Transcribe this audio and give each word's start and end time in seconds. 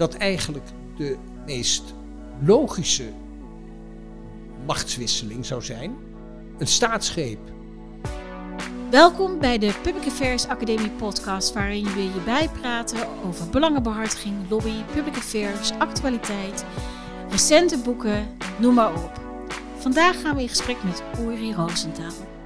dat 0.00 0.14
eigenlijk 0.14 0.66
de 0.96 1.16
meest 1.46 1.94
logische 2.44 3.12
machtswisseling 4.66 5.46
zou 5.46 5.62
zijn. 5.62 5.96
Een 6.58 6.66
staatsgreep. 6.66 7.38
Welkom 8.90 9.38
bij 9.38 9.58
de 9.58 9.74
Public 9.82 10.06
Affairs 10.06 10.46
Academie 10.46 10.90
podcast, 10.90 11.52
waarin 11.52 11.84
we 11.84 12.02
je 12.02 12.20
bijpraten 12.24 13.08
over 13.26 13.50
belangenbehartiging, 13.50 14.36
lobby, 14.48 14.84
public 14.94 15.16
affairs, 15.16 15.70
actualiteit, 15.78 16.64
recente 17.30 17.78
boeken, 17.78 18.28
noem 18.58 18.74
maar 18.74 18.94
op. 18.94 19.20
Vandaag 19.76 20.20
gaan 20.20 20.36
we 20.36 20.42
in 20.42 20.48
gesprek 20.48 20.82
met 20.82 21.02
Uri 21.20 21.52
Roosentaal. 21.52 22.39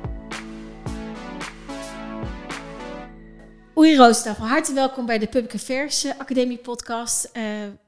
Uri 3.77 3.97
Roosentaal, 3.97 4.35
van 4.35 4.47
harte 4.47 4.73
welkom 4.73 5.07
bij 5.07 5.19
de 5.19 5.27
Public 5.27 5.55
Affairs 5.55 6.07
Academie 6.19 6.59
podcast. 6.59 7.25
Uh, 7.25 7.33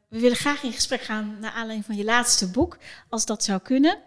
we 0.09 0.21
willen 0.21 0.37
graag 0.37 0.63
in 0.63 0.73
gesprek 0.73 1.01
gaan 1.01 1.37
naar 1.41 1.51
aanleiding 1.51 1.85
van 1.85 1.97
je 1.97 2.05
laatste 2.05 2.51
boek, 2.51 2.79
als 3.09 3.27
dat 3.27 3.45
zou 3.45 3.61
kunnen. 3.61 3.99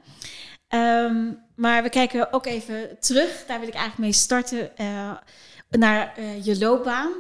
Um, 0.70 1.43
maar 1.55 1.84
we 1.84 1.89
kijken 1.89 2.34
ook 2.34 2.45
even 2.45 2.99
terug, 2.99 3.45
daar 3.47 3.59
wil 3.59 3.67
ik 3.67 3.73
eigenlijk 3.73 4.03
mee 4.03 4.13
starten, 4.13 4.71
uh, 4.77 5.11
naar 5.70 6.13
uh, 6.20 6.45
je 6.45 6.57
loopbaan. 6.57 7.11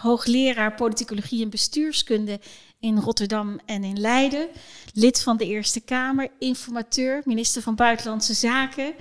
Hoogleraar 0.00 0.74
politicologie 0.74 1.42
en 1.42 1.50
bestuurskunde 1.50 2.40
in 2.78 2.98
Rotterdam 2.98 3.60
en 3.66 3.84
in 3.84 4.00
Leiden. 4.00 4.48
Lid 4.92 5.22
van 5.22 5.36
de 5.36 5.46
Eerste 5.46 5.80
Kamer, 5.80 6.28
informateur, 6.38 7.22
minister 7.24 7.62
van 7.62 7.74
Buitenlandse 7.74 8.34
Zaken. 8.34 8.94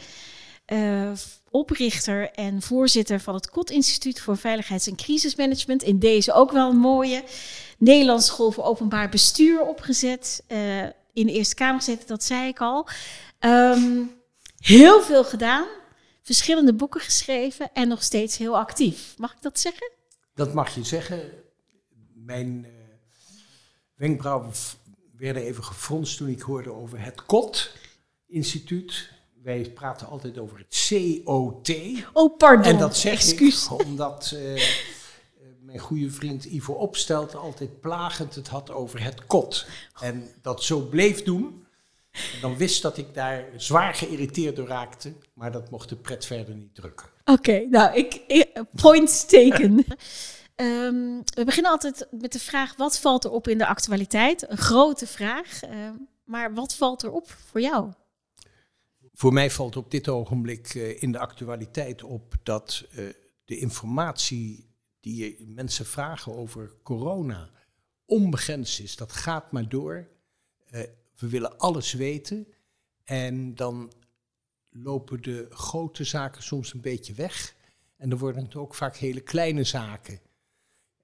Oprichter 1.51 2.31
en 2.31 2.61
voorzitter 2.61 3.19
van 3.19 3.33
het 3.33 3.49
KOT 3.49 3.69
Instituut 3.69 4.21
voor 4.21 4.37
Veiligheids- 4.37 4.87
en 4.87 4.95
Crisismanagement. 4.95 5.83
In 5.83 5.99
deze 5.99 6.33
ook 6.33 6.51
wel 6.51 6.69
een 6.69 6.77
mooie. 6.77 7.23
Nederlands 7.77 8.25
School 8.25 8.51
voor 8.51 8.63
Openbaar 8.63 9.09
Bestuur 9.09 9.61
opgezet. 9.61 10.43
in 11.13 11.25
de 11.25 11.31
Eerste 11.31 11.55
Kamer 11.55 11.79
gezeten, 11.79 12.07
dat 12.07 12.23
zei 12.23 12.47
ik 12.47 12.59
al. 12.59 12.87
Um, 13.39 14.11
heel 14.59 15.01
veel 15.01 15.23
gedaan, 15.23 15.67
verschillende 16.21 16.73
boeken 16.73 17.01
geschreven 17.01 17.69
en 17.73 17.87
nog 17.87 18.03
steeds 18.03 18.37
heel 18.37 18.57
actief. 18.57 19.13
Mag 19.17 19.31
ik 19.31 19.41
dat 19.41 19.59
zeggen? 19.59 19.91
Dat 20.35 20.53
mag 20.53 20.75
je 20.75 20.83
zeggen. 20.83 21.31
Mijn 22.13 22.63
uh, 22.63 22.71
wenkbrauwen 23.95 24.51
werden 25.17 25.43
even 25.43 25.63
gefronst 25.63 26.17
toen 26.17 26.27
ik 26.27 26.41
hoorde 26.41 26.71
over 26.73 27.01
het 27.01 27.25
KOT-instituut. 27.25 29.09
Wij 29.43 29.71
praten 29.73 30.07
altijd 30.07 30.37
over 30.37 30.57
het 30.57 30.87
COT. 31.23 31.69
Oh, 32.13 32.37
pardon. 32.37 32.65
En 32.65 32.77
dat 32.77 32.97
zeg 32.97 33.13
Excuus. 33.13 33.65
ik 33.65 33.71
omdat 33.85 34.31
uh, 34.35 34.61
mijn 35.61 35.79
goede 35.79 36.11
vriend 36.11 36.45
Ivo 36.45 36.73
Opstelt 36.73 37.35
altijd 37.35 37.79
plagend 37.79 38.35
het 38.35 38.47
had 38.47 38.71
over 38.71 39.03
het 39.03 39.25
KOT. 39.25 39.67
En 40.01 40.29
dat 40.41 40.63
zo 40.63 40.79
bleef 40.79 41.23
doen. 41.23 41.67
En 42.11 42.41
dan 42.41 42.57
wist 42.57 42.81
dat 42.81 42.97
ik 42.97 43.13
daar 43.13 43.45
zwaar 43.57 43.93
geïrriteerd 43.93 44.55
door 44.55 44.67
raakte, 44.67 45.13
maar 45.33 45.51
dat 45.51 45.69
mocht 45.69 45.89
de 45.89 45.95
pret 45.95 46.25
verder 46.25 46.55
niet 46.55 46.75
drukken. 46.75 47.07
Oké, 47.25 47.65
nou, 47.69 47.95
ik, 47.95 48.21
ik 48.27 48.63
points 48.75 49.25
taken. 49.25 49.85
um, 50.55 51.21
we 51.35 51.43
beginnen 51.45 51.71
altijd 51.71 52.07
met 52.11 52.33
de 52.33 52.39
vraag, 52.39 52.75
wat 52.75 52.99
valt 52.99 53.23
er 53.23 53.31
op 53.31 53.47
in 53.47 53.57
de 53.57 53.65
actualiteit? 53.65 54.49
Een 54.49 54.57
grote 54.57 55.07
vraag, 55.07 55.63
uh, 55.63 55.89
maar 56.23 56.53
wat 56.53 56.75
valt 56.75 57.03
er 57.03 57.11
op 57.11 57.35
voor 57.51 57.61
jou? 57.61 57.91
Voor 59.19 59.33
mij 59.33 59.51
valt 59.51 59.75
op 59.75 59.91
dit 59.91 60.07
ogenblik 60.07 60.73
uh, 60.73 61.01
in 61.01 61.11
de 61.11 61.19
actualiteit 61.19 62.03
op 62.03 62.35
dat 62.43 62.85
uh, 62.91 63.09
de 63.45 63.57
informatie 63.57 64.69
die 64.99 65.45
mensen 65.47 65.85
vragen 65.85 66.35
over 66.35 66.73
corona 66.83 67.49
onbegrensd 68.05 68.79
is. 68.79 68.95
Dat 68.95 69.11
gaat 69.11 69.51
maar 69.51 69.69
door. 69.69 70.07
Uh, 70.71 70.81
we 71.15 71.29
willen 71.29 71.57
alles 71.57 71.93
weten. 71.93 72.47
En 73.03 73.55
dan 73.55 73.93
lopen 74.69 75.21
de 75.21 75.47
grote 75.49 76.03
zaken 76.03 76.43
soms 76.43 76.73
een 76.73 76.81
beetje 76.81 77.13
weg. 77.13 77.55
En 77.97 78.09
dan 78.09 78.19
worden 78.19 78.43
het 78.43 78.55
ook 78.55 78.75
vaak 78.75 78.95
hele 78.95 79.21
kleine 79.21 79.63
zaken. 79.63 80.19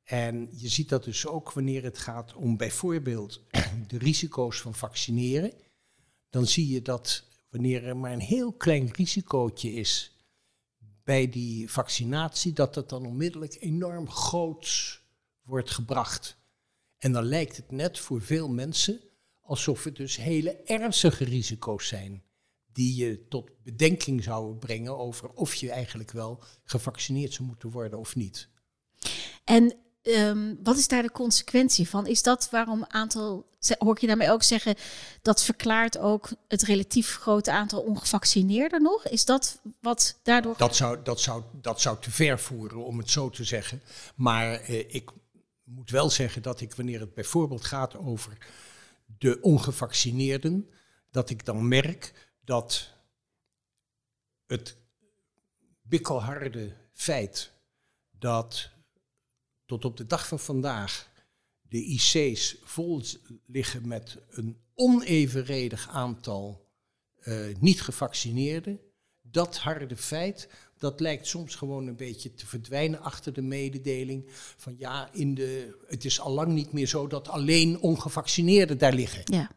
En 0.03 0.49
je 0.51 0.67
ziet 0.69 0.89
dat 0.89 1.03
dus 1.03 1.27
ook 1.27 1.51
wanneer 1.51 1.83
het 1.83 1.97
gaat 1.97 2.33
om 2.33 2.57
bijvoorbeeld 2.57 3.41
de 3.87 3.97
risico's 3.97 4.61
van 4.61 4.75
vaccineren. 4.75 5.53
Dan 6.29 6.47
zie 6.47 6.67
je 6.67 6.81
dat 6.81 7.33
wanneer 7.49 7.83
er 7.83 7.97
maar 7.97 8.11
een 8.11 8.19
heel 8.19 8.53
klein 8.53 8.91
risicootje 8.91 9.73
is 9.73 10.15
bij 11.03 11.29
die 11.29 11.71
vaccinatie, 11.71 12.53
dat 12.53 12.73
dat 12.73 12.89
dan 12.89 13.05
onmiddellijk 13.05 13.57
enorm 13.59 14.09
groot 14.09 15.01
wordt 15.41 15.71
gebracht. 15.71 16.37
En 16.97 17.11
dan 17.11 17.23
lijkt 17.23 17.57
het 17.57 17.71
net 17.71 17.99
voor 17.99 18.21
veel 18.21 18.49
mensen 18.49 18.99
alsof 19.41 19.83
het 19.83 19.95
dus 19.95 20.15
hele 20.15 20.55
ernstige 20.55 21.23
risico's 21.23 21.87
zijn 21.87 22.23
die 22.73 22.95
je 22.95 23.27
tot 23.27 23.49
bedenking 23.63 24.23
zouden 24.23 24.57
brengen 24.57 24.97
over 24.97 25.29
of 25.29 25.55
je 25.55 25.71
eigenlijk 25.71 26.11
wel 26.11 26.43
gevaccineerd 26.63 27.33
zou 27.33 27.47
moeten 27.47 27.69
worden 27.69 27.99
of 27.99 28.15
niet. 28.15 28.49
En 29.43 29.84
um, 30.05 30.59
wat 30.63 30.77
is 30.77 30.87
daar 30.87 31.01
de 31.01 31.11
consequentie 31.11 31.89
van? 31.89 32.07
Is 32.07 32.23
dat 32.23 32.49
waarom 32.49 32.85
aantal, 32.87 33.45
hoor 33.77 33.93
ik 33.93 34.01
je 34.01 34.07
daarmee 34.07 34.31
ook 34.31 34.43
zeggen, 34.43 34.75
dat 35.21 35.43
verklaart 35.43 35.97
ook 35.97 36.29
het 36.47 36.61
relatief 36.61 37.15
grote 37.15 37.51
aantal 37.51 37.81
ongevaccineerden 37.81 38.81
nog? 38.81 39.07
Is 39.07 39.25
dat 39.25 39.59
wat 39.81 40.19
daardoor. 40.23 40.57
Dat 40.57 40.75
zou, 40.75 40.99
dat 41.03 41.19
zou, 41.19 41.43
dat 41.61 41.81
zou 41.81 42.01
te 42.01 42.11
ver 42.11 42.39
voeren 42.39 42.85
om 42.85 42.97
het 42.97 43.09
zo 43.09 43.29
te 43.29 43.43
zeggen. 43.43 43.81
Maar 44.15 44.53
eh, 44.53 44.93
ik 44.93 45.09
moet 45.63 45.89
wel 45.89 46.09
zeggen 46.09 46.41
dat 46.41 46.61
ik, 46.61 46.73
wanneer 46.73 46.99
het 46.99 47.13
bijvoorbeeld 47.13 47.65
gaat 47.65 47.95
over 47.95 48.37
de 49.17 49.41
ongevaccineerden, 49.41 50.69
dat 51.11 51.29
ik 51.29 51.45
dan 51.45 51.67
merk 51.67 52.31
dat 52.43 52.89
het 54.47 54.77
bikkelharde 55.81 56.73
feit 56.93 57.51
dat 58.11 58.69
tot 59.65 59.85
op 59.85 59.97
de 59.97 60.05
dag 60.05 60.27
van 60.27 60.39
vandaag 60.39 61.13
de 61.61 61.83
IC's 61.83 62.57
vol 62.63 63.01
liggen 63.45 63.87
met 63.87 64.17
een 64.29 64.57
onevenredig 64.73 65.89
aantal 65.89 66.69
uh, 67.23 67.55
niet 67.59 67.81
gevaccineerden, 67.81 68.79
dat 69.21 69.57
harde 69.57 69.95
feit, 69.95 70.49
dat 70.77 70.99
lijkt 70.99 71.27
soms 71.27 71.55
gewoon 71.55 71.87
een 71.87 71.95
beetje 71.95 72.33
te 72.33 72.45
verdwijnen 72.45 73.01
achter 73.01 73.33
de 73.33 73.41
mededeling 73.41 74.25
van 74.57 74.75
ja, 74.77 75.09
in 75.11 75.33
de, 75.33 75.77
het 75.87 76.05
is 76.05 76.19
al 76.19 76.31
lang 76.31 76.53
niet 76.53 76.71
meer 76.71 76.87
zo 76.87 77.07
dat 77.07 77.27
alleen 77.27 77.79
ongevaccineerden 77.79 78.77
daar 78.77 78.93
liggen. 78.93 79.21
Ja, 79.25 79.51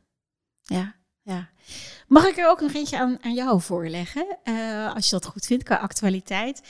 ja, 0.63 0.97
ja. 1.23 1.51
Mag 2.07 2.27
ik 2.27 2.37
er 2.37 2.49
ook 2.49 2.61
nog 2.61 2.75
eentje 2.75 2.99
aan, 2.99 3.23
aan 3.23 3.35
jou 3.35 3.61
voorleggen, 3.61 4.39
uh, 4.45 4.95
als 4.95 5.05
je 5.05 5.11
dat 5.11 5.27
goed 5.27 5.47
vindt 5.47 5.65
qua 5.65 5.77
actualiteit? 5.77 6.63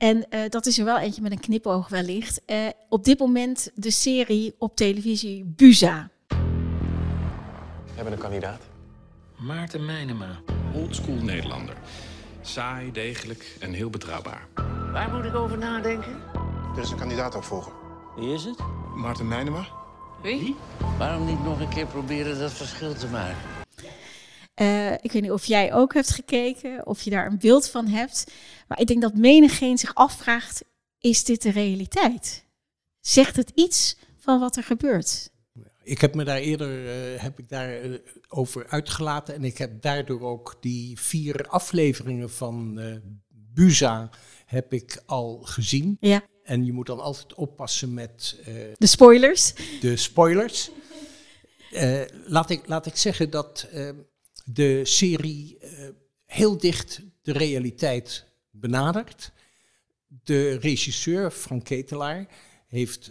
En 0.00 0.26
uh, 0.30 0.40
dat 0.48 0.66
is 0.66 0.78
er 0.78 0.84
wel 0.84 0.98
eentje 0.98 1.22
met 1.22 1.32
een 1.32 1.40
knipoog 1.40 1.88
wellicht. 1.88 2.40
Uh, 2.46 2.56
op 2.88 3.04
dit 3.04 3.18
moment 3.18 3.70
de 3.74 3.90
serie 3.90 4.54
op 4.58 4.76
televisie 4.76 5.44
Buza. 5.44 6.10
We 6.28 7.94
hebben 7.94 8.12
een 8.12 8.18
kandidaat. 8.18 8.62
Maarten 9.36 9.84
Meinema, 9.84 10.40
oldschool 10.74 11.14
Nederlander. 11.14 11.74
Saai, 12.40 12.92
degelijk 12.92 13.56
en 13.58 13.72
heel 13.72 13.90
betrouwbaar. 13.90 14.46
Waar 14.92 15.10
moet 15.10 15.24
ik 15.24 15.34
over 15.34 15.58
nadenken? 15.58 16.16
Er 16.76 16.82
is 16.82 16.90
een 16.90 16.98
kandidaat 16.98 17.34
opvolger. 17.34 17.72
Wie 18.16 18.34
is 18.34 18.44
het? 18.44 18.58
Maarten 18.96 19.28
Meinema. 19.28 19.66
Wie? 20.22 20.56
Waarom 20.98 21.26
niet 21.26 21.44
nog 21.44 21.60
een 21.60 21.68
keer 21.68 21.86
proberen 21.86 22.38
dat 22.38 22.52
verschil 22.52 22.94
te 22.94 23.06
maken? 23.06 23.59
Uh, 24.60 24.92
ik 24.92 25.12
weet 25.12 25.22
niet 25.22 25.30
of 25.30 25.44
jij 25.44 25.74
ook 25.74 25.94
hebt 25.94 26.10
gekeken, 26.10 26.86
of 26.86 27.02
je 27.02 27.10
daar 27.10 27.26
een 27.26 27.38
beeld 27.38 27.68
van 27.68 27.86
hebt. 27.86 28.32
Maar 28.68 28.80
ik 28.80 28.86
denk 28.86 29.02
dat 29.02 29.14
menigeen 29.14 29.78
zich 29.78 29.94
afvraagt, 29.94 30.64
is 30.98 31.24
dit 31.24 31.42
de 31.42 31.50
realiteit? 31.50 32.44
Zegt 33.00 33.36
het 33.36 33.52
iets 33.54 33.96
van 34.18 34.40
wat 34.40 34.56
er 34.56 34.62
gebeurt? 34.62 35.30
Ik 35.82 36.00
heb 36.00 36.14
me 36.14 36.24
daar 36.24 36.38
eerder 36.38 36.84
uh, 36.84 37.20
heb 37.20 37.38
ik 37.38 37.48
daar, 37.48 37.84
uh, 37.84 37.98
over 38.28 38.66
uitgelaten 38.66 39.34
en 39.34 39.44
ik 39.44 39.58
heb 39.58 39.82
daardoor 39.82 40.20
ook 40.20 40.56
die 40.60 41.00
vier 41.00 41.46
afleveringen 41.48 42.30
van 42.30 42.80
Buza 43.28 44.10
heb 44.46 44.72
ik 44.72 45.02
al 45.06 45.40
gezien. 45.42 45.96
Ja. 46.00 46.22
En 46.42 46.64
je 46.64 46.72
moet 46.72 46.86
dan 46.86 47.00
altijd 47.00 47.34
oppassen 47.34 47.94
met 47.94 48.40
de 48.78 48.86
spoilers. 48.86 49.52
De 49.80 49.96
spoilers. 49.96 50.70
laat, 52.26 52.50
ik, 52.50 52.66
laat 52.66 52.86
ik 52.86 52.96
zeggen 52.96 53.30
dat 53.30 53.68
de 54.44 54.84
serie 54.84 55.58
heel 56.26 56.58
dicht 56.58 57.00
de 57.22 57.32
realiteit 57.32 58.24
benadert. 58.50 59.32
De 60.06 60.56
regisseur 60.56 61.30
Frank 61.30 61.64
Ketelaar 61.64 62.26
heeft 62.66 63.10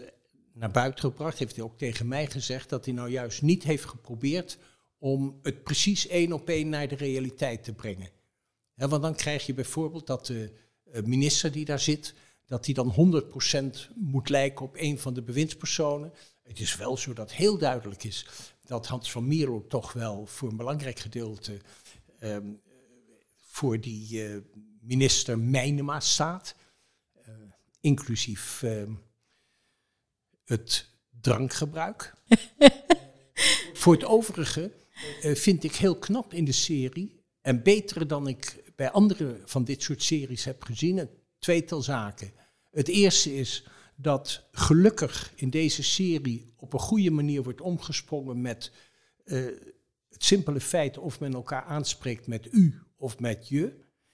naar 0.54 0.72
buiten 0.72 1.00
gebracht, 1.00 1.40
heeft 1.40 1.56
hij 1.56 1.66
ook 1.66 1.78
tegen 1.78 2.08
mij 2.08 2.28
gezegd 2.28 2.70
dat 2.70 2.86
hij 2.86 2.94
nou 2.94 3.10
juist 3.10 3.42
niet 3.42 3.64
heeft 3.64 3.86
geprobeerd 3.86 4.58
om 4.98 5.40
het 5.42 5.64
precies 5.64 6.08
één 6.08 6.34
op 6.34 6.50
één 6.50 6.70
naar 6.70 6.88
de 6.88 6.96
realiteit 6.96 7.64
te 7.64 7.74
brengen. 7.74 8.10
want 8.76 9.02
dan 9.02 9.16
krijg 9.16 9.46
je 9.46 9.54
bijvoorbeeld 9.54 10.08
dat 10.08 10.26
de 10.26 10.52
minister 11.04 11.52
die 11.52 11.66
daar 11.66 11.80
zit, 11.80 12.14
dat 12.46 12.66
hij 12.66 12.74
dan 12.74 13.24
100% 13.92 13.96
moet 13.96 14.30
lijken 14.30 14.66
op 14.66 14.76
een 14.78 15.00
van 15.00 15.14
de 15.14 15.22
bewindspersonen. 15.22 16.14
Het 16.44 16.60
is 16.60 16.76
wel 16.76 16.98
zo 16.98 17.14
dat 17.14 17.32
heel 17.32 17.58
duidelijk 17.58 18.04
is 18.04 18.26
dat 18.70 18.88
Hans 18.88 19.12
van 19.12 19.28
Mierlo 19.28 19.68
toch 19.68 19.94
wel 19.94 20.26
voor 20.26 20.50
een 20.50 20.58
belangrijk 20.58 21.00
gedeelte 21.00 21.60
ehm, 22.20 22.54
voor 23.38 23.80
die 23.80 24.26
eh, 24.26 24.38
minister 24.82 25.40
Mijnema 25.40 26.00
staat. 26.00 26.56
Eh, 27.22 27.34
inclusief 27.80 28.64
ehm, 28.64 28.94
het 30.46 30.90
drankgebruik. 31.22 32.14
voor 33.82 33.94
het 33.94 34.06
overige 34.06 34.74
eh, 35.22 35.36
vind 35.36 35.64
ik 35.64 35.76
heel 35.76 35.98
knap 35.98 36.34
in 36.34 36.46
de 36.46 36.52
serie 36.52 37.24
en 37.42 37.64
beter 37.64 38.08
dan 38.08 38.28
ik 38.28 38.72
bij 38.76 38.92
andere 38.92 39.42
van 39.46 39.64
dit 39.64 39.84
soort 39.84 40.04
series 40.04 40.44
heb 40.44 40.64
gezien, 40.64 40.98
een 40.98 41.10
tweetal 41.40 41.82
zaken. 41.82 42.34
Het 42.72 42.88
eerste 42.88 43.36
is 43.36 43.64
dat 44.02 44.44
gelukkig 44.52 45.32
in 45.36 45.50
deze 45.50 45.84
serie 45.84 46.54
op 46.56 46.74
een 46.74 46.80
goede 46.80 47.12
manier 47.12 47.44
wordt 47.44 47.62
omgesprongen 47.62 48.42
met 48.42 48.72
uh, 49.26 49.46
het 50.10 50.24
simpele 50.24 50.62
feit 50.62 50.98
of 50.98 51.20
men 51.20 51.34
elkaar 51.34 51.64
aanspreekt 51.64 52.28
met 52.28 52.48
u 52.52 52.82
of 52.98 53.20
met 53.20 53.48
je. 53.48 53.74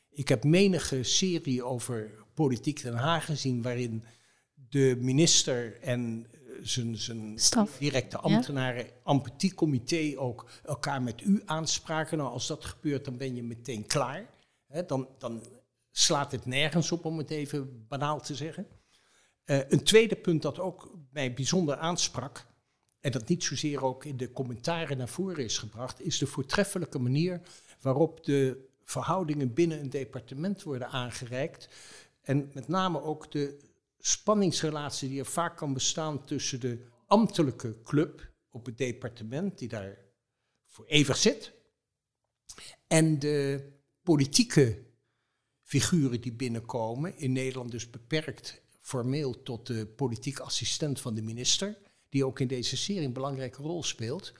Ik 0.10 0.28
heb 0.28 0.44
menige 0.44 1.04
serie 1.04 1.64
over 1.64 2.12
politiek 2.34 2.82
Den 2.82 2.94
Haag 2.94 3.26
gezien 3.26 3.62
waarin 3.62 4.04
de 4.70 4.98
minister 5.00 5.82
en 5.82 6.26
eh, 6.32 6.40
zijn, 6.62 6.98
zijn 6.98 7.38
directe 7.80 8.18
ambtenaren, 8.18 8.86
ja? 9.36 9.50
comité 9.56 10.14
ook 10.18 10.50
elkaar 10.64 11.02
met 11.02 11.22
u 11.22 11.42
aanspraken. 11.46 12.18
Nou, 12.18 12.30
als 12.30 12.48
dat 12.48 12.66
gebeurt, 12.66 13.06
dan 13.06 13.18
ben 13.18 13.36
je 13.36 13.44
meteen 13.44 13.88
klaar. 13.88 14.30
dan, 14.88 15.08
dan 15.18 15.44
slaat 15.92 16.32
het 16.32 16.46
nergens 16.46 16.92
op, 16.92 17.06
om 17.06 17.18
het 17.18 17.30
even 17.30 17.86
banaal 17.88 18.22
te 18.22 18.36
zeggen. 18.36 18.68
Uh, 19.46 19.70
een 19.70 19.84
tweede 19.84 20.16
punt 20.16 20.42
dat 20.42 20.60
ook 20.60 20.92
mij 21.12 21.34
bijzonder 21.34 21.76
aansprak, 21.76 22.46
en 23.00 23.12
dat 23.12 23.28
niet 23.28 23.44
zozeer 23.44 23.84
ook 23.84 24.06
in 24.06 24.18
de 24.18 24.32
commentaren 24.32 24.98
naar 24.98 25.10
voren 25.10 25.44
is 25.44 25.58
gebracht, 25.58 26.02
is 26.02 26.18
de 26.18 26.28
voortreffelijke 26.28 27.00
manier 27.00 27.42
waarop 27.82 28.24
de 28.24 28.68
verhoudingen 28.84 29.54
binnen 29.54 29.80
een 29.80 29.90
departement 29.90 30.64
worden 30.64 30.88
aangereikt. 30.90 31.70
En 32.22 32.52
met 32.54 32.68
name 32.68 33.02
ook 33.02 33.32
de 33.32 33.60
spanningsrelatie 34.00 35.10
die 35.10 35.20
er 35.20 35.26
vaak 35.26 35.58
kan 35.58 35.74
bestaan 35.74 36.26
tussen 36.26 36.60
de 36.60 36.86
ambtelijke 37.08 37.82
club 37.84 38.32
op 38.50 38.66
het 38.66 38.78
departement, 38.78 39.58
die 39.58 39.68
daar 39.68 39.98
voor 40.66 40.86
eeuwig 40.86 41.18
zit, 41.18 41.54
en 42.88 43.20
de 43.20 43.72
politieke 44.04 44.84
figuren 45.62 46.22
die 46.22 46.34
binnenkomen, 46.34 47.18
in 47.18 47.32
Nederland 47.32 47.72
dus 47.72 47.90
beperkt 47.90 48.62
formeel 48.86 49.44
tot 49.44 49.68
de 49.68 49.86
politiek 49.86 50.40
assistent 50.40 51.02
van 51.02 51.16
de 51.16 51.22
minister, 51.22 51.78
die 52.10 52.26
ook 52.26 52.40
in 52.40 52.48
deze 52.48 52.78
serie 52.78 53.06
een 53.06 53.14
belangrijke 53.14 53.62
rol 53.62 53.84
speelt. 53.84 54.34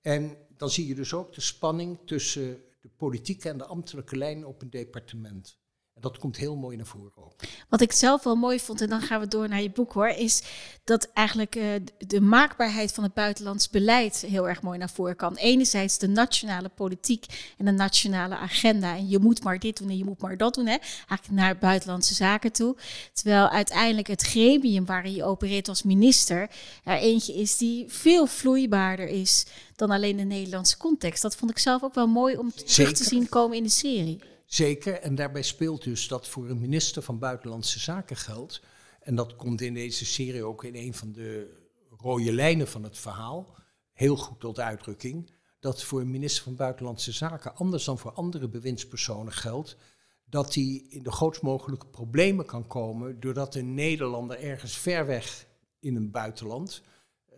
En 0.00 0.36
dan 0.56 0.70
zie 0.70 0.86
je 0.86 0.94
dus 0.94 1.14
ook 1.14 1.34
de 1.34 1.40
spanning 1.40 1.98
tussen 2.04 2.62
de 2.80 2.88
politieke 2.96 3.48
en 3.48 3.58
de 3.58 3.64
ambtelijke 3.64 4.16
lijn 4.16 4.46
op 4.46 4.62
een 4.62 4.70
departement. 4.70 5.58
Dat 6.02 6.18
komt 6.18 6.36
heel 6.36 6.56
mooi 6.56 6.76
naar 6.76 6.86
voren 6.86 7.12
ook. 7.16 7.32
Wat 7.68 7.80
ik 7.80 7.92
zelf 7.92 8.22
wel 8.22 8.36
mooi 8.36 8.60
vond, 8.60 8.80
en 8.80 8.88
dan 8.88 9.00
gaan 9.00 9.20
we 9.20 9.28
door 9.28 9.48
naar 9.48 9.62
je 9.62 9.70
boek 9.70 9.92
hoor, 9.92 10.08
is 10.08 10.42
dat 10.84 11.10
eigenlijk 11.14 11.56
uh, 11.56 11.64
de 11.98 12.20
maakbaarheid 12.20 12.92
van 12.92 13.04
het 13.04 13.14
buitenlands 13.14 13.70
beleid 13.70 14.20
heel 14.20 14.48
erg 14.48 14.62
mooi 14.62 14.78
naar 14.78 14.90
voren 14.90 15.16
kan. 15.16 15.36
Enerzijds 15.36 15.98
de 15.98 16.08
nationale 16.08 16.68
politiek 16.68 17.54
en 17.58 17.64
de 17.64 17.70
nationale 17.70 18.36
agenda. 18.36 18.96
En 18.96 19.08
je 19.08 19.18
moet 19.18 19.42
maar 19.42 19.58
dit 19.58 19.78
doen 19.78 19.88
en 19.88 19.96
je 19.96 20.04
moet 20.04 20.20
maar 20.20 20.36
dat 20.36 20.54
doen. 20.54 20.66
Hè? 20.66 20.76
Eigenlijk 21.08 21.30
naar 21.30 21.58
buitenlandse 21.58 22.14
zaken 22.14 22.52
toe. 22.52 22.76
Terwijl 23.12 23.48
uiteindelijk 23.48 24.06
het 24.06 24.22
gremium 24.22 24.86
waarin 24.86 25.14
je 25.14 25.24
opereert 25.24 25.68
als 25.68 25.82
minister 25.82 26.50
er 26.84 26.98
eentje 26.98 27.34
is 27.34 27.56
die 27.56 27.84
veel 27.88 28.26
vloeibaarder 28.26 29.08
is 29.08 29.46
dan 29.76 29.90
alleen 29.90 30.16
de 30.16 30.22
Nederlandse 30.22 30.76
context. 30.76 31.22
Dat 31.22 31.36
vond 31.36 31.50
ik 31.50 31.58
zelf 31.58 31.82
ook 31.82 31.94
wel 31.94 32.06
mooi 32.06 32.36
om 32.36 32.52
terug 32.54 32.92
te 32.92 33.04
zien 33.04 33.28
komen 33.28 33.56
in 33.56 33.62
de 33.62 33.68
serie. 33.68 34.31
Zeker, 34.52 34.94
en 34.94 35.14
daarbij 35.14 35.42
speelt 35.42 35.82
dus 35.82 36.08
dat 36.08 36.28
voor 36.28 36.48
een 36.48 36.60
minister 36.60 37.02
van 37.02 37.18
Buitenlandse 37.18 37.78
Zaken 37.78 38.16
geldt. 38.16 38.62
En 39.00 39.14
dat 39.14 39.36
komt 39.36 39.60
in 39.60 39.74
deze 39.74 40.04
serie 40.04 40.44
ook 40.44 40.64
in 40.64 40.74
een 40.74 40.94
van 40.94 41.12
de 41.12 41.60
rode 41.98 42.32
lijnen 42.32 42.68
van 42.68 42.82
het 42.82 42.98
verhaal 42.98 43.56
heel 43.92 44.16
goed 44.16 44.40
tot 44.40 44.60
uitdrukking. 44.60 45.30
Dat 45.60 45.82
voor 45.82 46.00
een 46.00 46.10
minister 46.10 46.42
van 46.42 46.56
Buitenlandse 46.56 47.12
Zaken, 47.12 47.54
anders 47.54 47.84
dan 47.84 47.98
voor 47.98 48.12
andere 48.12 48.48
bewindspersonen 48.48 49.32
geldt, 49.32 49.76
dat 50.24 50.54
hij 50.54 50.86
in 50.88 51.02
de 51.02 51.12
grootst 51.12 51.42
mogelijke 51.42 51.86
problemen 51.86 52.46
kan 52.46 52.66
komen 52.66 53.20
doordat 53.20 53.54
een 53.54 53.74
Nederlander 53.74 54.40
ergens 54.40 54.76
ver 54.76 55.06
weg 55.06 55.46
in 55.78 55.96
een 55.96 56.10
buitenland 56.10 56.82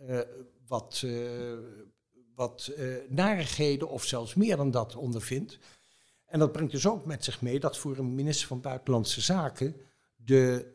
uh, 0.01 0.19
wat, 0.67 1.01
uh, 1.05 1.53
wat 2.35 2.71
uh, 2.77 2.95
narigheden 3.09 3.89
of 3.89 4.05
zelfs 4.05 4.33
meer 4.33 4.57
dan 4.57 4.71
dat 4.71 4.95
ondervindt. 4.95 5.59
En 6.25 6.39
dat 6.39 6.51
brengt 6.51 6.71
dus 6.71 6.87
ook 6.87 7.05
met 7.05 7.23
zich 7.23 7.41
mee 7.41 7.59
dat 7.59 7.77
voor 7.77 7.97
een 7.97 8.15
minister 8.15 8.47
van 8.47 8.61
Buitenlandse 8.61 9.21
Zaken 9.21 9.75
de 10.15 10.73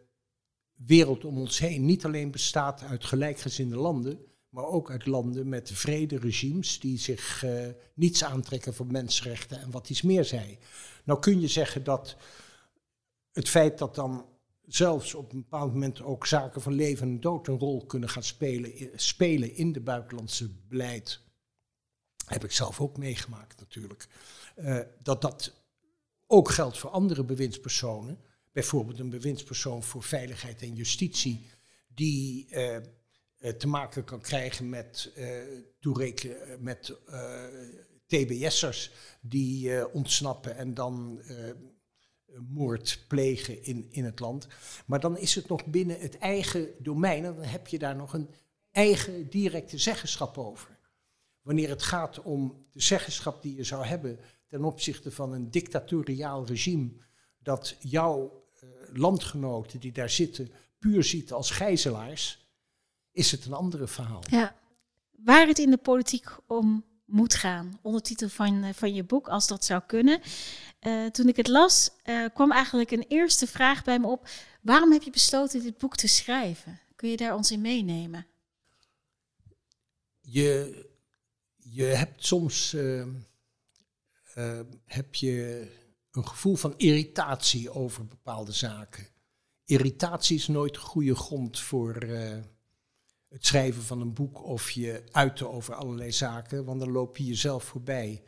wereld 0.75 1.25
om 1.25 1.39
ons 1.39 1.59
heen 1.59 1.85
niet 1.85 2.05
alleen 2.05 2.31
bestaat 2.31 2.83
uit 2.83 3.05
gelijkgezinde 3.05 3.77
landen, 3.77 4.19
maar 4.49 4.65
ook 4.65 4.91
uit 4.91 5.07
landen 5.07 5.49
met 5.49 5.71
vrede 5.73 6.19
regimes 6.19 6.81
die 6.81 6.99
zich 6.99 7.45
uh, 7.45 7.67
niets 7.95 8.25
aantrekken 8.25 8.75
van 8.75 8.93
mensenrechten 8.93 9.61
en 9.61 9.71
wat 9.71 9.91
iets 9.91 10.03
meer 10.03 10.25
zijn. 10.25 10.59
Nou 11.05 11.21
kun 11.21 11.41
je 11.41 11.49
zeggen 11.49 11.85
dat 11.85 12.17
het 13.33 13.49
feit 13.49 13.79
dat 13.79 13.95
dan 13.95 14.27
zelfs 14.67 15.15
op 15.15 15.33
een 15.33 15.41
bepaald 15.41 15.73
moment 15.73 16.03
ook 16.03 16.27
zaken 16.27 16.63
van 16.63 16.73
leven 16.73 17.09
en 17.09 17.21
dood 17.21 17.47
een 17.47 17.59
rol 17.59 17.87
kunnen 17.87 18.09
gaan 18.09 18.23
spelen, 18.23 18.91
spelen 18.95 19.55
in 19.55 19.73
de 19.73 19.81
buitenlandse 19.81 20.49
beleid, 20.69 21.21
heb 22.27 22.45
ik 22.45 22.53
zelf 22.53 22.81
ook 22.81 22.97
meegemaakt 22.97 23.61
natuurlijk. 23.61 24.09
Uh, 24.63 24.79
dat 25.03 25.23
dat 25.23 25.53
ook 26.27 26.51
geldt 26.51 26.79
voor 26.79 26.91
andere 26.91 27.25
bewindspersonen. 27.25 28.19
Bijvoorbeeld 28.53 28.99
een 28.99 29.11
bewindspersoon 29.11 29.83
voor 29.83 30.03
veiligheid 30.03 30.63
en 30.63 30.75
justitie, 30.75 31.47
die 31.95 32.47
uh, 32.51 32.77
te 33.59 33.67
maken 33.67 34.05
kan 34.05 34.21
krijgen 34.21 34.69
met, 34.69 35.13
uh, 35.17 36.59
met 36.59 36.97
TBS'ers 38.07 38.91
die 39.21 39.93
ontsnappen 39.93 40.57
en 40.57 40.75
dan 40.75 41.23
moord 42.49 43.05
plegen 43.09 43.63
in, 43.63 43.87
in 43.91 44.05
het 44.05 44.21
land. 44.21 44.47
Maar 44.87 45.01
dan 45.01 45.19
is 45.19 45.35
het 45.35 45.49
nog 45.49 45.67
binnen 45.67 46.01
het 46.01 46.19
eigen 46.19 46.69
domein 46.79 47.25
en 47.25 47.35
dan 47.35 47.45
heb 47.45 47.67
je 47.67 47.79
daar 47.79 47.97
nog 47.97 48.13
een 48.13 48.31
eigen 48.71 49.29
directe 49.29 49.79
zeggenschap 49.79 50.39
over. 50.39 50.79
Wanneer 51.43 51.69
het 51.69 51.83
gaat 51.83 52.23
om 52.23 52.67
de 52.71 52.81
zeggenschap 52.81 53.43
die 53.43 53.57
je 53.57 53.65
zou 53.65 53.85
hebben 53.85 54.19
ten 54.51 54.65
opzichte 54.65 55.11
van 55.11 55.33
een 55.33 55.51
dictatoriaal 55.51 56.47
regime 56.47 56.91
dat 57.39 57.77
jouw 57.81 58.45
uh, 58.63 58.71
landgenoten 58.93 59.81
die 59.81 59.93
daar 59.93 60.11
zitten 60.11 60.53
puur 60.79 61.05
ziet 61.05 61.33
als 61.33 61.51
gijzelaars, 61.51 62.49
is 63.13 63.31
het 63.31 63.45
een 63.45 63.53
andere 63.53 63.87
verhaal. 63.87 64.23
Ja, 64.31 64.57
waar 65.11 65.47
het 65.47 65.59
in 65.59 65.71
de 65.71 65.77
politiek 65.77 66.29
om 66.47 66.85
moet 67.05 67.35
gaan, 67.35 67.79
ondertitel 67.83 68.29
van, 68.29 68.65
uh, 68.65 68.73
van 68.73 68.95
je 68.95 69.05
boek, 69.05 69.29
als 69.29 69.47
dat 69.47 69.65
zou 69.65 69.83
kunnen. 69.87 70.21
Uh, 70.81 71.07
toen 71.07 71.29
ik 71.29 71.37
het 71.37 71.49
las, 71.49 71.91
kwam 72.35 72.53
eigenlijk 72.53 72.91
een 72.91 73.05
eerste 73.09 73.47
vraag 73.47 73.85
bij 73.85 73.99
me 73.99 74.07
op. 74.07 74.29
Waarom 74.63 74.93
heb 74.93 75.03
je 75.03 75.11
besloten 75.11 75.63
dit 75.63 75.79
boek 75.79 75.97
te 75.97 76.09
schrijven? 76.09 76.81
Kun 76.97 77.09
je 77.09 77.17
daar 77.17 77.35
ons 77.35 77.51
in 77.51 77.61
meenemen? 77.61 78.27
Je, 80.21 80.89
je 81.57 81.85
hebt 81.85 82.27
soms 82.27 82.75
uh, 82.75 83.07
heb 84.85 85.15
je 85.15 85.67
een 86.11 86.29
gevoel 86.29 86.57
van 86.57 86.75
irritatie 86.77 87.71
over 87.71 88.07
bepaalde 88.07 88.53
zaken. 88.53 89.07
Irritatie 89.65 90.37
is 90.37 90.49
nooit 90.49 90.77
goede 90.77 91.15
grond 91.15 91.61
voor 91.61 92.05
uh, 92.05 92.39
het 93.29 93.47
schrijven 93.47 93.83
van 93.83 94.01
een 94.01 94.15
boek 94.15 94.45
of 94.45 94.71
je 94.71 95.03
uiten 95.11 95.51
over 95.51 95.75
allerlei 95.75 96.13
zaken, 96.13 96.65
want 96.65 96.81
dan 96.81 96.91
loop 96.91 97.17
je 97.17 97.25
jezelf 97.25 97.65
voorbij. 97.65 98.23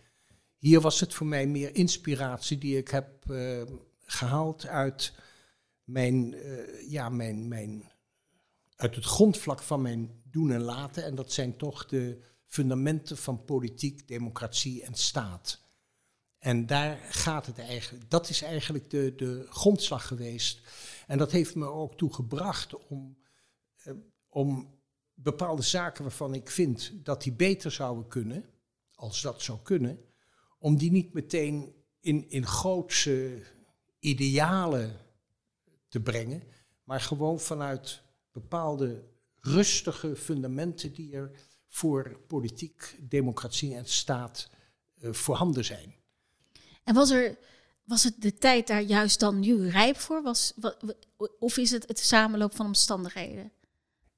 Hier 0.56 0.80
was 0.80 1.00
het 1.00 1.14
voor 1.14 1.26
mij 1.26 1.47
meer 1.47 1.75
inspiratie 1.75 2.59
die 2.59 2.76
ik 2.76 2.88
heb 2.88 3.25
uh, 3.30 3.62
gehaald 4.04 4.66
uit 4.66 5.12
mijn, 5.85 6.37
ja, 6.88 7.09
mijn, 7.09 7.49
mijn, 7.49 7.92
uit 8.76 8.94
het 8.94 9.04
grondvlak 9.04 9.62
van 9.62 9.82
mijn 9.82 10.23
doen 10.25 10.50
en 10.50 10.62
laten. 10.62 11.04
En 11.04 11.14
dat 11.14 11.32
zijn 11.32 11.56
toch 11.56 11.87
de 11.87 12.18
fundamenten 12.47 13.16
van 13.16 13.44
politiek, 13.44 14.09
democratie 14.09 14.82
en 14.82 14.94
staat. 14.94 15.62
En 16.42 16.66
daar 16.66 16.96
gaat 16.96 17.46
het 17.46 17.58
eigenlijk. 17.58 18.11
Dat 18.11 18.28
is 18.28 18.42
eigenlijk 18.42 18.90
de, 18.90 19.14
de 19.14 19.46
grondslag 19.49 20.06
geweest. 20.06 20.61
En 21.06 21.18
dat 21.18 21.32
heeft 21.32 21.54
me 21.54 21.66
ook 21.66 21.96
toe 21.96 22.14
gebracht 22.14 22.87
om, 22.87 23.18
eh, 23.76 23.92
om 24.28 24.80
bepaalde 25.14 25.62
zaken 25.62 26.02
waarvan 26.02 26.34
ik 26.34 26.50
vind 26.50 27.04
dat 27.04 27.22
die 27.22 27.32
beter 27.32 27.70
zouden 27.70 28.08
kunnen, 28.08 28.44
als 28.94 29.20
dat 29.20 29.42
zou 29.42 29.58
kunnen, 29.62 30.04
om 30.58 30.76
die 30.76 30.90
niet 30.90 31.12
meteen 31.12 31.75
in, 32.00 32.30
in 32.30 32.46
grootse 32.46 33.42
idealen 33.99 34.96
te 35.88 36.00
brengen, 36.00 36.42
maar 36.84 37.00
gewoon 37.00 37.40
vanuit 37.40 38.02
bepaalde 38.32 39.04
rustige 39.40 40.16
fundamenten 40.16 40.92
die 40.92 41.14
er 41.14 41.30
voor 41.68 42.20
politiek, 42.26 42.99
democratie 43.00 43.75
en 43.75 43.87
staat 43.87 44.50
uh, 44.96 45.12
voorhanden 45.12 45.64
zijn. 45.64 46.00
En 46.84 46.94
was, 46.94 47.10
er, 47.10 47.38
was 47.84 48.04
het 48.04 48.14
de 48.18 48.34
tijd 48.34 48.66
daar 48.66 48.82
juist 48.82 49.20
dan 49.20 49.40
nu 49.40 49.68
rijp 49.68 49.96
voor? 49.96 50.22
Was, 50.22 50.54
of 51.38 51.56
is 51.56 51.70
het 51.70 51.88
het 51.88 51.98
samenloop 51.98 52.56
van 52.56 52.66
omstandigheden? 52.66 53.52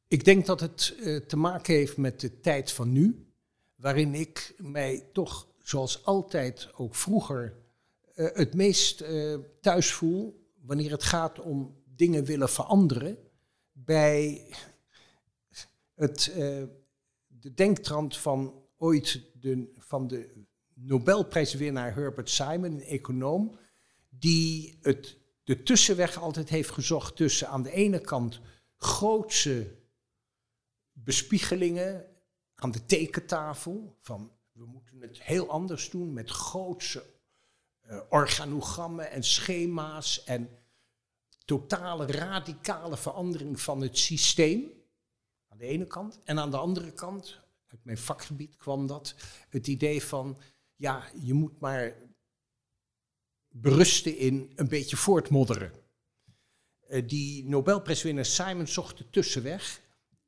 Ik 0.09 0.25
denk 0.25 0.47
dat 0.47 0.61
het 0.61 0.95
uh, 0.99 1.21
te 1.21 1.37
maken 1.37 1.75
heeft 1.75 1.97
met 1.97 2.21
de 2.21 2.41
tijd 2.41 2.73
van 2.73 2.93
nu, 2.93 3.33
waarin 3.75 4.15
ik 4.15 4.55
mij 4.59 5.09
toch, 5.13 5.49
zoals 5.63 6.05
altijd, 6.05 6.69
ook 6.77 6.95
vroeger, 6.95 7.57
uh, 8.15 8.29
het 8.33 8.55
meest 8.55 9.01
uh, 9.01 9.39
thuis 9.61 9.93
voel 9.93 10.49
wanneer 10.61 10.91
het 10.91 11.03
gaat 11.03 11.41
om 11.41 11.83
dingen 11.85 12.25
willen 12.25 12.49
veranderen 12.49 13.19
bij 13.73 14.47
het, 15.95 16.33
de 17.27 17.55
denktrand 17.55 18.17
van 18.17 18.63
ooit 18.77 19.21
de, 19.41 19.73
van 19.79 20.09
de 20.09 20.44
Nobelprijswinnaar 20.87 21.95
Herbert 21.95 22.31
Simon, 22.31 22.73
een 22.73 22.83
econoom, 22.83 23.59
die 24.09 24.79
het, 24.83 25.17
de 25.45 25.63
tussenweg 25.63 26.17
altijd 26.21 26.49
heeft 26.49 26.71
gezocht 26.71 27.17
tussen 27.17 27.49
aan 27.49 27.63
de 27.63 27.73
ene 27.73 28.01
kant 28.01 28.41
grootse 28.77 29.75
bespiegelingen 30.93 32.07
aan 32.55 32.71
de 32.71 32.87
tekentafel 32.87 33.97
van 34.01 34.33
we 34.53 34.65
moeten 34.65 35.01
het 35.01 35.23
heel 35.23 35.51
anders 35.51 35.91
doen 35.91 36.13
met 36.13 36.31
grootse 36.31 37.05
uh, 37.87 38.01
organogrammen 38.09 39.11
en 39.11 39.23
schema's 39.23 40.25
en 40.25 40.49
totale 41.45 42.07
radicale 42.07 42.97
verandering 42.97 43.61
van 43.61 43.81
het 43.81 43.99
systeem 43.99 44.73
aan 45.49 45.59
de 45.59 45.67
ene 45.67 45.87
kant. 45.87 46.19
En 46.25 46.39
aan 46.39 46.51
de 46.51 46.57
andere 46.57 46.93
kant 46.93 47.41
uit 47.67 47.85
mijn 47.85 47.99
vakgebied 47.99 48.57
kwam 48.57 48.87
dat 48.87 49.15
het 49.49 49.67
idee 49.67 50.03
van 50.03 50.39
ja 50.85 51.05
je 51.23 51.35
moet 51.35 51.61
maar 51.61 51.95
berusten 53.49 54.17
in 54.17 54.53
een 54.57 54.69
beetje 54.69 54.97
voortmodderen. 54.97 55.73
Uh, 56.89 57.09
die 57.09 57.49
Nobelprijswinnaar 57.49 58.25
Simon 58.25 58.67
zocht 58.67 58.99
de 58.99 59.11
tussenweg 59.11 59.81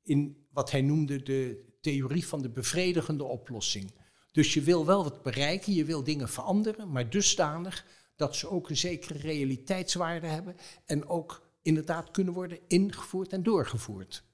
in 0.02 0.46
wat 0.50 0.70
hij 0.70 0.82
noemde 0.82 1.22
de 1.22 1.64
theorie 1.80 2.26
van 2.26 2.42
de 2.42 2.50
bevredigende 2.50 3.24
oplossing. 3.24 3.94
Dus 4.32 4.54
je 4.54 4.60
wil 4.60 4.86
wel 4.86 5.02
wat 5.02 5.22
bereiken, 5.22 5.72
je 5.72 5.84
wil 5.84 6.04
dingen 6.04 6.28
veranderen, 6.28 6.92
maar 6.92 7.10
dusdanig 7.10 7.86
dat 8.16 8.36
ze 8.36 8.48
ook 8.48 8.70
een 8.70 8.76
zekere 8.76 9.18
realiteitswaarde 9.18 10.26
hebben 10.26 10.56
en 10.84 11.08
ook 11.08 11.42
inderdaad 11.62 12.10
kunnen 12.10 12.34
worden 12.34 12.58
ingevoerd 12.66 13.32
en 13.32 13.42
doorgevoerd. 13.42 14.24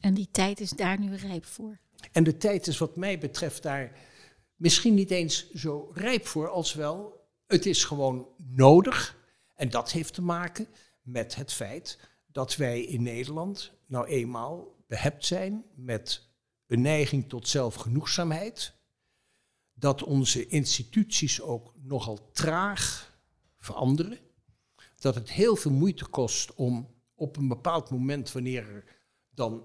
En 0.00 0.14
die 0.14 0.28
tijd 0.30 0.60
is 0.60 0.70
daar 0.70 0.98
nu 0.98 1.14
rijp 1.14 1.44
voor? 1.44 1.80
En 2.12 2.24
de 2.24 2.36
tijd 2.36 2.66
is 2.66 2.78
wat 2.78 2.96
mij 2.96 3.18
betreft 3.18 3.62
daar 3.62 4.12
misschien 4.64 4.94
niet 4.94 5.10
eens 5.10 5.50
zo 5.52 5.90
rijp 5.94 6.26
voor 6.26 6.48
als 6.48 6.74
wel, 6.74 7.26
het 7.46 7.66
is 7.66 7.84
gewoon 7.84 8.28
nodig. 8.36 9.16
En 9.54 9.70
dat 9.70 9.92
heeft 9.92 10.14
te 10.14 10.22
maken 10.22 10.66
met 11.02 11.34
het 11.34 11.52
feit 11.52 11.98
dat 12.26 12.56
wij 12.56 12.80
in 12.80 13.02
Nederland 13.02 13.72
nou 13.86 14.06
eenmaal 14.06 14.76
behept 14.86 15.24
zijn 15.24 15.64
met 15.74 16.28
een 16.66 16.80
neiging 16.80 17.28
tot 17.28 17.48
zelfgenoegzaamheid, 17.48 18.74
dat 19.74 20.02
onze 20.02 20.46
instituties 20.46 21.40
ook 21.40 21.72
nogal 21.82 22.30
traag 22.32 23.12
veranderen, 23.58 24.18
dat 24.98 25.14
het 25.14 25.30
heel 25.30 25.56
veel 25.56 25.70
moeite 25.70 26.06
kost 26.06 26.54
om 26.54 26.94
op 27.14 27.36
een 27.36 27.48
bepaald 27.48 27.90
moment, 27.90 28.32
wanneer 28.32 28.68
er 28.68 28.84
dan 29.30 29.62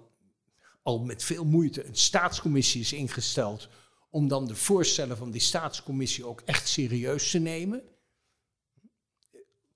al 0.84 1.00
met 1.00 1.24
veel 1.24 1.46
moeite 1.46 1.86
een 1.86 1.96
staatscommissie 1.96 2.82
is 2.82 2.94
ingesteld, 2.94 3.70
om 4.10 4.28
dan 4.28 4.48
de 4.48 4.56
voorstellen 4.56 5.18
van 5.18 5.32
die 5.32 5.42
staatscommissie 5.42 6.26
ook 6.26 6.42
echt 6.42 6.68
serieus 6.68 7.32
te 7.32 7.40
nemen. 7.40 7.84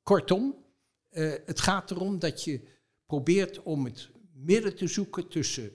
Kortom, 0.04 0.66
uh, 1.12 1.34
het 1.46 1.60
gaat 1.60 1.92
erom 1.92 2.20
dat 2.20 2.44
je 2.44 2.68
probeert 3.06 3.64
om 3.64 3.86
het 3.86 4.10
midden 4.34 4.76
te 4.76 4.88
zoeken 4.88 5.28
tussen 5.28 5.72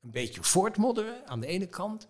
een 0.00 0.10
beetje 0.10 0.42
voortmodderen 0.42 1.26
aan 1.26 1.40
de 1.40 1.46
ene 1.46 1.66
kant 1.66 2.08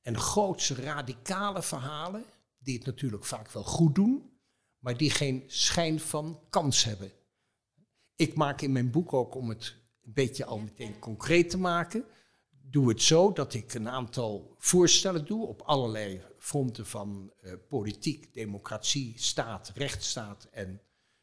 en 0.00 0.18
grootse 0.18 0.74
radicale 0.74 1.62
verhalen, 1.62 2.24
die 2.58 2.76
het 2.76 2.86
natuurlijk 2.86 3.24
vaak 3.24 3.50
wel 3.50 3.64
goed 3.64 3.94
doen, 3.94 4.30
maar 4.78 4.96
die 4.96 5.10
geen 5.10 5.44
schijn 5.46 6.00
van 6.00 6.40
kans 6.50 6.84
hebben. 6.84 7.12
Ik 8.16 8.34
maak 8.34 8.60
in 8.60 8.72
mijn 8.72 8.90
boek 8.90 9.12
ook, 9.12 9.34
om 9.34 9.48
het 9.48 9.76
een 10.02 10.12
beetje 10.12 10.44
al 10.44 10.58
meteen 10.58 10.98
concreet 10.98 11.50
te 11.50 11.58
maken, 11.58 12.04
doe 12.72 12.88
het 12.88 13.02
zo 13.02 13.32
dat 13.32 13.54
ik 13.54 13.74
een 13.74 13.88
aantal 13.88 14.54
voorstellen 14.58 15.26
doe 15.26 15.46
op 15.46 15.62
allerlei 15.62 16.22
fronten 16.38 16.86
van 16.86 17.32
uh, 17.42 17.52
politiek, 17.68 18.34
democratie, 18.34 19.14
staat, 19.16 19.72
rechtsstaat 19.74 20.48
en 20.50 20.80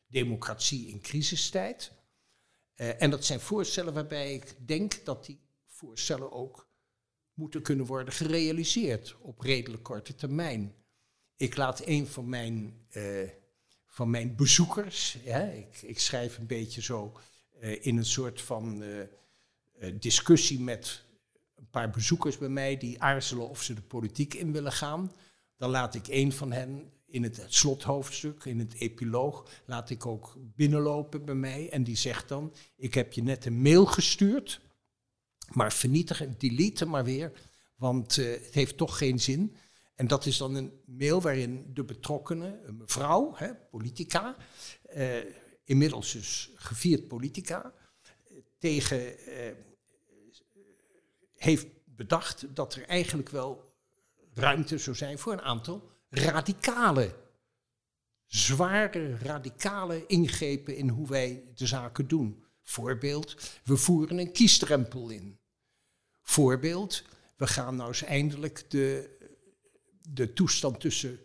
democratie 0.08 0.88
in 0.88 1.01
crisistijd. 1.01 1.91
Uh, 2.75 3.01
en 3.01 3.10
dat 3.10 3.25
zijn 3.25 3.39
voorstellen 3.39 3.94
waarbij 3.94 4.34
ik 4.34 4.56
denk 4.65 5.06
dat 5.06 5.25
die 5.25 5.39
voorstellen 5.65 6.32
ook 6.32 6.68
moeten 7.34 7.62
kunnen 7.62 7.86
worden 7.86 8.13
gerealiseerd 8.13 9.15
op 9.22 9.39
redelijk 9.39 9.84
korte 9.84 10.15
termijn. 10.15 10.75
Ik 11.36 11.56
laat 11.56 11.82
een 11.86 12.08
van 12.08 12.29
mijn, 12.29 12.86
uh, 12.91 13.29
van 13.86 14.10
mijn 14.10 14.36
bezoekers, 14.36 15.15
ik, 15.15 15.82
ik, 15.82 16.00
schrijf 16.00 16.38
een 16.38 16.48
beetje 16.48 16.82
zo 16.82 17.18
in 17.60 17.98
een 17.98 18.06
soort 18.06 18.41
van 18.41 18.84
discussie 20.00 20.60
met 20.60 21.08
een 21.60 21.70
paar 21.70 21.89
bezoekers 21.89 22.38
bij 22.38 22.50
mij 22.50 22.78
die 22.78 23.01
aarzelen 23.01 23.50
of 23.50 23.63
ze 23.63 23.74
de 23.74 23.82
politiek 23.82 24.34
in 24.34 24.51
willen 24.51 24.72
gaan. 24.72 25.12
Dan 25.58 25.70
laat 25.70 25.96
ik 25.96 26.08
een 26.08 26.32
van 26.32 26.51
hen 26.51 26.92
in 27.06 27.24
het 27.24 27.46
slothoofdstuk, 27.48 28.46
in 28.46 28.60
het 28.60 28.74
epiloog, 28.74 29.50
laat 29.66 29.89
ik 29.89 30.06
ook 30.06 30.36
binnenlopen 30.38 31.25
bij 31.25 31.36
mij. 31.36 31.70
En 31.70 31.84
die 31.84 31.98
zegt 31.98 32.28
dan, 32.28 32.54
ik 32.75 32.94
heb 32.94 33.13
je 33.13 33.24
net 33.24 33.46
een 33.46 33.62
mail 33.62 33.86
gestuurd, 33.86 34.62
maar 35.51 35.74
vernietig 35.74 36.22
en 36.22 36.36
delete 36.38 36.86
maar 36.86 37.04
weer, 37.04 37.32
want 37.75 38.18
uh, 38.18 38.32
het 38.32 38.54
heeft 38.54 38.78
toch 38.78 38.98
geen 38.98 39.20
zin. 39.20 39.56
En 39.96 40.08
dat 40.08 40.25
is 40.25 40.38
dan 40.38 40.56
een 40.56 40.72
mail 40.86 41.22
waarin 41.22 41.66
de 41.74 41.84
betrokkenen, 41.84 42.68
een 42.68 42.78
mevrouw, 42.78 43.34
hè, 43.36 43.56
politica, 43.56 44.36
uh, 44.96 45.18
inmiddels 45.63 46.12
dus 46.12 46.51
gevierd 46.56 47.08
politica, 47.08 47.74
tegen 48.58 49.30
uh, 49.30 49.36
heeft 51.39 51.67
bedacht 51.86 52.46
dat 52.55 52.75
er 52.75 52.88
eigenlijk 52.88 53.29
wel 53.29 53.74
ruimte 54.34 54.77
zou 54.77 54.96
zijn 54.96 55.19
voor 55.19 55.34
een 55.34 55.41
aantal 55.41 55.89
radicale, 56.10 57.15
zware, 58.25 59.17
radicale 59.17 60.05
ingrepen 60.08 60.75
in 60.75 60.89
hoe 60.89 61.08
wij 61.08 61.43
de 61.55 61.67
zaken 61.67 62.08
doen. 62.08 62.43
Voorbeeld, 62.63 63.36
we 63.63 63.77
voeren 63.77 64.17
een 64.17 64.31
kiesdrempel 64.31 65.10
in. 65.10 65.39
Voorbeeld, 66.22 67.03
we 67.38 67.48
gaan 67.48 67.75
nou 67.75 67.88
eens 67.88 68.03
eindelijk 68.03 68.72
de, 68.72 69.17
de 70.01 70.34
toestand 70.34 70.79
tussen 70.79 71.19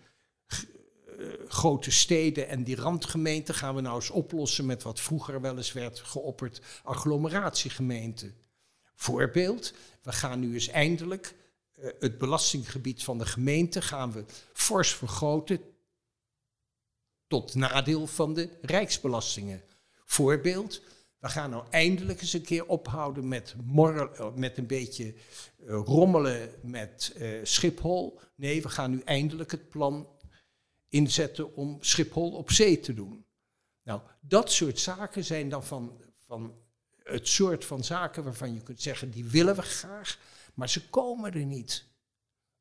uh, 1.18 1.26
grote 1.48 1.90
steden 1.90 2.48
en 2.48 2.64
die 2.64 2.76
randgemeenten 2.76 3.54
gaan 3.54 3.74
we 3.74 3.80
nou 3.80 3.94
eens 3.94 4.10
oplossen 4.10 4.66
met 4.66 4.82
wat 4.82 5.00
vroeger 5.00 5.40
wel 5.40 5.56
eens 5.56 5.72
werd 5.72 6.00
geopperd 6.00 6.60
agglomeratiegemeenten. 6.82 8.34
Voorbeeld, 8.94 9.72
we 10.02 10.12
gaan 10.12 10.40
nu 10.40 10.54
eens 10.54 10.68
eindelijk 10.68 11.34
uh, 11.78 11.90
het 11.98 12.18
belastinggebied 12.18 13.04
van 13.04 13.18
de 13.18 13.26
gemeente 13.26 13.82
gaan 13.82 14.12
we 14.12 14.24
fors 14.52 14.94
vergroten 14.94 15.60
tot 17.26 17.54
nadeel 17.54 18.06
van 18.06 18.34
de 18.34 18.48
rijksbelastingen. 18.60 19.62
Voorbeeld, 20.04 20.82
we 21.18 21.28
gaan 21.28 21.50
nou 21.50 21.64
eindelijk 21.70 22.20
eens 22.20 22.32
een 22.32 22.42
keer 22.42 22.66
ophouden 22.66 23.28
met, 23.28 23.54
morrel, 23.64 24.32
met 24.36 24.58
een 24.58 24.66
beetje 24.66 25.14
uh, 25.14 25.80
rommelen 25.84 26.50
met 26.62 27.16
Schiphol. 27.42 28.20
Nee, 28.34 28.62
we 28.62 28.68
gaan 28.68 28.90
nu 28.90 29.00
eindelijk 29.00 29.50
het 29.50 29.68
plan 29.68 30.08
inzetten 30.88 31.54
om 31.54 31.76
Schiphol 31.80 32.32
op 32.32 32.50
zee 32.50 32.80
te 32.80 32.94
doen. 32.94 33.26
Nou, 33.82 34.00
dat 34.20 34.52
soort 34.52 34.78
zaken 34.78 35.24
zijn 35.24 35.48
dan 35.48 35.64
van, 35.64 36.00
van 36.26 36.54
het 37.04 37.28
soort 37.28 37.64
van 37.64 37.84
zaken 37.84 38.24
waarvan 38.24 38.54
je 38.54 38.62
kunt 38.62 38.82
zeggen, 38.82 39.10
die 39.10 39.24
willen 39.24 39.56
we 39.56 39.62
graag. 39.62 40.18
Maar 40.54 40.68
ze 40.68 40.88
komen 40.88 41.32
er 41.32 41.44
niet. 41.44 41.86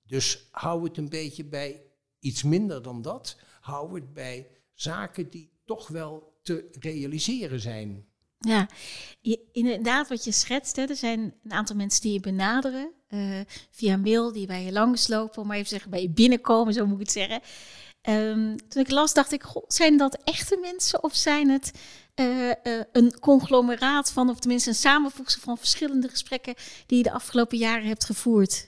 Dus 0.07 0.47
hou 0.51 0.83
het 0.83 0.97
een 0.97 1.09
beetje 1.09 1.45
bij 1.45 1.81
iets 2.19 2.43
minder 2.43 2.81
dan 2.81 3.01
dat. 3.01 3.37
Hou 3.61 3.95
het 3.95 4.13
bij 4.13 4.47
zaken 4.73 5.29
die 5.29 5.51
toch 5.65 5.87
wel 5.87 6.39
te 6.41 6.69
realiseren 6.79 7.59
zijn. 7.59 8.05
Ja, 8.37 8.69
inderdaad 9.51 10.09
wat 10.09 10.23
je 10.23 10.31
schetst. 10.31 10.75
Hè, 10.75 10.83
er 10.83 10.95
zijn 10.95 11.19
een 11.43 11.51
aantal 11.51 11.75
mensen 11.75 12.01
die 12.01 12.13
je 12.13 12.19
benaderen 12.19 12.91
uh, 13.09 13.39
via 13.71 13.97
mail, 13.97 14.31
die 14.31 14.47
bij 14.47 14.63
je 14.63 14.71
langslopen, 14.71 15.41
om 15.41 15.47
maar 15.47 15.57
even 15.57 15.69
zeggen, 15.69 15.91
bij 15.91 16.01
je 16.01 16.09
binnenkomen, 16.09 16.73
zo 16.73 16.85
moet 16.85 16.93
ik 16.93 16.99
het 16.99 17.11
zeggen. 17.11 17.41
Ehm, 18.03 18.55
toen 18.67 18.81
ik 18.81 18.89
las, 18.89 19.13
dacht 19.13 19.31
ik, 19.31 19.43
zijn 19.67 19.97
dat 19.97 20.17
echte 20.23 20.57
mensen 20.61 21.03
of 21.03 21.15
zijn 21.15 21.49
het 21.49 21.71
uh, 22.15 22.47
uh, 22.47 22.83
een 22.91 23.19
conglomeraat 23.19 24.11
van, 24.11 24.29
of 24.29 24.39
tenminste 24.39 24.69
een 24.69 24.75
samenvoegsel 24.75 25.41
van 25.41 25.57
verschillende 25.57 26.09
gesprekken 26.09 26.55
die 26.85 26.97
je 26.97 27.03
de 27.03 27.11
afgelopen 27.11 27.57
jaren 27.57 27.87
hebt 27.87 28.05
gevoerd? 28.05 28.67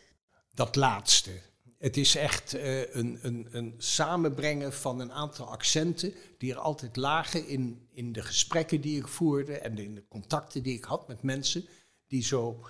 Dat 0.53 0.75
laatste. 0.75 1.31
Het 1.77 1.97
is 1.97 2.15
echt 2.15 2.55
uh, 2.55 2.93
een, 2.93 3.19
een, 3.21 3.47
een 3.51 3.73
samenbrengen 3.77 4.73
van 4.73 4.99
een 4.99 5.11
aantal 5.11 5.47
accenten 5.49 6.13
die 6.37 6.51
er 6.51 6.59
altijd 6.59 6.95
lagen 6.95 7.47
in, 7.47 7.87
in 7.93 8.11
de 8.11 8.21
gesprekken 8.21 8.81
die 8.81 8.99
ik 8.99 9.07
voerde 9.07 9.57
en 9.57 9.77
in 9.77 9.95
de 9.95 10.07
contacten 10.07 10.63
die 10.63 10.77
ik 10.77 10.83
had 10.83 11.07
met 11.07 11.23
mensen 11.23 11.65
die 12.07 12.23
zo 12.23 12.65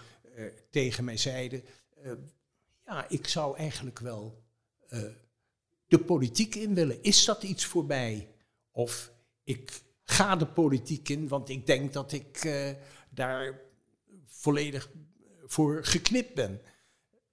tegen 0.71 1.03
mij 1.03 1.17
zeiden, 1.17 1.63
ja, 2.85 3.05
ik 3.09 3.27
zou 3.27 3.57
eigenlijk 3.57 3.99
wel 3.99 4.43
de 5.97 6.03
politiek 6.03 6.55
in 6.55 6.73
willen. 6.73 7.03
Is 7.03 7.25
dat 7.25 7.43
iets 7.43 7.65
voor 7.65 7.85
mij? 7.85 8.27
Of 8.71 9.11
ik 9.43 9.81
ga 10.03 10.35
de 10.35 10.47
politiek 10.47 11.09
in, 11.09 11.27
want 11.27 11.49
ik 11.49 11.65
denk 11.65 11.93
dat 11.93 12.11
ik 12.11 12.43
uh, 12.43 12.69
daar 13.09 13.61
volledig 14.25 14.89
voor 15.45 15.85
geknipt 15.85 16.33
ben. 16.33 16.61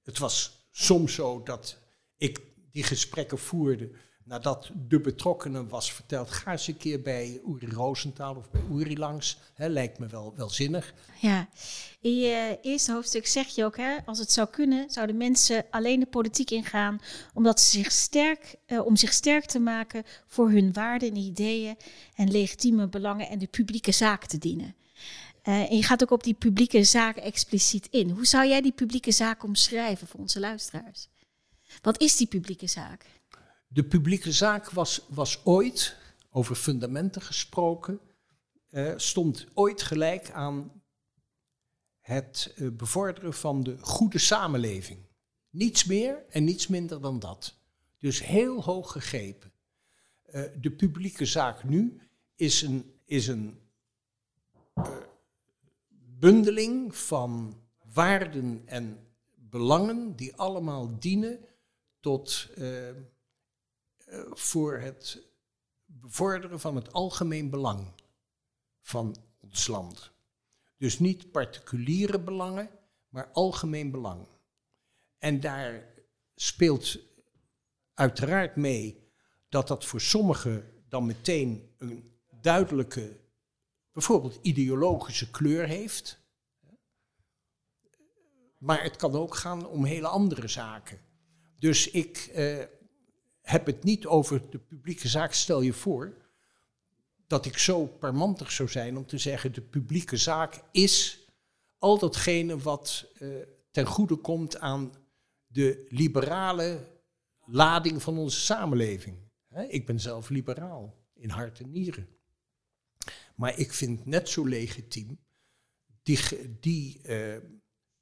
Het 0.03 0.19
was 0.19 0.67
soms 0.71 1.15
zo 1.15 1.43
dat 1.43 1.79
ik 2.17 2.41
die 2.71 2.83
gesprekken 2.83 3.39
voerde 3.39 3.91
nadat 4.25 4.71
de 4.89 5.01
betrokkenen 5.01 5.69
was 5.69 5.93
verteld, 5.93 6.31
ga 6.31 6.51
eens 6.51 6.67
een 6.67 6.77
keer 6.77 7.03
bij 7.03 7.41
Uri 7.47 7.71
Rosenthal 7.71 8.35
of 8.35 8.51
bij 8.51 8.63
Uri 8.73 8.99
langs. 8.99 9.39
Lijkt 9.57 9.99
me 9.99 10.07
wel, 10.07 10.33
wel 10.37 10.51
zinnig. 10.51 10.95
Ja, 11.21 11.49
in 12.01 12.19
je 12.19 12.59
eerste 12.63 12.93
hoofdstuk 12.93 13.27
zeg 13.27 13.49
je 13.49 13.65
ook, 13.65 13.77
hè, 13.77 13.97
als 14.05 14.19
het 14.19 14.33
zou 14.33 14.49
kunnen, 14.49 14.91
zouden 14.91 15.17
mensen 15.17 15.65
alleen 15.71 16.01
de 16.01 16.07
politiek 16.07 16.51
ingaan 16.51 17.01
omdat 17.35 17.61
ze 17.61 17.71
zich 17.71 17.93
sterk, 17.93 18.55
uh, 18.67 18.87
om 18.87 18.97
zich 18.97 19.13
sterk 19.13 19.45
te 19.45 19.59
maken 19.59 20.05
voor 20.27 20.51
hun 20.51 20.73
waarden 20.73 21.09
en 21.09 21.17
ideeën 21.17 21.77
en 22.15 22.31
legitieme 22.31 22.89
belangen 22.89 23.29
en 23.29 23.39
de 23.39 23.47
publieke 23.47 23.93
zaak 23.93 24.27
te 24.27 24.39
dienen. 24.39 24.75
Uh, 25.45 25.71
en 25.71 25.77
je 25.77 25.83
gaat 25.83 26.03
ook 26.03 26.11
op 26.11 26.25
die 26.25 26.35
publieke 26.35 26.85
zaak 26.85 27.17
expliciet 27.17 27.87
in. 27.91 28.11
Hoe 28.11 28.27
zou 28.27 28.49
jij 28.49 28.61
die 28.61 28.73
publieke 28.73 29.13
zaak 29.13 29.43
omschrijven 29.43 30.07
voor 30.07 30.21
onze 30.21 30.41
luisteraars? 30.41 31.09
Wat 31.83 32.01
is 32.01 32.17
die 32.17 32.27
publieke 32.27 32.67
zaak? 32.67 33.07
De 33.73 33.85
publieke 33.85 34.33
zaak 34.33 34.71
was, 34.71 35.07
was 35.09 35.45
ooit, 35.45 35.97
over 36.31 36.55
fundamenten 36.55 37.23
gesproken, 37.23 38.01
uh, 38.71 38.93
stond 38.97 39.47
ooit 39.55 39.83
gelijk 39.83 40.31
aan 40.31 40.83
het 42.01 42.55
uh, 42.57 42.71
bevorderen 42.71 43.35
van 43.35 43.63
de 43.63 43.79
goede 43.79 44.19
samenleving. 44.19 44.99
Niets 45.51 45.85
meer 45.85 46.25
en 46.29 46.45
niets 46.45 46.67
minder 46.67 47.01
dan 47.01 47.19
dat. 47.19 47.55
Dus 47.99 48.25
heel 48.25 48.63
hoog 48.63 48.93
gegrepen. 48.93 49.53
Uh, 50.35 50.43
de 50.61 50.71
publieke 50.71 51.27
zaak 51.27 51.65
nu 51.65 52.01
is 52.35 52.63
een, 52.63 52.93
is 53.05 53.27
een 53.27 53.61
bundeling 56.19 56.97
van 56.97 57.61
waarden 57.93 58.63
en 58.67 59.07
belangen 59.35 60.17
die 60.17 60.37
allemaal 60.37 60.99
dienen 60.99 61.39
tot 62.01 62.49
eh, 62.55 62.91
voor 64.31 64.79
het 64.79 65.23
bevorderen 65.85 66.61
van 66.61 66.77
het 66.77 66.93
algemeen 66.93 67.51
belang 67.51 67.93
van 68.81 69.17
ons 69.41 69.67
land. 69.67 70.11
Dus 70.77 70.99
niet 70.99 71.31
particuliere 71.31 72.21
belangen, 72.21 72.71
maar 73.09 73.31
algemeen 73.33 73.91
belang. 73.91 74.27
En 75.19 75.41
daar 75.41 75.95
speelt 76.35 76.99
uiteraard 77.95 78.57
mee 78.57 79.11
dat 79.49 79.69
dat 79.69 79.85
voor 79.85 80.01
sommigen 80.01 80.85
dan 80.89 81.07
meteen 81.07 81.75
een 81.79 82.19
duidelijke, 82.41 83.21
bijvoorbeeld 83.93 84.39
ideologische 84.43 85.31
kleur 85.31 85.67
heeft. 85.67 86.21
Maar 88.59 88.83
het 88.83 88.97
kan 88.97 89.15
ook 89.15 89.35
gaan 89.35 89.67
om 89.67 89.85
hele 89.85 90.09
andere 90.09 90.49
zaken. 90.49 91.01
Dus 91.59 91.91
ik 91.91 92.17
eh, 92.17 92.65
heb 93.43 93.67
het 93.67 93.85
niet 93.85 94.07
over 94.07 94.51
de 94.51 94.59
publieke 94.59 95.09
zaak. 95.09 95.33
Stel 95.33 95.61
je 95.61 95.73
voor 95.73 96.17
dat 97.27 97.47
ik 97.47 97.59
zo 97.59 97.87
parmantig 97.87 98.53
zou 98.53 98.69
zijn 98.69 98.97
om 98.97 99.07
te 99.07 99.19
zeggen: 99.19 99.53
de 99.53 99.61
publieke 99.61 100.17
zaak 100.17 100.63
is 100.71 101.27
al 101.79 101.99
datgene 101.99 102.59
wat 102.59 103.07
uh, 103.19 103.43
ten 103.71 103.87
goede 103.87 104.17
komt 104.17 104.59
aan 104.59 104.93
de 105.47 105.87
liberale 105.89 106.89
lading 107.45 108.03
van 108.03 108.19
onze 108.19 108.41
samenleving. 108.41 109.17
ik 109.69 109.87
ben 109.87 110.01
zelf 110.01 110.29
liberaal 110.29 110.95
in 111.15 111.31
hart 111.31 111.61
en 111.61 111.71
nieren. 111.71 112.09
Maar 113.35 113.59
ik 113.59 113.73
vind 113.73 114.07
net 114.07 114.29
zo 114.29 114.47
legitiem 114.47 115.19
die, 116.03 116.19
die 116.61 117.01
uh, 117.05 117.37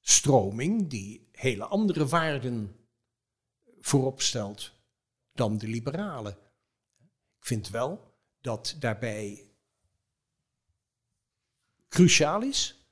stroming 0.01 0.91
die 0.91 1.29
hele 1.33 1.65
andere 1.65 2.07
waarden 2.07 2.77
voorop 3.81 4.21
stelt 4.21 4.73
dan 5.33 5.59
de 5.59 5.69
liberalen. 5.69 6.33
Ik 7.39 7.47
vind 7.47 7.69
wel 7.69 8.15
dat 8.41 8.77
daarbij 8.79 9.51
cruciaal 11.89 12.43
is 12.43 12.87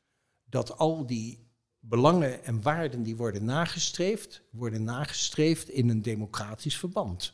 dat 0.44 0.76
al 0.76 1.06
die 1.06 1.48
belangen 1.78 2.44
en 2.44 2.62
waarden 2.62 3.02
die 3.02 3.16
worden 3.16 3.44
nagestreefd, 3.44 4.42
worden 4.50 4.84
nagestreefd 4.84 5.68
in 5.68 5.88
een 5.88 6.02
democratisch 6.02 6.78
verband. 6.78 7.32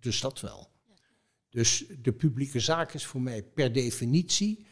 Dus 0.00 0.20
dat 0.20 0.40
wel. 0.40 0.70
Dus 1.48 1.84
de 1.98 2.12
publieke 2.12 2.60
zaak 2.60 2.92
is 2.92 3.06
voor 3.06 3.20
mij 3.20 3.42
per 3.42 3.72
definitie 3.72 4.66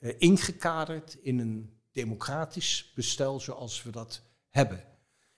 uh, 0.00 0.14
ingekaderd 0.18 1.14
in 1.14 1.38
een 1.38 1.80
democratisch 1.90 2.92
bestel 2.94 3.40
zoals 3.40 3.82
we 3.82 3.90
dat 3.90 4.22
hebben. 4.48 4.84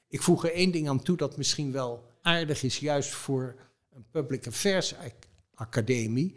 Ik 0.08 0.22
voeg 0.22 0.44
er 0.44 0.52
één 0.52 0.70
ding 0.70 0.88
aan 0.88 1.02
toe 1.02 1.16
dat 1.16 1.36
misschien 1.36 1.72
wel 1.72 2.10
aardig 2.24 2.62
is, 2.62 2.78
juist 2.78 3.10
voor 3.10 3.56
een 3.92 4.04
public 4.10 4.46
affairs 4.46 4.94
academie. 5.54 6.36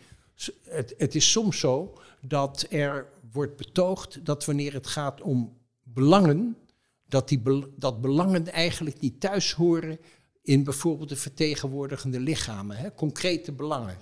Het, 0.63 0.93
het 0.97 1.15
is 1.15 1.32
soms 1.32 1.60
zo 1.60 2.02
dat 2.21 2.65
er 2.69 3.08
wordt 3.32 3.58
betoogd 3.58 4.26
dat 4.26 4.45
wanneer 4.45 4.73
het 4.73 4.88
gaat 4.88 5.21
om 5.21 5.58
belangen, 5.84 6.58
dat, 7.06 7.30
die 7.30 7.41
dat 7.76 8.02
belangen 8.02 8.47
eigenlijk 8.47 9.00
niet 9.00 9.19
thuis 9.19 9.54
horen 9.54 10.00
in 10.41 10.63
bijvoorbeeld 10.63 11.10
de 11.10 11.15
vertegenwoordigende 11.15 12.19
lichamen, 12.19 12.78
hè, 12.78 12.93
concrete 12.93 13.52
belangen. 13.52 13.97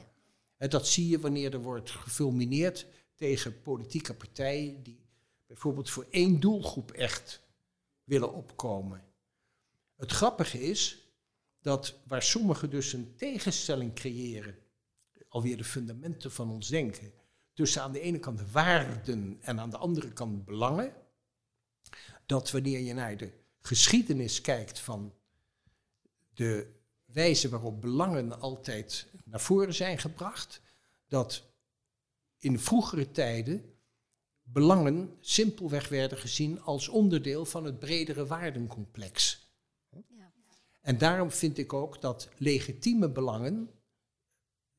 En 0.57 0.69
dat 0.69 0.87
zie 0.87 1.07
je 1.07 1.19
wanneer 1.19 1.53
er 1.53 1.61
wordt 1.61 1.89
gefulmineerd 1.91 2.87
tegen 3.15 3.61
politieke 3.61 4.13
partijen 4.13 4.83
die 4.83 4.99
bijvoorbeeld 5.47 5.89
voor 5.89 6.07
één 6.09 6.39
doelgroep 6.39 6.91
echt 6.91 7.41
willen 8.03 8.33
opkomen. 8.33 9.03
Het 9.95 10.11
grappige 10.11 10.61
is 10.61 11.04
dat 11.65 11.95
waar 12.07 12.23
sommigen 12.23 12.69
dus 12.69 12.93
een 12.93 13.15
tegenstelling 13.15 13.93
creëren, 13.93 14.55
alweer 15.29 15.57
de 15.57 15.63
fundamenten 15.63 16.31
van 16.31 16.49
ons 16.49 16.67
denken, 16.67 17.13
tussen 17.53 17.81
aan 17.81 17.91
de 17.91 17.99
ene 17.99 18.19
kant 18.19 18.51
waarden 18.51 19.37
en 19.41 19.59
aan 19.59 19.69
de 19.69 19.77
andere 19.77 20.13
kant 20.13 20.45
belangen, 20.45 20.93
dat 22.25 22.51
wanneer 22.51 22.79
je 22.79 22.93
naar 22.93 23.17
de 23.17 23.31
geschiedenis 23.59 24.41
kijkt 24.41 24.79
van 24.79 25.13
de 26.33 26.67
wijze 27.05 27.49
waarop 27.49 27.81
belangen 27.81 28.39
altijd 28.39 29.07
naar 29.23 29.41
voren 29.41 29.73
zijn 29.73 29.97
gebracht, 29.97 30.61
dat 31.07 31.43
in 32.37 32.59
vroegere 32.59 33.11
tijden 33.11 33.75
belangen 34.41 35.17
simpelweg 35.19 35.89
werden 35.89 36.17
gezien 36.17 36.61
als 36.61 36.87
onderdeel 36.87 37.45
van 37.45 37.63
het 37.63 37.79
bredere 37.79 38.25
waardencomplex. 38.25 39.43
En 40.85 40.97
daarom 40.97 41.31
vind 41.31 41.57
ik 41.57 41.73
ook 41.73 42.01
dat 42.01 42.29
legitieme 42.37 43.09
belangen 43.09 43.69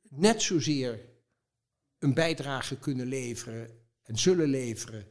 net 0.09 0.43
zozeer 0.43 1.09
een 1.99 2.15
bijdrage 2.15 2.79
kunnen 2.79 3.07
leveren 3.07 3.71
en 4.03 4.19
zullen 4.19 4.49
leveren 4.49 5.07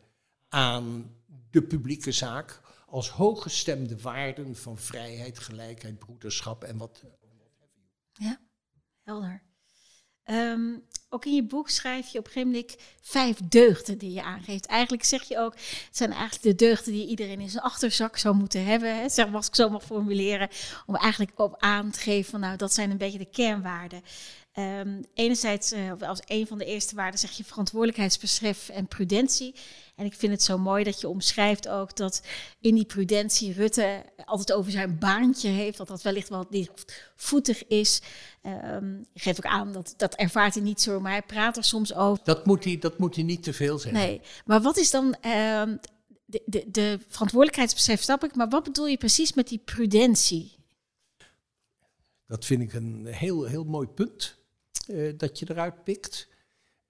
aan 0.50 1.16
de 1.50 1.62
publieke 1.62 2.12
zaak 2.12 2.62
als 2.86 3.10
hooggestemde 3.10 4.02
waarden 4.02 4.56
van 4.56 4.78
vrijheid, 4.78 5.40
gelijkheid, 5.40 6.00
broederschap 6.00 6.64
en 6.64 6.78
wat. 6.78 7.04
Ja, 8.14 8.42
helder. 9.04 9.44
Um, 10.26 10.84
ook 11.10 11.26
in 11.26 11.36
je 11.36 11.44
boek 11.44 11.70
schrijf 11.70 12.08
je 12.08 12.20
op 12.20 12.26
een 12.26 12.32
gegeven 12.32 12.52
moment 12.52 12.76
vijf 13.02 13.38
deugden 13.50 13.98
die 13.98 14.14
je 14.14 14.24
aangeeft. 14.24 14.66
Eigenlijk 14.66 15.04
zeg 15.04 15.24
je 15.24 15.40
ook, 15.40 15.54
het 15.54 15.88
zijn 15.92 16.12
eigenlijk 16.12 16.42
de 16.42 16.66
deugden 16.66 16.94
die 16.94 17.08
iedereen 17.08 17.40
in 17.40 17.50
zijn 17.50 17.64
achterzak 17.64 18.18
zou 18.18 18.36
moeten 18.36 18.66
hebben. 18.66 18.96
Hè, 18.96 19.10
zeg 19.10 19.26
maar 19.26 19.36
als 19.36 19.48
ik 19.48 19.56
zo 19.56 19.70
mag 19.70 19.84
formuleren. 19.84 20.50
Om 20.86 20.96
eigenlijk 20.96 21.40
op 21.40 21.56
aan 21.58 21.92
te 21.92 22.00
geven 22.00 22.32
van 22.32 22.40
nou, 22.40 22.58
dat 22.58 22.74
zijn 22.74 22.92
een 22.92 22.98
beetje 22.98 23.18
de 23.18 23.30
kernwaarden. 23.32 24.04
Ehm, 24.56 25.02
enerzijds, 25.14 25.74
uh, 25.74 25.92
als 26.00 26.22
een 26.26 26.48
van 26.48 26.58
de 26.58 26.66
eerste 26.66 26.96
waarden 26.96 27.20
zeg 27.20 27.32
je 27.32 27.44
verantwoordelijkheidsbesef 27.44 28.70
en 28.70 28.88
prudentie. 28.88 29.56
En 29.96 30.06
ik 30.06 30.14
vind 30.14 30.32
het 30.32 30.44
zo 30.44 30.58
mooi 30.58 30.84
dat 30.84 31.02
je 31.02 31.10
omschrijft 31.10 31.68
ook 31.68 31.96
dat 31.96 32.22
in 32.60 32.76
die 32.76 32.86
prudentie 32.86 33.54
Rutte 33.54 34.04
altijd 34.26 34.54
over 34.54 34.72
zijn 34.72 35.00
baantje 35.00 35.50
heeft, 35.50 35.78
dat 35.78 35.88
dat 35.88 36.02
wellicht 36.02 36.30
wel 36.30 36.48
voetig 37.16 37.68
is. 37.68 38.02
Um, 38.44 39.06
ik 39.14 39.22
geef 39.22 39.38
ook 39.38 39.52
aan 39.52 39.72
dat 39.72 39.94
dat 39.98 40.16
ervaart 40.16 40.54
hij 40.54 40.64
niet 40.64 40.82
zo, 40.82 41.00
maar 41.00 41.12
hij 41.12 41.22
praat 41.22 41.58
er 41.58 41.64
soms 41.64 41.94
over. 41.94 42.24
Dat 42.24 42.46
moet 42.46 42.64
hij, 42.64 42.78
dat 42.78 42.98
moet 42.98 43.16
hij 43.16 43.24
niet 43.24 43.44
te 43.44 43.54
veel 43.54 43.80
zeggen. 43.80 44.02
Nee, 44.02 44.22
maar 44.46 44.62
wat 44.62 44.78
is 44.78 44.92
dan 44.92 45.06
uh, 45.06 45.64
de, 46.26 46.42
de, 46.46 46.66
de 46.72 47.00
verantwoordelijkheidsbesef, 47.08 48.02
snap 48.02 48.24
ik, 48.24 48.36
maar 48.36 48.50
wat 48.50 48.64
bedoel 48.64 48.88
je 48.88 48.98
precies 48.98 49.34
met 49.34 49.48
die 49.48 49.62
prudentie? 49.66 50.56
Dat 52.28 52.46
vind 52.46 52.62
ik 52.62 52.74
een 52.74 53.06
heel, 53.06 53.44
heel 53.44 53.64
mooi 53.64 53.88
punt 53.88 54.44
uh, 54.90 55.18
dat 55.18 55.40
je 55.40 55.50
eruit 55.50 55.84
pikt. 55.84 56.28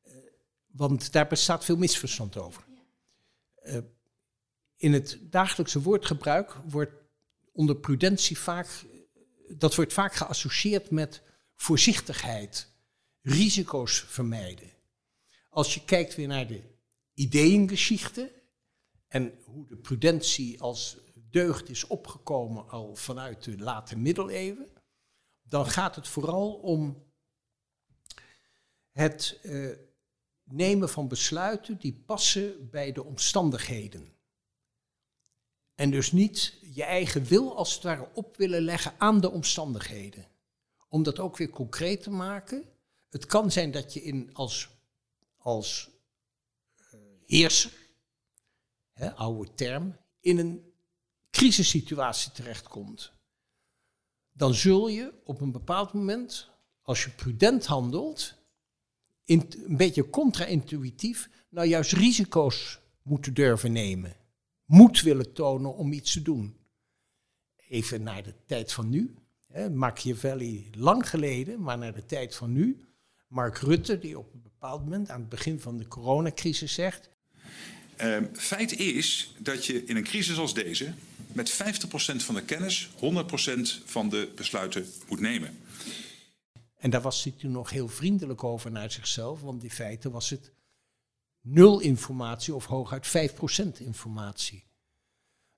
Uh, 0.03 0.13
want 0.65 1.11
daar 1.11 1.27
bestaat 1.27 1.65
veel 1.65 1.77
misverstand 1.77 2.37
over. 2.37 2.65
Uh, 3.63 3.77
in 4.75 4.93
het 4.93 5.17
dagelijkse 5.21 5.81
woordgebruik 5.81 6.57
wordt 6.65 6.93
onder 7.51 7.75
prudentie 7.75 8.37
vaak, 8.37 8.85
dat 9.47 9.75
wordt 9.75 9.93
vaak 9.93 10.13
geassocieerd 10.13 10.91
met 10.91 11.21
voorzichtigheid, 11.55 12.71
risico's 13.21 13.99
vermijden. 13.99 14.71
Als 15.49 15.73
je 15.73 15.85
kijkt 15.85 16.15
weer 16.15 16.27
naar 16.27 16.47
de 16.47 16.61
ideeëngeschichte 17.13 18.43
en 19.07 19.39
hoe 19.45 19.67
de 19.67 19.77
prudentie 19.77 20.61
als 20.61 20.97
deugd 21.29 21.69
is 21.69 21.87
opgekomen 21.87 22.69
al 22.69 22.95
vanuit 22.95 23.43
de 23.43 23.57
late 23.57 23.97
middeleeuwen, 23.97 24.67
dan 25.43 25.65
gaat 25.65 25.95
het 25.95 26.07
vooral 26.07 26.53
om 26.53 27.04
het 28.95 29.39
uh, 29.43 29.75
nemen 30.43 30.89
van 30.89 31.07
besluiten 31.07 31.77
die 31.77 32.03
passen 32.05 32.69
bij 32.69 32.91
de 32.91 33.03
omstandigheden. 33.03 34.13
En 35.75 35.91
dus 35.91 36.11
niet 36.11 36.59
je 36.73 36.83
eigen 36.83 37.23
wil 37.23 37.57
als 37.57 37.73
het 37.73 37.83
ware 37.83 38.09
op 38.13 38.37
willen 38.37 38.61
leggen 38.61 38.93
aan 38.97 39.21
de 39.21 39.31
omstandigheden. 39.31 40.27
Om 40.87 41.03
dat 41.03 41.19
ook 41.19 41.37
weer 41.37 41.49
concreet 41.49 42.03
te 42.03 42.09
maken. 42.09 42.63
Het 43.09 43.25
kan 43.25 43.51
zijn 43.51 43.71
dat 43.71 43.93
je 43.93 44.01
in 44.01 44.29
als, 44.33 44.69
als 45.37 45.89
uh, 46.93 46.99
heerser, 47.25 47.71
hè, 48.93 49.13
oude 49.13 49.53
term, 49.53 49.97
in 50.19 50.37
een 50.37 50.73
crisissituatie 51.29 52.31
terechtkomt. 52.31 53.11
Dan 54.31 54.53
zul 54.53 54.87
je 54.87 55.13
op 55.23 55.41
een 55.41 55.51
bepaald 55.51 55.93
moment, 55.93 56.49
als 56.81 57.03
je 57.03 57.09
prudent 57.09 57.65
handelt, 57.65 58.35
in, 59.25 59.53
een 59.67 59.77
beetje 59.77 60.09
contra-intuïtief, 60.09 61.29
nou 61.49 61.67
juist 61.67 61.91
risico's 61.91 62.79
moeten 63.01 63.33
durven 63.33 63.71
nemen. 63.71 64.15
Moed 64.65 65.01
willen 65.01 65.33
tonen 65.33 65.75
om 65.75 65.91
iets 65.91 66.13
te 66.13 66.21
doen. 66.21 66.57
Even 67.69 68.03
naar 68.03 68.23
de 68.23 68.33
tijd 68.45 68.73
van 68.73 68.89
nu. 68.89 69.15
Hè, 69.47 69.69
Machiavelli 69.69 70.69
lang 70.77 71.09
geleden, 71.09 71.61
maar 71.61 71.77
naar 71.77 71.93
de 71.93 72.05
tijd 72.05 72.35
van 72.35 72.51
nu. 72.51 72.85
Mark 73.27 73.57
Rutte, 73.57 73.99
die 73.99 74.19
op 74.19 74.33
een 74.33 74.41
bepaald 74.41 74.83
moment 74.83 75.09
aan 75.09 75.19
het 75.19 75.29
begin 75.29 75.59
van 75.59 75.77
de 75.77 75.87
coronacrisis 75.87 76.73
zegt. 76.73 77.09
Uh, 78.01 78.17
feit 78.33 78.79
is 78.79 79.33
dat 79.39 79.65
je 79.65 79.85
in 79.85 79.95
een 79.95 80.03
crisis 80.03 80.37
als 80.37 80.53
deze 80.53 80.93
met 81.33 81.53
50% 81.53 81.55
van 82.15 82.35
de 82.35 82.43
kennis 82.43 82.89
100% 82.89 82.99
van 83.85 84.09
de 84.09 84.31
besluiten 84.35 84.85
moet 85.07 85.19
nemen. 85.19 85.57
En 86.85 86.91
daar 86.91 87.01
was 87.01 87.23
hij 87.23 87.33
toen 87.33 87.51
nog 87.51 87.69
heel 87.69 87.87
vriendelijk 87.87 88.43
over 88.43 88.71
naar 88.71 88.91
zichzelf, 88.91 89.41
want 89.41 89.63
in 89.63 89.71
feite 89.71 90.09
was 90.09 90.29
het 90.29 90.51
nul 91.41 91.79
informatie 91.79 92.55
of 92.55 92.65
hooguit 92.65 93.31
5% 93.31 93.77
informatie. 93.77 94.63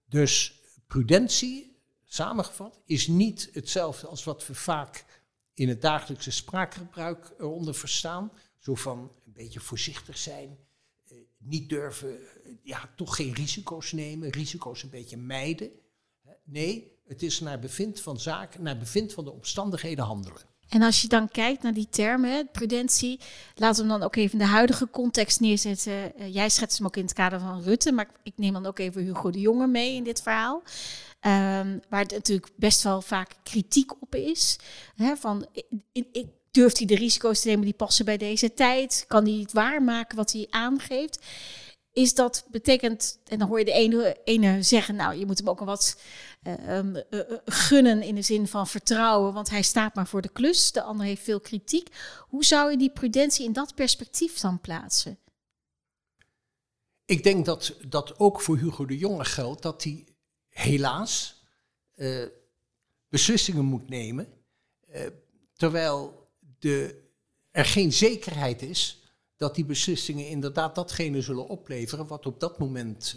Dus 0.05 0.61
prudentie, 0.85 1.77
samengevat, 2.03 2.79
is 2.85 3.07
niet 3.07 3.49
hetzelfde 3.53 4.07
als 4.07 4.23
wat 4.23 4.47
we 4.47 4.55
vaak 4.55 5.05
in 5.53 5.69
het 5.69 5.81
dagelijkse 5.81 6.31
spraakgebruik 6.31 7.33
eronder 7.39 7.75
verstaan. 7.75 8.31
Zo 8.59 8.75
van 8.75 8.99
een 9.25 9.33
beetje 9.33 9.59
voorzichtig 9.59 10.17
zijn, 10.17 10.57
eh, 11.07 11.17
niet 11.37 11.69
durven, 11.69 12.19
ja, 12.63 12.93
toch 12.95 13.15
geen 13.15 13.33
risico's 13.33 13.91
nemen, 13.91 14.29
risico's 14.29 14.83
een 14.83 14.89
beetje 14.89 15.17
mijden. 15.17 15.71
Nee, 16.43 16.99
het 17.07 17.23
is 17.23 17.39
naar 17.39 17.59
bevind 17.59 17.99
van 17.99 18.19
zaken, 18.19 18.63
naar 18.63 18.77
bevind 18.77 19.13
van 19.13 19.23
de 19.23 19.31
omstandigheden 19.31 20.05
handelen. 20.05 20.55
En 20.69 20.81
als 20.81 21.01
je 21.01 21.07
dan 21.07 21.29
kijkt 21.29 21.63
naar 21.63 21.73
die 21.73 21.87
termen, 21.89 22.49
prudentie, 22.51 23.19
laten 23.55 23.83
we 23.83 23.89
hem 23.89 23.99
dan 23.99 24.07
ook 24.07 24.15
even 24.15 24.39
in 24.39 24.45
de 24.45 24.51
huidige 24.51 24.89
context 24.89 25.39
neerzetten. 25.39 25.93
Uh, 25.93 26.33
jij 26.33 26.49
schetst 26.49 26.77
hem 26.77 26.87
ook 26.87 26.97
in 26.97 27.03
het 27.03 27.13
kader 27.13 27.39
van 27.39 27.61
Rutte, 27.61 27.91
maar 27.91 28.07
ik 28.23 28.33
neem 28.35 28.53
dan 28.53 28.65
ook 28.65 28.79
even 28.79 29.03
Hugo 29.03 29.29
de 29.29 29.39
Jonge 29.39 29.67
mee 29.67 29.95
in 29.95 30.03
dit 30.03 30.21
verhaal. 30.21 30.55
Um, 30.55 31.81
waar 31.89 32.01
het 32.01 32.11
natuurlijk 32.11 32.51
best 32.55 32.83
wel 32.83 33.01
vaak 33.01 33.31
kritiek 33.43 34.01
op 34.01 34.15
is. 34.15 34.59
Hè, 34.95 35.15
van, 35.15 35.47
durft 36.51 36.77
hij 36.77 36.87
de 36.87 36.95
risico's 36.95 37.41
te 37.41 37.47
nemen 37.47 37.65
die 37.65 37.73
passen 37.73 38.05
bij 38.05 38.17
deze 38.17 38.53
tijd? 38.53 39.05
Kan 39.07 39.25
hij 39.25 39.39
het 39.39 39.51
waarmaken 39.51 40.17
wat 40.17 40.31
hij 40.31 40.47
aangeeft? 40.49 41.19
is 41.97 42.13
dat 42.13 42.45
betekent, 42.51 43.19
en 43.25 43.39
dan 43.39 43.47
hoor 43.47 43.59
je 43.59 43.65
de 43.65 43.71
ene, 43.71 44.17
ene 44.23 44.63
zeggen, 44.63 44.95
nou, 44.95 45.15
je 45.15 45.25
moet 45.25 45.37
hem 45.37 45.49
ook 45.49 45.59
een 45.59 45.65
wat 45.65 45.99
uh, 46.47 46.79
uh, 47.09 47.37
gunnen 47.45 48.01
in 48.01 48.15
de 48.15 48.21
zin 48.21 48.47
van 48.47 48.67
vertrouwen, 48.67 49.33
want 49.33 49.49
hij 49.49 49.61
staat 49.61 49.95
maar 49.95 50.07
voor 50.07 50.21
de 50.21 50.29
klus. 50.29 50.71
De 50.71 50.81
ander 50.81 51.05
heeft 51.05 51.23
veel 51.23 51.39
kritiek. 51.39 51.89
Hoe 52.19 52.45
zou 52.45 52.71
je 52.71 52.77
die 52.77 52.91
prudentie 52.91 53.45
in 53.45 53.53
dat 53.53 53.75
perspectief 53.75 54.39
dan 54.39 54.61
plaatsen? 54.61 55.19
Ik 57.05 57.23
denk 57.23 57.45
dat 57.45 57.75
dat 57.87 58.19
ook 58.19 58.41
voor 58.41 58.57
Hugo 58.57 58.85
de 58.85 58.97
Jonge 58.97 59.25
geldt, 59.25 59.61
dat 59.61 59.83
hij 59.83 60.07
helaas 60.49 61.43
beslissingen 63.09 63.65
moet 63.65 63.89
nemen, 63.89 64.27
terwijl 65.53 66.29
er 67.51 67.65
geen 67.65 67.93
zekerheid 67.93 68.61
is 68.61 69.01
dat 69.35 69.55
die 69.55 69.65
beslissingen 69.65 70.27
inderdaad 70.27 70.75
datgene 70.75 71.21
zullen 71.21 71.47
opleveren 71.47 72.07
wat 72.07 72.25
op 72.25 72.39
dat 72.39 72.59
moment 72.59 73.15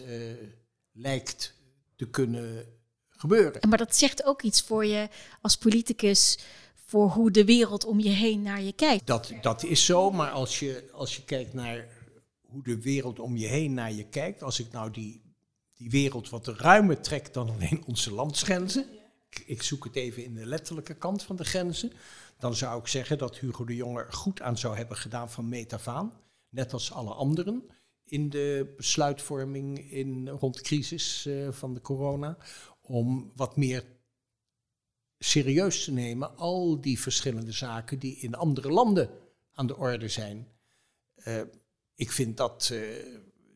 lijkt 0.91 1.53
te 1.95 2.09
kunnen 2.09 2.79
gebeuren. 3.21 3.69
Maar 3.69 3.77
dat 3.77 3.95
zegt 3.95 4.25
ook 4.25 4.41
iets 4.41 4.61
voor 4.61 4.85
je 4.85 5.09
als 5.41 5.57
politicus, 5.57 6.39
voor 6.85 7.09
hoe 7.09 7.31
de 7.31 7.45
wereld 7.45 7.85
om 7.85 7.99
je 7.99 8.09
heen 8.09 8.41
naar 8.41 8.61
je 8.61 8.73
kijkt. 8.73 9.07
Dat, 9.07 9.33
dat 9.41 9.63
is 9.63 9.85
zo, 9.85 10.11
maar 10.11 10.31
als 10.31 10.59
je, 10.59 10.89
als 10.93 11.15
je 11.15 11.23
kijkt 11.23 11.53
naar 11.53 11.87
hoe 12.41 12.63
de 12.63 12.81
wereld 12.81 13.19
om 13.19 13.37
je 13.37 13.47
heen 13.47 13.73
naar 13.73 13.91
je 13.91 14.09
kijkt, 14.09 14.43
als 14.43 14.59
ik 14.59 14.71
nou 14.71 14.91
die, 14.91 15.21
die 15.73 15.89
wereld 15.89 16.29
wat 16.29 16.47
ruimer 16.47 17.01
trek 17.01 17.33
dan 17.33 17.49
alleen 17.49 17.83
onze 17.87 18.13
landsgrenzen, 18.13 18.85
ik, 19.29 19.43
ik 19.45 19.63
zoek 19.63 19.83
het 19.83 19.95
even 19.95 20.23
in 20.23 20.33
de 20.33 20.45
letterlijke 20.45 20.95
kant 20.95 21.23
van 21.23 21.35
de 21.35 21.45
grenzen, 21.45 21.91
dan 22.39 22.55
zou 22.55 22.79
ik 22.79 22.87
zeggen 22.87 23.17
dat 23.17 23.37
Hugo 23.37 23.65
de 23.65 23.75
Jonge 23.75 24.03
er 24.03 24.13
goed 24.13 24.41
aan 24.41 24.57
zou 24.57 24.75
hebben 24.75 24.97
gedaan 24.97 25.31
van 25.31 25.49
metafaan. 25.49 26.13
Net 26.49 26.73
als 26.73 26.91
alle 26.91 27.13
anderen 27.13 27.63
in 28.11 28.29
de 28.29 28.73
besluitvorming 28.77 29.91
in, 29.91 30.29
rond 30.29 30.55
de 30.55 30.61
crisis 30.61 31.25
uh, 31.27 31.51
van 31.51 31.73
de 31.73 31.81
corona. 31.81 32.37
Om 32.81 33.31
wat 33.35 33.57
meer 33.57 33.83
serieus 35.23 35.83
te 35.83 35.91
nemen 35.91 36.37
al 36.37 36.81
die 36.81 36.99
verschillende 36.99 37.51
zaken 37.51 37.99
die 37.99 38.15
in 38.15 38.35
andere 38.35 38.69
landen 38.69 39.09
aan 39.51 39.67
de 39.67 39.77
orde 39.77 40.09
zijn. 40.09 40.47
Uh, 41.15 41.41
ik 41.95 42.11
vind 42.11 42.37
dat 42.37 42.69
uh, 42.73 42.79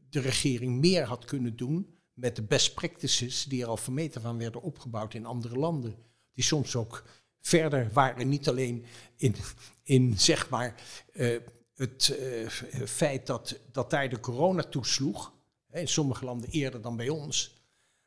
de 0.09 0.19
regering 0.19 0.79
meer 0.79 1.03
had 1.03 1.25
kunnen 1.25 1.55
doen 1.55 1.99
met 2.13 2.35
de 2.35 2.41
best 2.41 2.73
practices 2.73 3.43
die 3.43 3.61
er 3.61 3.67
al 3.67 3.77
van 3.77 3.93
meter 3.93 4.21
van 4.21 4.37
werden 4.37 4.61
opgebouwd 4.61 5.13
in 5.13 5.25
andere 5.25 5.55
landen. 5.55 5.95
Die 6.33 6.43
soms 6.43 6.75
ook 6.75 7.03
verder 7.39 7.89
waren, 7.93 8.29
niet 8.29 8.49
alleen 8.49 8.85
in, 9.15 9.35
in 9.83 10.19
zeg 10.19 10.49
maar, 10.49 10.83
uh, 11.13 11.39
het 11.75 12.17
feit 12.85 13.27
dat, 13.27 13.59
dat 13.71 13.89
daar 13.89 14.09
de 14.09 14.19
corona 14.19 14.63
toesloeg, 14.63 15.33
in 15.71 15.87
sommige 15.87 16.25
landen 16.25 16.49
eerder 16.49 16.81
dan 16.81 16.95
bij 16.95 17.09
ons, 17.09 17.63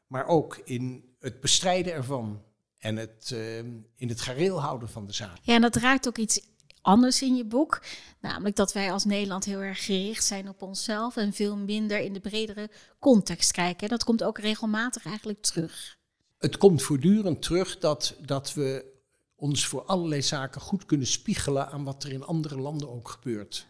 maar 0.07 0.27
ook 0.27 0.57
in 0.65 1.08
het 1.19 1.41
bestrijden 1.41 1.93
ervan 1.93 2.43
en 2.79 2.97
het 2.97 3.31
uh, 3.35 3.59
in 3.97 4.09
het 4.09 4.21
gareel 4.21 4.61
houden 4.61 4.89
van 4.89 5.07
de 5.07 5.13
zaak. 5.13 5.39
Ja, 5.43 5.55
en 5.55 5.61
dat 5.61 5.77
raakt 5.77 6.09
ook 6.09 6.19
iets 6.19 6.41
anders 6.83 7.23
in 7.23 7.37
je 7.37 7.45
boek, 7.45 7.83
namelijk 8.21 8.57
dat 8.57 8.73
wij 8.73 8.93
als 8.93 9.05
Nederland 9.05 9.45
heel 9.45 9.61
erg 9.61 9.85
gericht 9.85 10.25
zijn 10.25 10.49
op 10.49 10.63
onszelf 10.63 11.17
en 11.17 11.33
veel 11.33 11.57
minder 11.57 11.99
in 11.99 12.13
de 12.13 12.21
bredere 12.21 12.71
context 12.99 13.53
kijken. 13.53 13.89
Dat 13.89 14.05
komt 14.05 14.23
ook 14.23 14.39
regelmatig 14.39 15.05
eigenlijk 15.05 15.43
terug. 15.43 15.99
Het 16.39 16.57
komt 16.57 16.83
voortdurend 16.83 17.43
terug 17.43 17.79
dat, 17.79 18.17
dat 18.21 18.55
we 18.55 18.97
ons 19.35 19.67
voor 19.67 19.85
allerlei 19.85 20.23
zaken 20.23 20.61
goed 20.61 20.85
kunnen 20.85 21.07
spiegelen 21.07 21.69
aan 21.69 21.85
wat 21.85 22.05
er 22.05 22.13
in 22.13 22.25
andere 22.25 22.61
landen 22.61 22.91
ook 22.91 23.09
gebeurt. 23.09 23.67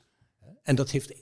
En 0.63 0.75
dat 0.75 0.91
heeft 0.91 1.13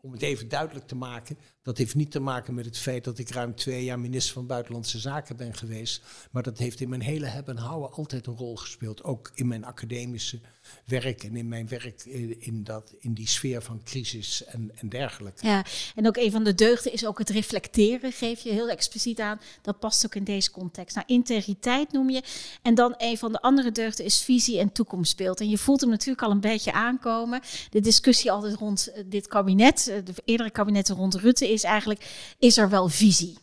om 0.00 0.12
het 0.12 0.22
even 0.22 0.48
duidelijk 0.48 0.86
te 0.86 0.94
maken, 0.94 1.38
dat 1.64 1.78
heeft 1.78 1.94
niet 1.94 2.10
te 2.10 2.20
maken 2.20 2.54
met 2.54 2.64
het 2.64 2.78
feit 2.78 3.04
dat 3.04 3.18
ik 3.18 3.30
ruim 3.30 3.54
twee 3.54 3.84
jaar 3.84 3.98
minister 3.98 4.34
van 4.34 4.46
Buitenlandse 4.46 4.98
Zaken 4.98 5.36
ben 5.36 5.54
geweest. 5.54 6.02
Maar 6.30 6.42
dat 6.42 6.58
heeft 6.58 6.80
in 6.80 6.88
mijn 6.88 7.00
hele 7.00 7.26
hebben 7.26 7.56
en 7.56 7.62
houden 7.62 7.92
altijd 7.92 8.26
een 8.26 8.36
rol 8.36 8.56
gespeeld. 8.56 9.04
Ook 9.04 9.30
in 9.34 9.48
mijn 9.48 9.64
academische 9.64 10.40
werk 10.84 11.22
en 11.22 11.36
in 11.36 11.48
mijn 11.48 11.68
werk 11.68 12.04
in, 12.38 12.64
dat, 12.64 12.94
in 12.98 13.14
die 13.14 13.28
sfeer 13.28 13.62
van 13.62 13.80
crisis 13.84 14.44
en, 14.44 14.70
en 14.74 14.88
dergelijke. 14.88 15.46
Ja, 15.46 15.64
en 15.94 16.06
ook 16.06 16.16
een 16.16 16.30
van 16.30 16.44
de 16.44 16.54
deugden 16.54 16.92
is 16.92 17.06
ook 17.06 17.18
het 17.18 17.30
reflecteren, 17.30 18.12
geef 18.12 18.40
je 18.40 18.50
heel 18.50 18.68
expliciet 18.68 19.20
aan. 19.20 19.40
Dat 19.62 19.78
past 19.78 20.04
ook 20.04 20.14
in 20.14 20.24
deze 20.24 20.50
context. 20.50 20.94
Nou, 20.94 21.06
integriteit 21.08 21.92
noem 21.92 22.10
je. 22.10 22.22
En 22.62 22.74
dan 22.74 22.94
een 22.96 23.18
van 23.18 23.32
de 23.32 23.40
andere 23.40 23.72
deugden 23.72 24.04
is 24.04 24.22
visie 24.22 24.58
en 24.58 24.72
toekomstbeeld. 24.72 25.40
En 25.40 25.48
je 25.48 25.58
voelt 25.58 25.80
hem 25.80 25.90
natuurlijk 25.90 26.22
al 26.22 26.30
een 26.30 26.40
beetje 26.40 26.72
aankomen. 26.72 27.40
De 27.70 27.80
discussie 27.80 28.30
altijd 28.30 28.54
rond 28.54 28.86
eh, 28.86 29.04
dit 29.06 29.26
kabinet, 29.26 29.88
eh, 29.88 29.96
de 30.04 30.12
eerdere 30.24 30.50
kabinetten 30.50 30.96
rond 30.96 31.14
Rutte, 31.14 31.52
is 31.54 31.64
eigenlijk: 31.64 32.34
is 32.38 32.56
er 32.56 32.68
wel 32.68 32.88
visie? 32.88 33.36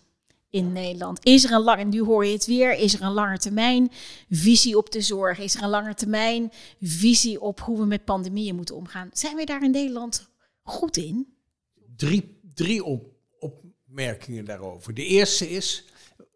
in 0.52 0.72
Nederland? 0.72 1.26
Is 1.26 1.44
er 1.44 1.52
een 1.52 1.62
lang, 1.62 1.80
en 1.80 1.90
nu 1.90 2.04
hoor 2.04 2.26
je 2.26 2.34
het 2.34 2.46
weer, 2.46 2.78
is 2.78 2.94
er 2.94 3.02
een 3.02 3.12
lange 3.12 3.38
termijn 3.38 3.92
visie 4.30 4.78
op 4.78 4.92
de 4.92 5.02
zorg? 5.02 5.40
Is 5.40 5.56
er 5.56 5.64
een 5.64 5.70
lange 5.70 5.94
termijn 5.94 6.52
visie 6.82 7.42
op 7.42 7.60
hoe 7.60 7.80
we 7.80 7.86
met 7.86 8.06
pandemieën 8.06 8.56
moeten 8.56 8.76
omgaan? 8.76 9.10
Zijn 9.14 9.36
wij 9.36 9.46
daar 9.46 9.64
in 9.64 9.72
Nederland 9.72 10.30
goed 10.64 10.98
in? 10.98 11.34
Drie, 11.96 12.40
drie 12.54 12.84
op, 12.84 13.06
opmerkingen 13.40 14.46
daarover. 14.46 14.94
De 14.94 15.06
eerste 15.06 15.50
is, 15.50 15.86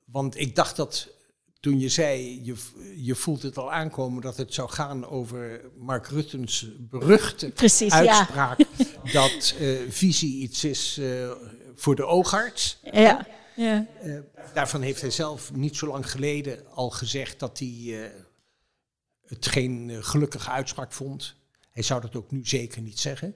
want 0.05 0.39
ik 0.39 0.55
dacht 0.55 0.75
dat 0.75 1.13
toen 1.59 1.79
je 1.79 1.89
zei, 1.89 2.41
je, 2.43 2.55
je 2.95 3.15
voelt 3.15 3.41
het 3.41 3.57
al 3.57 3.71
aankomen 3.71 4.21
dat 4.21 4.38
het 4.38 4.53
zou 4.53 4.69
gaan 4.69 5.05
over 5.05 5.61
Mark 5.77 6.07
Rutten's 6.07 6.67
beruchte 6.79 7.49
Precies, 7.49 7.91
uitspraak 7.91 8.59
dat 9.13 9.55
uh, 9.59 9.79
visie 9.89 10.41
iets 10.41 10.63
is 10.63 10.97
uh, 10.99 11.31
voor 11.75 11.95
de 11.95 12.05
oogarts. 12.05 12.79
Ja. 12.91 13.27
Ja. 13.55 13.88
Uh, 14.03 14.19
daarvan 14.53 14.81
heeft 14.81 15.01
hij 15.01 15.09
zelf 15.09 15.53
niet 15.53 15.75
zo 15.75 15.88
lang 15.88 16.11
geleden 16.11 16.71
al 16.71 16.89
gezegd 16.89 17.39
dat 17.39 17.59
hij 17.59 17.67
uh, 17.67 18.07
het 19.25 19.47
geen 19.47 19.89
uh, 19.89 20.03
gelukkige 20.03 20.49
uitspraak 20.49 20.93
vond. 20.93 21.35
Hij 21.71 21.83
zou 21.83 22.01
dat 22.01 22.15
ook 22.15 22.31
nu 22.31 22.45
zeker 22.45 22.81
niet 22.81 22.99
zeggen. 22.99 23.35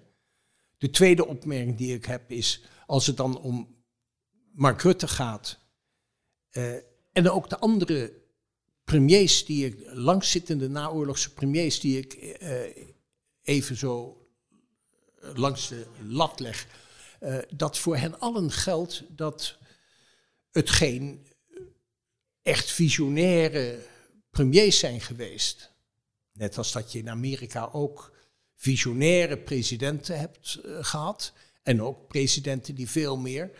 De 0.77 0.89
tweede 0.89 1.25
opmerking 1.25 1.77
die 1.77 1.93
ik 1.93 2.05
heb 2.05 2.31
is, 2.31 2.63
als 2.85 3.07
het 3.07 3.17
dan 3.17 3.39
om 3.39 3.75
Mark 4.51 4.81
Rutte 4.81 5.07
gaat, 5.07 5.59
en 7.11 7.29
ook 7.29 7.49
de 7.49 7.59
andere 7.59 8.13
premiers 8.83 9.45
die 9.45 9.65
ik, 9.65 9.79
langzittende 9.85 10.69
naoorlogse 10.69 11.33
premiers 11.33 11.79
die 11.79 11.97
ik 11.97 12.37
even 13.41 13.75
zo 13.75 14.21
langs 15.19 15.67
de 15.67 15.85
lat 16.07 16.39
leg, 16.39 16.67
dat 17.55 17.77
voor 17.77 17.97
hen 17.97 18.19
allen 18.19 18.51
geldt 18.51 19.03
dat 19.07 19.57
het 20.51 20.69
geen 20.69 21.27
echt 22.41 22.71
visionaire 22.71 23.79
premiers 24.29 24.79
zijn 24.79 25.01
geweest. 25.01 25.71
Net 26.31 26.57
als 26.57 26.71
dat 26.71 26.91
je 26.91 26.99
in 26.99 27.09
Amerika 27.09 27.69
ook 27.71 28.15
visionaire 28.55 29.37
presidenten 29.37 30.19
hebt 30.19 30.59
uh, 30.65 30.77
gehad. 30.83 31.33
En 31.63 31.81
ook 31.81 32.07
presidenten 32.07 32.75
die 32.75 32.89
veel 32.89 33.17
meer 33.17 33.51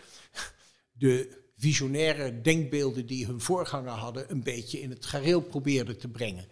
de 0.92 1.38
visionaire 1.58 2.42
denkbeelden 2.42 3.06
die 3.06 3.26
hun 3.26 3.42
voorganger 3.42 3.92
hadden, 3.92 4.32
een 4.32 4.44
beetje 4.44 4.82
in 4.82 4.90
het 4.90 5.06
gareel 5.06 5.42
probeerden 5.42 5.98
te 5.98 6.08
brengen. 6.08 6.48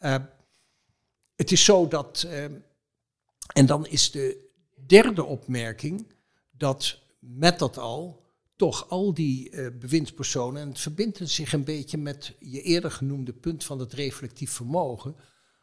Uh, 0.00 0.16
het 1.34 1.52
is 1.52 1.64
zo 1.64 1.88
dat, 1.88 2.26
en 3.52 3.66
dan 3.66 3.86
is 3.86 4.10
de 4.10 4.45
derde 4.86 5.24
opmerking, 5.24 6.06
dat 6.50 6.98
met 7.18 7.58
dat 7.58 7.78
al 7.78 8.24
toch 8.56 8.88
al 8.88 9.14
die 9.14 9.50
uh, 9.50 9.68
bewindspersonen, 9.78 10.62
en 10.62 10.68
het 10.68 10.80
verbindt 10.80 11.20
zich 11.24 11.52
een 11.52 11.64
beetje 11.64 11.98
met 11.98 12.34
je 12.40 12.62
eerder 12.62 12.90
genoemde 12.90 13.32
punt 13.32 13.64
van 13.64 13.78
het 13.78 13.92
reflectief 13.92 14.50
vermogen, 14.50 15.16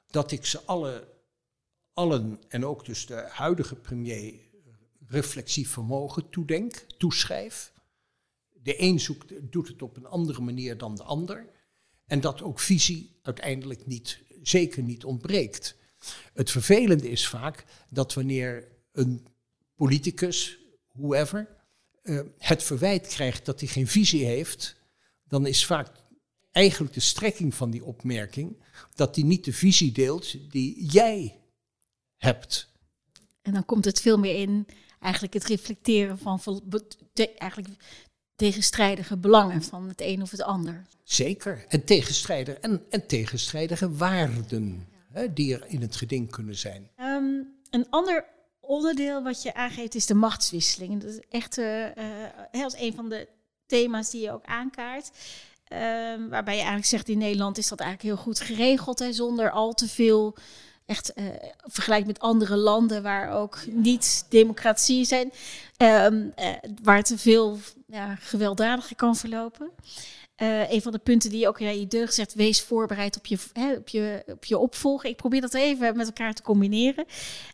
dat 0.08 0.32
ik 0.32 0.46
ze 0.46 0.62
alle, 0.66 1.08
allen, 1.94 2.40
en 2.48 2.66
ook 2.66 2.86
dus 2.86 3.06
de 3.06 3.26
huidige 3.30 3.76
premier, 3.76 4.40
reflexief 5.08 5.70
vermogen 5.70 6.30
toedenk, 6.30 6.86
toeschrijf. 6.98 7.74
De 8.52 8.82
een 8.82 9.00
zoekt, 9.00 9.52
doet 9.52 9.68
het 9.68 9.82
op 9.82 9.98
een 9.98 10.06
andere 10.06 10.42
manier 10.42 10.78
dan 10.78 10.96
de 10.96 11.04
ander. 11.04 11.50
En 12.06 12.22
dat 12.22 12.42
ook 12.42 12.60
visie 12.60 13.20
uiteindelijk 13.22 13.86
niet, 13.86 14.20
zeker 14.42 14.84
niet 14.84 15.04
ontbreekt. 15.04 15.76
Het 16.34 16.52
vervelende 16.52 17.10
is 17.10 17.28
vaak 17.28 17.66
dat 17.90 18.14
wanneer 18.14 18.68
een 18.94 19.28
politicus, 19.76 20.60
whoever, 20.92 21.48
uh, 22.04 22.22
het 22.38 22.64
verwijt 22.64 23.08
krijgt 23.08 23.46
dat 23.46 23.60
hij 23.60 23.70
geen 23.70 23.88
visie 23.88 24.26
heeft, 24.26 24.76
dan 25.24 25.46
is 25.46 25.66
vaak 25.66 25.88
eigenlijk 26.52 26.94
de 26.94 27.00
strekking 27.00 27.56
van 27.56 27.72
die 27.72 27.84
opmerking 27.84 28.64
dat 28.96 29.16
hij 29.16 29.24
niet 29.24 29.46
de 29.46 29.54
visie 29.54 29.92
deelt 29.92 30.52
die 30.52 30.86
jij 30.86 31.40
hebt. 32.18 32.72
En 33.42 33.54
dan 33.54 33.66
komt 33.66 33.86
het 33.86 34.02
veel 34.02 34.18
meer 34.18 34.36
in 34.36 34.68
eigenlijk 35.00 35.34
het 35.34 35.46
reflecteren 35.46 36.18
van 36.18 36.42
eigenlijk 37.38 37.70
tegenstrijdige 38.36 39.18
belangen 39.18 39.64
van 39.64 39.88
het 39.88 40.02
een 40.02 40.22
of 40.22 40.32
het 40.32 40.42
ander. 40.42 40.86
Zeker, 41.04 41.66
en 41.68 41.84
tegenstrijdige, 41.84 42.60
en, 42.60 42.84
en 42.90 43.08
tegenstrijdige 43.08 43.92
waarden 43.92 44.88
hè, 45.10 45.34
die 45.34 45.54
er 45.54 45.66
in 45.68 45.82
het 45.82 45.96
geding 45.96 46.32
kunnen 46.32 46.56
zijn. 46.58 46.90
Um, 47.00 47.48
een 47.70 47.90
ander 47.90 48.26
onderdeel 48.66 49.24
wat 49.24 49.42
je 49.42 49.54
aangeeft 49.54 49.96
is 49.96 50.06
de 50.06 50.14
machtswisseling. 50.14 51.02
Dat 51.02 51.10
is 51.10 51.20
echt 51.30 51.58
uh, 51.58 51.86
als 52.52 52.78
een 52.78 52.94
van 52.94 53.10
de 53.10 53.28
thema's 53.66 54.10
die 54.10 54.22
je 54.22 54.32
ook 54.32 54.46
aankaart. 54.46 55.12
Uh, 55.74 55.80
waarbij 56.30 56.54
je 56.54 56.60
eigenlijk 56.60 56.86
zegt 56.86 57.10
in 57.10 57.18
Nederland 57.18 57.58
is 57.58 57.68
dat 57.68 57.80
eigenlijk 57.80 58.16
heel 58.16 58.24
goed 58.24 58.40
geregeld. 58.40 59.00
Hè, 59.00 59.14
zonder 59.14 59.52
al 59.52 59.74
te 59.74 59.88
veel, 59.88 60.36
echt 60.86 61.12
uh, 61.16 61.26
vergelijk 61.58 62.06
met 62.06 62.20
andere 62.20 62.56
landen 62.56 63.04
waar 63.04 63.32
ook 63.32 63.60
niet 63.66 64.26
democratie 64.30 65.06
zijn. 65.06 65.32
Ehm, 65.78 66.30
waar 66.84 67.04
te 67.04 67.18
veel 67.18 67.60
ja, 67.88 68.16
gewelddadiger 68.16 68.96
kan 68.96 69.16
verlopen. 69.16 69.72
Uh, 70.38 70.72
een 70.72 70.82
van 70.82 70.92
de 70.92 71.00
punten 71.00 71.30
die 71.30 71.40
je 71.40 71.48
ook 71.48 71.60
in 71.60 71.80
je 71.80 71.88
deugd 71.88 72.14
zegt, 72.14 72.34
wees 72.34 72.62
voorbereid 72.62 73.18
op 73.18 73.26
je, 73.26 73.38
hè, 73.54 73.74
op, 73.74 73.90
je, 73.90 74.24
op 74.28 74.46
je 74.46 74.58
opvolger. 74.58 75.10
Ik 75.10 75.16
probeer 75.16 75.42
dat 75.42 75.54
even 75.54 75.98
met 75.98 76.06
elkaar 76.06 76.34
te 76.34 76.42
combineren. 76.42 77.06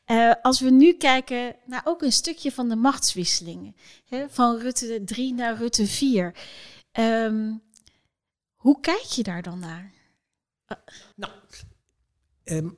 Uh, 0.08 0.34
als 0.42 0.60
we 0.60 0.70
nu 0.70 0.94
kijken 0.94 1.56
naar 1.66 1.82
ook 1.84 2.02
een 2.02 2.12
stukje 2.12 2.52
van 2.52 2.70
de 2.70 2.76
machtswisselingen, 2.76 3.76
hè, 4.06 4.30
van 4.30 4.58
Rutte 4.58 5.02
3 5.06 5.34
naar 5.34 5.58
Rutte 5.58 5.86
4. 5.88 6.26
Um, 6.26 6.34
ehm, 6.92 7.54
hoe 8.56 8.80
kijk 8.80 9.04
je 9.04 9.24
daar 9.24 9.42
dan 9.42 9.60
naar? 9.60 9.94
Nou, 11.16 11.32
um, 12.44 12.78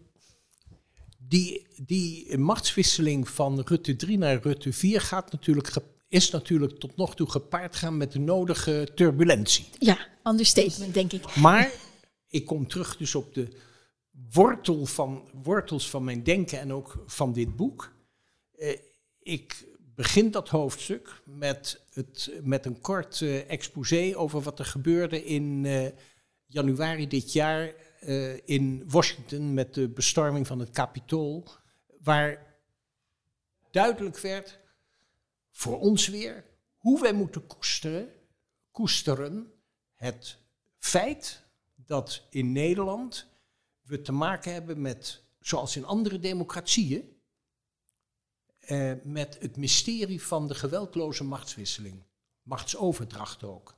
die, 1.18 1.68
die 1.86 2.38
machtswisseling 2.38 3.30
van 3.30 3.60
Rutte 3.60 3.96
3 3.96 4.18
naar 4.18 4.42
Rutte 4.42 4.74
4 4.74 5.02
gaat 5.02 5.32
natuurlijk 5.32 5.68
is 6.12 6.30
natuurlijk 6.30 6.80
tot 6.80 6.96
nog 6.96 7.16
toe 7.16 7.30
gepaard 7.30 7.76
gaan 7.76 7.98
met 7.98 8.12
de 8.12 8.20
nodige 8.20 8.88
turbulentie. 8.96 9.66
Ja, 9.80 10.08
understatement 10.24 10.94
denk 10.94 11.12
ik. 11.12 11.36
Maar 11.36 11.72
ik 12.28 12.46
kom 12.46 12.68
terug 12.68 12.98
dus 12.98 13.16
op 13.16 13.34
de 13.34 13.48
wortel 14.32 14.86
van, 14.86 15.30
wortels 15.44 15.90
van 15.90 16.04
mijn 16.04 16.24
denken 16.24 16.60
en 16.60 16.74
ook 16.74 17.04
van 17.06 17.34
dit 17.34 17.56
boek. 17.56 17.94
Eh, 18.58 18.78
ik 19.20 19.66
begin 19.96 20.32
dat 20.32 20.50
hoofdstuk 20.50 21.22
met, 21.26 21.82
het, 21.94 22.32
met 22.44 22.66
een 22.66 22.82
kort 22.82 23.20
uh, 23.20 23.50
exposé 23.50 24.14
over 24.16 24.42
wat 24.42 24.60
er 24.60 24.66
gebeurde 24.66 25.26
in 25.26 25.64
uh, 25.64 25.88
januari 26.46 27.08
dit 27.08 27.34
jaar 27.34 27.74
in 28.46 28.84
Washington 28.88 29.54
met 29.54 29.74
de 29.74 29.90
bestorming 29.90 30.48
van 30.48 30.60
het 30.60 30.70
Capitool, 30.70 31.48
waar 32.04 32.58
duidelijk 33.72 34.20
werd 34.20 34.61
voor 35.62 35.80
ons 35.80 36.08
weer 36.08 36.46
hoe 36.78 37.02
wij 37.02 37.14
moeten 37.14 37.48
koesteren, 37.48 38.14
koesteren 38.72 39.54
het 39.94 40.38
feit 40.78 41.44
dat 41.76 42.26
in 42.30 42.52
Nederland 42.52 43.28
we 43.82 44.02
te 44.02 44.12
maken 44.12 44.54
hebben 44.54 44.82
met, 44.82 45.24
zoals 45.40 45.76
in 45.76 45.86
andere 45.86 46.20
democratieën, 46.20 47.22
eh, 48.60 48.94
met 49.04 49.38
het 49.40 49.58
mysterie 49.58 50.22
van 50.22 50.48
de 50.48 50.56
geweldloze 50.56 51.24
machtswisseling, 51.24 52.04
machtsoverdracht 52.42 53.44
ook. 53.44 53.78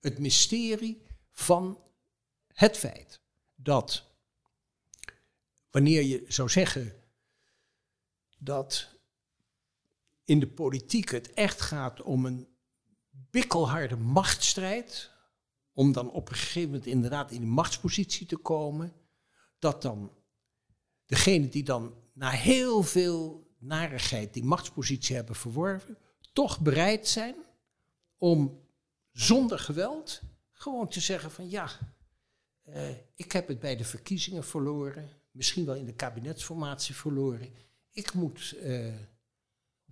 Het 0.00 0.18
mysterie 0.18 1.02
van 1.30 1.82
het 2.52 2.76
feit 2.76 3.20
dat 3.54 4.04
wanneer 5.70 6.02
je 6.02 6.24
zou 6.28 6.48
zeggen 6.48 7.02
dat 8.38 8.99
in 10.30 10.40
de 10.40 10.48
politiek 10.48 11.10
het 11.10 11.32
echt 11.32 11.60
gaat 11.60 12.02
om 12.02 12.26
een 12.26 12.48
bikkelharde 13.10 13.96
machtsstrijd, 13.96 15.10
om 15.72 15.92
dan 15.92 16.10
op 16.10 16.28
een 16.28 16.34
gegeven 16.34 16.70
moment 16.70 16.86
inderdaad 16.86 17.30
in 17.30 17.40
die 17.40 17.48
machtspositie 17.48 18.26
te 18.26 18.36
komen, 18.36 18.92
dat 19.58 19.82
dan 19.82 20.12
degene 21.06 21.48
die 21.48 21.62
dan 21.62 21.94
na 22.12 22.30
heel 22.30 22.82
veel 22.82 23.48
narigheid 23.58 24.34
die 24.34 24.44
machtspositie 24.44 25.16
hebben 25.16 25.34
verworven, 25.34 25.98
toch 26.32 26.60
bereid 26.60 27.08
zijn 27.08 27.34
om 28.16 28.60
zonder 29.12 29.58
geweld 29.58 30.20
gewoon 30.50 30.88
te 30.88 31.00
zeggen 31.00 31.30
van 31.30 31.48
ja, 31.48 31.70
eh, 32.62 32.90
ik 33.14 33.32
heb 33.32 33.48
het 33.48 33.60
bij 33.60 33.76
de 33.76 33.84
verkiezingen 33.84 34.44
verloren, 34.44 35.08
misschien 35.30 35.64
wel 35.64 35.74
in 35.74 35.86
de 35.86 35.94
kabinetsformatie 35.94 36.94
verloren. 36.94 37.54
Ik 37.90 38.14
moet 38.14 38.56
eh, 38.62 38.94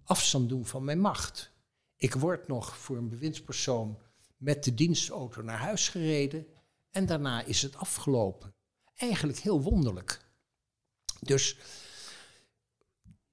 afstand 0.09 0.49
doen 0.49 0.67
van 0.67 0.85
mijn 0.85 1.01
macht. 1.01 1.53
Ik 1.97 2.15
word 2.15 2.49
nog 2.49 2.79
voor 2.79 2.97
een 2.97 3.09
bewindspersoon 3.09 3.99
met 4.37 4.65
de 4.65 4.75
dienstauto 4.75 5.43
naar 5.43 5.59
huis 5.59 5.89
gereden 5.89 6.47
en 6.91 7.07
daarna 7.07 7.45
is 7.45 7.63
het 7.63 7.77
afgelopen. 7.77 8.55
Eigenlijk 8.95 9.39
heel 9.39 9.63
wonderlijk. 9.63 10.21
Dus 11.21 11.59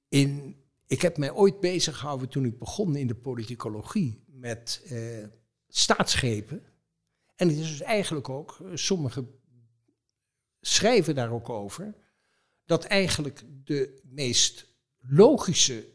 in, 0.07 0.57
ik 0.85 1.01
heb 1.01 1.17
mij 1.17 1.31
ooit 1.31 1.59
bezig 1.59 1.97
gehouden 1.97 2.29
toen 2.29 2.45
ik 2.45 2.59
begon 2.59 2.95
in 2.95 3.07
de 3.07 3.15
politicologie 3.15 4.23
met 4.27 4.81
eh, 4.85 5.27
staatsschepen. 5.67 6.63
En 7.35 7.47
het 7.47 7.57
is 7.57 7.69
dus 7.69 7.81
eigenlijk 7.81 8.29
ook, 8.29 8.59
eh, 8.61 8.71
sommigen 8.73 9.39
schrijven 10.61 11.15
daar 11.15 11.31
ook 11.31 11.49
over, 11.49 11.95
dat 12.65 12.83
eigenlijk 12.83 13.43
de 13.63 14.01
meest 14.03 14.73
logische 14.99 15.94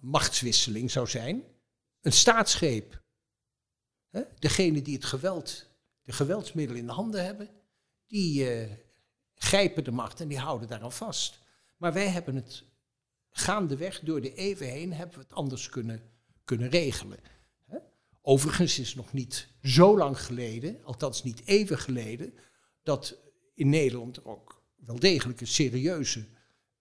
machtswisseling 0.00 0.90
zou 0.90 1.06
zijn 1.06 1.44
een 2.00 2.12
staatsgreep. 2.12 3.02
Degene 4.38 4.82
die 4.82 4.94
het 4.94 5.04
geweld, 5.04 5.66
de 6.02 6.12
geweldsmiddelen 6.12 6.80
in 6.80 6.86
de 6.86 6.92
handen 6.92 7.24
hebben, 7.24 7.50
die 8.06 8.60
uh, 8.60 8.72
grijpen 9.34 9.84
de 9.84 9.90
macht 9.90 10.20
en 10.20 10.28
die 10.28 10.38
houden 10.38 10.68
daaraan 10.68 10.92
vast. 10.92 11.38
Maar 11.76 11.92
wij 11.92 12.08
hebben 12.08 12.34
het 12.34 12.64
gaandeweg 13.30 14.00
door 14.00 14.20
de 14.20 14.34
eeuwen 14.34 14.68
heen 14.68 14.92
hebben 14.92 15.16
we 15.16 15.22
het 15.22 15.32
anders 15.32 15.68
kunnen, 15.68 16.02
kunnen 16.44 16.68
regelen. 16.68 17.18
Overigens 18.22 18.78
is 18.78 18.88
het 18.88 18.96
nog 18.96 19.12
niet 19.12 19.48
zo 19.62 19.98
lang 19.98 20.20
geleden, 20.20 20.84
althans 20.84 21.22
niet 21.22 21.42
even 21.44 21.78
geleden, 21.78 22.34
dat 22.82 23.16
in 23.54 23.68
Nederland 23.68 24.24
ook 24.24 24.62
wel 24.76 24.98
degelijk 24.98 25.40
een 25.40 25.46
serieuze 25.46 26.26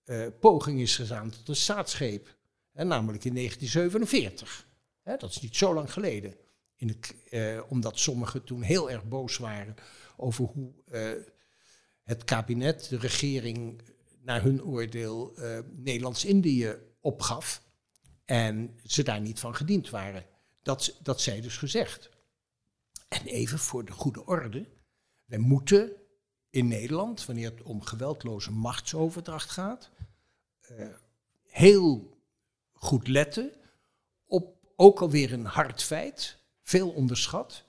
uh, 0.05 0.27
poging 0.39 0.79
is 0.79 0.95
gedaan 0.95 1.29
tot 1.29 1.47
een 1.47 1.55
staatsgreep. 1.55 2.37
Namelijk 2.87 3.23
in 3.23 3.33
1947. 3.33 4.67
Hè, 5.01 5.17
dat 5.17 5.29
is 5.29 5.41
niet 5.41 5.55
zo 5.55 5.73
lang 5.73 5.93
geleden. 5.93 6.35
In 6.75 6.87
het, 6.87 7.15
uh, 7.29 7.61
omdat 7.67 7.99
sommigen 7.99 8.43
toen 8.43 8.61
heel 8.61 8.91
erg 8.91 9.07
boos 9.07 9.37
waren 9.37 9.75
over 10.17 10.45
hoe 10.45 10.71
uh, 10.91 11.11
het 12.03 12.23
kabinet, 12.23 12.89
de 12.89 12.97
regering, 12.97 13.81
naar 14.21 14.41
hun 14.41 14.63
oordeel 14.63 15.33
Nederlands-Indië 15.71 16.75
opgaf. 17.01 17.61
En 18.25 18.79
ze 18.83 19.03
daar 19.03 19.21
niet 19.21 19.39
van 19.39 19.55
gediend 19.55 19.89
waren. 19.89 20.25
Dat, 20.61 20.97
dat 21.01 21.21
zij 21.21 21.41
dus 21.41 21.57
gezegd. 21.57 22.09
En 23.07 23.25
even 23.25 23.59
voor 23.59 23.85
de 23.85 23.91
goede 23.91 24.25
orde. 24.25 24.65
Wij 25.25 25.37
moeten 25.37 25.91
in 26.49 26.67
Nederland, 26.67 27.25
wanneer 27.25 27.51
het 27.51 27.61
om 27.61 27.81
geweldloze 27.81 28.51
machtsoverdracht 28.51 29.49
gaat, 29.49 29.89
uh, 30.71 30.87
heel 31.45 32.17
goed 32.79 33.07
letten 33.07 33.51
op 34.25 34.57
ook 34.75 35.01
alweer 35.01 35.33
een 35.33 35.45
hard 35.45 35.83
feit, 35.83 36.37
veel 36.61 36.89
onderschat, 36.89 37.63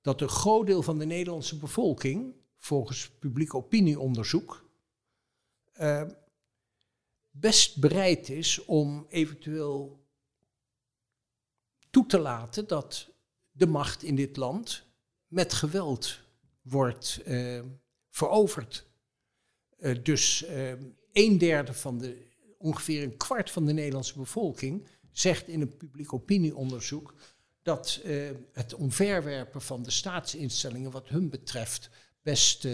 dat 0.00 0.20
een 0.20 0.28
groot 0.28 0.66
deel 0.66 0.82
van 0.82 0.98
de 0.98 1.04
Nederlandse 1.04 1.56
bevolking, 1.56 2.34
volgens 2.56 3.10
publiek 3.10 3.54
opinieonderzoek, 3.54 4.64
uh, 5.80 6.02
best 7.30 7.80
bereid 7.80 8.28
is 8.28 8.64
om 8.64 9.06
eventueel 9.08 10.04
toe 11.90 12.06
te 12.06 12.18
laten 12.18 12.66
dat 12.66 13.10
de 13.50 13.66
macht 13.66 14.02
in 14.02 14.16
dit 14.16 14.36
land 14.36 14.84
met 15.26 15.52
geweld 15.52 16.20
wordt 16.62 17.20
uh, 17.26 17.62
veroverd. 18.10 18.86
Uh, 19.78 20.02
dus 20.02 20.44
een 21.12 21.38
derde 21.38 21.74
van 21.74 21.98
de, 21.98 22.26
ongeveer 22.58 23.02
een 23.02 23.16
kwart 23.16 23.50
van 23.50 23.66
de 23.66 23.72
Nederlandse 23.72 24.18
bevolking 24.18 24.86
zegt 25.12 25.48
in 25.48 25.60
een 25.60 25.76
publiek 25.76 26.12
opinieonderzoek 26.12 27.14
dat 27.62 28.00
uh, 28.04 28.30
het 28.52 28.74
omverwerpen 28.74 29.62
van 29.62 29.82
de 29.82 29.90
staatsinstellingen 29.90 30.90
wat 30.90 31.08
hun 31.08 31.30
betreft 31.30 31.90
best 32.22 32.64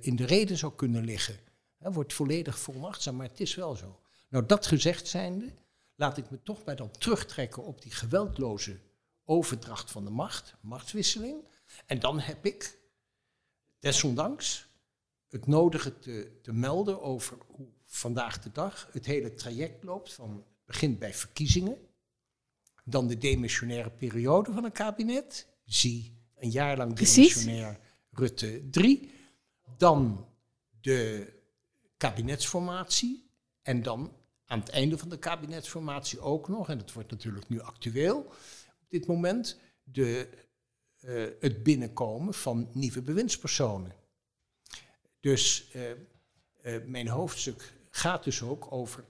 in 0.00 0.16
de 0.16 0.26
reden 0.26 0.56
zou 0.56 0.72
kunnen 0.74 1.04
liggen. 1.04 1.38
Hij 1.78 1.92
wordt 1.92 2.12
volledig 2.12 2.58
volmachtzaam, 2.58 3.16
maar 3.16 3.28
het 3.28 3.40
is 3.40 3.54
wel 3.54 3.76
zo. 3.76 4.00
Nou, 4.28 4.46
dat 4.46 4.66
gezegd 4.66 5.08
zijnde, 5.08 5.52
laat 5.94 6.16
ik 6.16 6.30
me 6.30 6.42
toch 6.42 6.64
bij 6.64 6.74
dan 6.74 6.90
terugtrekken 6.90 7.64
op 7.64 7.82
die 7.82 7.92
geweldloze 7.92 8.78
overdracht 9.24 9.90
van 9.90 10.04
de 10.04 10.10
macht, 10.10 10.54
machtswisseling. 10.60 11.48
En 11.86 11.98
dan 11.98 12.20
heb 12.20 12.46
ik 12.46 12.78
desondanks 13.78 14.68
het 15.28 15.46
nodige 15.46 15.98
te, 15.98 16.38
te 16.42 16.52
melden 16.52 17.02
over 17.02 17.38
hoe 17.46 17.68
vandaag 17.96 18.42
de 18.42 18.52
dag 18.52 18.88
het 18.92 19.06
hele 19.06 19.34
traject 19.34 19.84
loopt. 19.84 20.12
Van 20.12 20.30
het 20.30 20.44
begint 20.64 20.98
bij 20.98 21.14
verkiezingen, 21.14 21.78
dan 22.84 23.06
de 23.06 23.18
demissionaire 23.18 23.90
periode 23.90 24.52
van 24.52 24.64
een 24.64 24.72
kabinet. 24.72 25.46
Zie 25.64 26.16
een 26.36 26.50
jaar 26.50 26.76
lang 26.76 26.94
demissionair 26.94 27.78
Rutte 28.10 28.68
3. 28.70 29.10
Dan 29.76 30.28
de 30.80 31.32
kabinetsformatie. 31.96 33.30
En 33.62 33.82
dan 33.82 34.12
aan 34.44 34.58
het 34.58 34.68
einde 34.68 34.98
van 34.98 35.08
de 35.08 35.18
kabinetsformatie 35.18 36.20
ook 36.20 36.48
nog, 36.48 36.68
en 36.68 36.78
dat 36.78 36.92
wordt 36.92 37.10
natuurlijk 37.10 37.48
nu 37.48 37.60
actueel 37.60 38.18
op 38.80 38.88
dit 38.88 39.06
moment, 39.06 39.60
de 39.84 40.28
uh, 41.00 41.26
het 41.40 41.62
binnenkomen 41.62 42.34
van 42.34 42.68
nieuwe 42.72 43.02
bewindspersonen. 43.02 43.92
Dus 45.20 45.72
uh, 45.74 45.90
uh, 46.62 46.84
mijn 46.84 47.08
hoofdstuk 47.08 47.72
gaat 47.96 48.24
dus 48.24 48.42
ook 48.42 48.72
over 48.72 49.04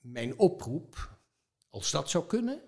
mijn 0.00 0.38
oproep. 0.38 1.16
Als 1.70 1.90
dat 1.90 2.10
zou 2.10 2.26
kunnen, 2.26 2.60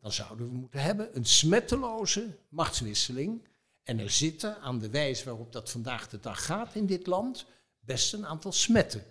dan 0.00 0.12
zouden 0.12 0.46
we 0.46 0.52
moeten 0.52 0.82
hebben 0.82 1.16
een 1.16 1.24
smetteloze 1.24 2.38
machtswisseling. 2.48 3.48
En 3.82 3.98
er 3.98 4.10
zitten 4.10 4.60
aan 4.60 4.78
de 4.78 4.90
wijze 4.90 5.24
waarop 5.24 5.52
dat 5.52 5.70
vandaag 5.70 6.08
de 6.08 6.20
dag 6.20 6.44
gaat 6.44 6.74
in 6.74 6.86
dit 6.86 7.06
land 7.06 7.46
best 7.80 8.12
een 8.12 8.26
aantal 8.26 8.52
smetten. 8.52 9.04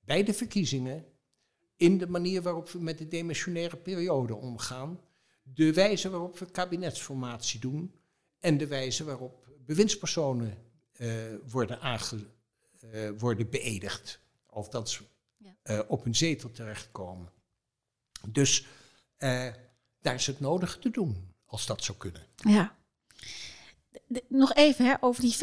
Bij 0.00 0.24
de 0.24 0.34
verkiezingen, 0.34 1.04
in 1.76 1.98
de 1.98 2.08
manier 2.08 2.42
waarop 2.42 2.70
we 2.70 2.78
met 2.78 2.98
de 2.98 3.08
demissionaire 3.08 3.76
periode 3.76 4.34
omgaan, 4.34 5.00
de 5.42 5.72
wijze 5.72 6.10
waarop 6.10 6.38
we 6.38 6.50
kabinetsformatie 6.50 7.60
doen 7.60 7.94
en 8.38 8.58
de 8.58 8.66
wijze 8.66 9.04
waarop 9.04 9.48
bewindspersonen 9.66 10.58
uh, 10.96 11.12
worden, 11.50 11.80
aange, 11.80 12.26
uh, 12.84 13.10
worden 13.18 13.50
beëdigd. 13.50 14.22
Of 14.54 14.68
dat 14.68 14.90
ze 14.90 15.04
uh, 15.64 15.80
op 15.88 16.06
een 16.06 16.14
zetel 16.14 16.50
terechtkomen. 16.50 17.32
Dus 18.28 18.66
daar 20.00 20.14
is 20.14 20.26
het 20.26 20.40
nodig 20.40 20.78
te 20.78 20.90
doen, 20.90 21.34
als 21.44 21.66
dat 21.66 21.84
zou 21.84 21.98
kunnen. 21.98 22.22
Ja. 22.36 22.76
De, 24.06 24.24
nog 24.28 24.54
even 24.54 24.86
hè, 24.86 24.94
over 25.00 25.22
die 25.22 25.36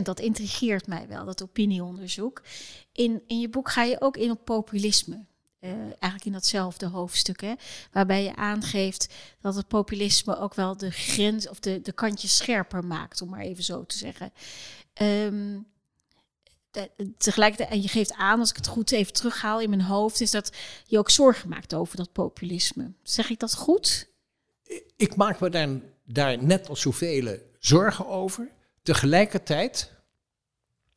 25%, 0.00 0.02
dat 0.02 0.20
intrigeert 0.20 0.86
mij 0.86 1.08
wel, 1.08 1.24
dat 1.24 1.42
opinieonderzoek. 1.42 2.42
In, 2.92 3.22
in 3.26 3.40
je 3.40 3.48
boek 3.48 3.70
ga 3.70 3.82
je 3.82 4.00
ook 4.00 4.16
in 4.16 4.30
op 4.30 4.44
populisme. 4.44 5.28
Uh, 5.60 5.70
eigenlijk 5.80 6.24
in 6.24 6.32
datzelfde 6.32 6.86
hoofdstuk, 6.86 7.40
hè, 7.40 7.54
waarbij 7.92 8.22
je 8.22 8.36
aangeeft 8.36 9.14
dat 9.40 9.54
het 9.54 9.68
populisme 9.68 10.38
ook 10.38 10.54
wel 10.54 10.76
de 10.76 10.90
grens 10.90 11.48
of 11.48 11.60
de, 11.60 11.80
de 11.80 11.92
kantjes 11.92 12.36
scherper 12.36 12.84
maakt, 12.84 13.22
om 13.22 13.28
maar 13.28 13.40
even 13.40 13.64
zo 13.64 13.84
te 13.84 13.96
zeggen. 13.96 14.32
Um, 15.02 15.66
de, 15.76 15.79
tegelijkertijd, 17.16 17.70
en 17.70 17.82
je 17.82 17.88
geeft 17.88 18.12
aan, 18.12 18.40
als 18.40 18.50
ik 18.50 18.56
het 18.56 18.66
goed 18.66 18.92
even 18.92 19.12
terughaal 19.12 19.60
in 19.60 19.70
mijn 19.70 19.82
hoofd, 19.82 20.20
is 20.20 20.30
dat 20.30 20.52
je 20.86 20.98
ook 20.98 21.10
zorgen 21.10 21.48
maakt 21.48 21.74
over 21.74 21.96
dat 21.96 22.12
populisme. 22.12 22.92
Zeg 23.02 23.30
ik 23.30 23.38
dat 23.38 23.54
goed? 23.54 24.08
Ik 24.96 25.16
maak 25.16 25.40
me 25.40 25.50
daar, 25.50 25.68
daar 26.04 26.44
net 26.44 26.68
als 26.68 26.80
zoveel 26.80 27.38
zorgen 27.58 28.06
over. 28.06 28.52
Tegelijkertijd 28.82 29.98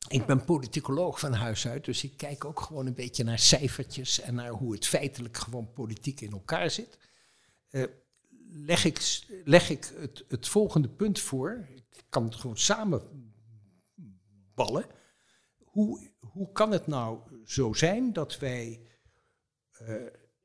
ik 0.08 0.26
ben 0.26 0.44
politicoloog 0.44 1.18
van 1.18 1.32
huis 1.32 1.66
uit, 1.66 1.84
dus 1.84 2.04
ik 2.04 2.16
kijk 2.16 2.44
ook 2.44 2.60
gewoon 2.60 2.86
een 2.86 2.94
beetje 2.94 3.24
naar 3.24 3.38
cijfertjes 3.38 4.20
en 4.20 4.34
naar 4.34 4.50
hoe 4.50 4.72
het 4.72 4.86
feitelijk 4.86 5.36
gewoon 5.36 5.72
politiek 5.72 6.20
in 6.20 6.32
elkaar 6.32 6.70
zit. 6.70 6.98
Uh, 7.70 7.84
leg 8.48 8.84
ik, 8.84 9.24
leg 9.44 9.70
ik 9.70 9.92
het, 9.96 10.24
het 10.28 10.48
volgende 10.48 10.88
punt 10.88 11.20
voor, 11.20 11.68
ik 11.74 12.04
kan 12.08 12.24
het 12.24 12.34
gewoon 12.34 12.58
samenballen. 12.58 13.12
Hoe, 15.74 16.10
hoe 16.20 16.52
kan 16.52 16.70
het 16.72 16.86
nou 16.86 17.18
zo 17.44 17.72
zijn 17.72 18.12
dat 18.12 18.38
wij 18.38 18.80
uh, 19.82 19.94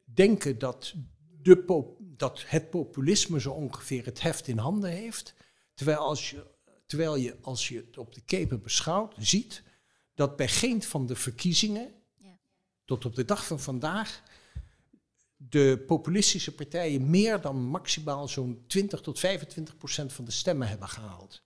denken 0.03 0.59
dat, 0.59 0.93
de 1.41 1.93
dat 1.99 2.43
het 2.47 2.69
populisme 2.69 3.39
zo 3.39 3.51
ongeveer 3.51 4.05
het 4.05 4.21
heft 4.21 4.47
in 4.47 4.57
handen 4.57 4.89
heeft, 4.89 5.33
terwijl 5.73 5.99
als 5.99 6.29
je 6.29 6.57
Terwijl 6.89 7.15
je, 7.15 7.37
als 7.41 7.67
je 7.67 7.77
het 7.77 7.97
op 7.97 8.13
de 8.13 8.21
keper 8.21 8.59
beschouwt, 8.59 9.15
ziet 9.17 9.63
dat 10.13 10.35
bij 10.35 10.47
geen 10.47 10.83
van 10.83 11.05
de 11.05 11.15
verkiezingen 11.15 11.91
ja. 12.17 12.39
tot 12.85 13.05
op 13.05 13.15
de 13.15 13.25
dag 13.25 13.45
van 13.45 13.59
vandaag 13.59 14.23
de 15.35 15.83
populistische 15.87 16.55
partijen 16.55 17.09
meer 17.09 17.41
dan 17.41 17.63
maximaal 17.63 18.27
zo'n 18.27 18.63
20 18.67 19.01
tot 19.01 19.19
25 19.19 19.77
procent 19.77 20.13
van 20.13 20.25
de 20.25 20.31
stemmen 20.31 20.67
hebben 20.67 20.87
gehaald. 20.87 21.43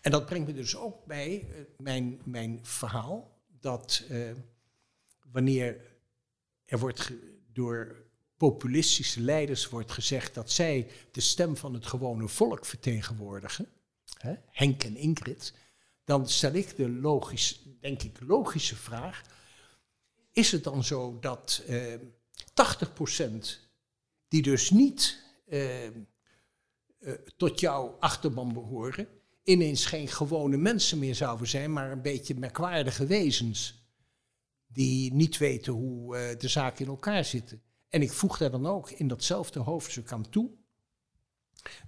En 0.00 0.10
dat 0.10 0.26
brengt 0.26 0.46
me 0.46 0.54
dus 0.54 0.76
ook 0.76 1.04
bij 1.04 1.40
eh, 1.40 1.60
mijn, 1.76 2.20
mijn 2.24 2.58
verhaal 2.62 3.38
dat 3.60 4.04
eh, 4.08 4.30
wanneer 5.32 5.80
er 6.64 6.78
wordt 6.78 7.12
door 7.52 8.08
populistische 8.36 9.20
leiders 9.20 9.68
wordt 9.68 9.92
gezegd 9.92 10.34
dat 10.34 10.50
zij 10.50 10.90
de 11.12 11.20
stem 11.20 11.56
van 11.56 11.74
het 11.74 11.86
gewone 11.86 12.28
volk 12.28 12.66
vertegenwoordigen, 12.66 13.68
hè, 14.18 14.34
Henk 14.50 14.82
en 14.84 14.96
Ingrid, 14.96 15.54
dan 16.04 16.28
stel 16.28 16.52
ik 16.52 16.76
de 16.76 16.88
logisch, 16.88 17.62
denk 17.80 18.02
ik, 18.02 18.20
logische 18.20 18.76
vraag: 18.76 19.22
is 20.32 20.52
het 20.52 20.64
dan 20.64 20.84
zo 20.84 21.18
dat 21.18 21.62
eh, 21.66 21.94
80% 21.94 23.58
die 24.28 24.42
dus 24.42 24.70
niet 24.70 25.22
eh, 25.46 25.86
eh, 25.86 25.92
tot 27.36 27.60
jouw 27.60 27.96
achterban 27.98 28.52
behoren, 28.52 29.08
ineens 29.50 29.86
geen 29.86 30.08
gewone 30.08 30.56
mensen 30.56 30.98
meer 30.98 31.14
zouden 31.14 31.48
zijn, 31.48 31.72
maar 31.72 31.92
een 31.92 32.02
beetje 32.02 32.34
merkwaardige 32.34 33.06
wezens 33.06 33.88
die 34.66 35.14
niet 35.14 35.38
weten 35.38 35.72
hoe 35.72 36.16
eh, 36.16 36.38
de 36.38 36.48
zaken 36.48 36.84
in 36.84 36.90
elkaar 36.90 37.24
zitten. 37.24 37.62
En 37.88 38.02
ik 38.02 38.12
voeg 38.12 38.38
daar 38.38 38.50
dan 38.50 38.66
ook 38.66 38.90
in 38.90 39.08
datzelfde 39.08 39.58
hoofdstuk 39.58 40.12
aan 40.12 40.28
toe 40.28 40.50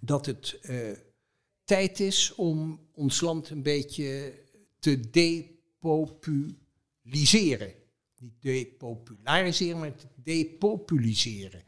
dat 0.00 0.26
het 0.26 0.58
eh, 0.62 0.90
tijd 1.64 2.00
is 2.00 2.34
om 2.34 2.88
ons 2.92 3.20
land 3.20 3.50
een 3.50 3.62
beetje 3.62 4.40
te 4.78 5.10
depopuliseren. 5.10 7.74
Niet 8.18 8.42
depopulariseren, 8.42 9.78
maar 9.78 9.94
te 9.94 10.06
depopuliseren. 10.16 11.62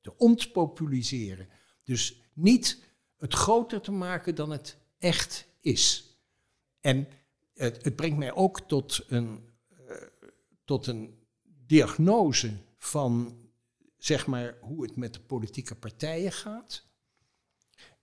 Te 0.00 0.16
ontpopuliseren. 0.16 1.48
Dus 1.84 2.20
niet 2.32 2.84
het 3.16 3.34
groter 3.34 3.80
te 3.80 3.92
maken 3.92 4.34
dan 4.34 4.50
het 4.50 4.76
echt 4.98 5.46
is. 5.60 6.16
En 6.80 7.08
het, 7.54 7.84
het 7.84 7.96
brengt 7.96 8.18
mij 8.18 8.32
ook 8.32 8.60
tot 8.60 9.04
een, 9.08 9.48
uh, 9.88 9.96
tot 10.64 10.86
een 10.86 11.26
diagnose 11.66 12.56
van 12.78 13.40
zeg 13.98 14.26
maar 14.26 14.58
hoe 14.60 14.82
het 14.82 14.96
met 14.96 15.14
de 15.14 15.20
politieke 15.20 15.74
partijen 15.74 16.32
gaat. 16.32 16.84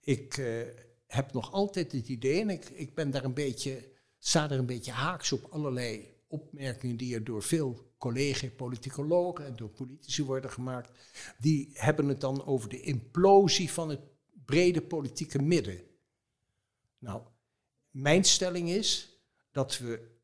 Ik 0.00 0.36
uh, 0.36 0.62
heb 1.06 1.32
nog 1.32 1.52
altijd 1.52 1.92
het 1.92 2.08
idee, 2.08 2.40
en 2.40 2.50
ik, 2.50 2.64
ik 2.64 2.94
ben 2.94 3.10
daar 3.10 3.24
een 3.24 3.34
beetje, 3.34 3.88
sta 4.18 4.50
er 4.50 4.58
een 4.58 4.66
beetje 4.66 4.92
haaks 4.92 5.32
op 5.32 5.44
allerlei 5.50 6.14
opmerkingen 6.26 6.96
die 6.96 7.14
er 7.14 7.24
door 7.24 7.42
veel 7.42 7.92
collega-politicologen 7.98 9.46
en 9.46 9.56
door 9.56 9.68
politici 9.68 10.24
worden 10.24 10.50
gemaakt, 10.50 10.90
die 11.38 11.70
hebben 11.72 12.08
het 12.08 12.20
dan 12.20 12.46
over 12.46 12.68
de 12.68 12.80
implosie 12.80 13.70
van 13.70 13.88
het 13.88 14.00
brede 14.44 14.82
politieke 14.82 15.42
midden. 15.42 15.80
Nou, 17.04 17.22
mijn 17.90 18.24
stelling 18.24 18.68
is 18.68 19.18
dat 19.50 19.78
we, 19.78 20.18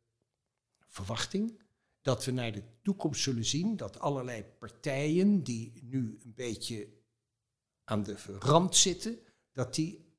verwachting, 0.79 1.63
dat 2.03 2.25
we 2.25 2.31
naar 2.31 2.53
de 2.53 2.63
toekomst 2.83 3.23
zullen 3.23 3.45
zien 3.45 3.77
dat 3.77 3.99
allerlei 3.99 4.45
partijen 4.45 5.43
die 5.43 5.81
nu 5.83 6.19
een 6.23 6.35
beetje 6.35 6.89
aan 7.85 8.03
de 8.03 8.17
rand 8.39 8.77
zitten, 8.77 9.19
dat 9.53 9.75
die 9.75 10.15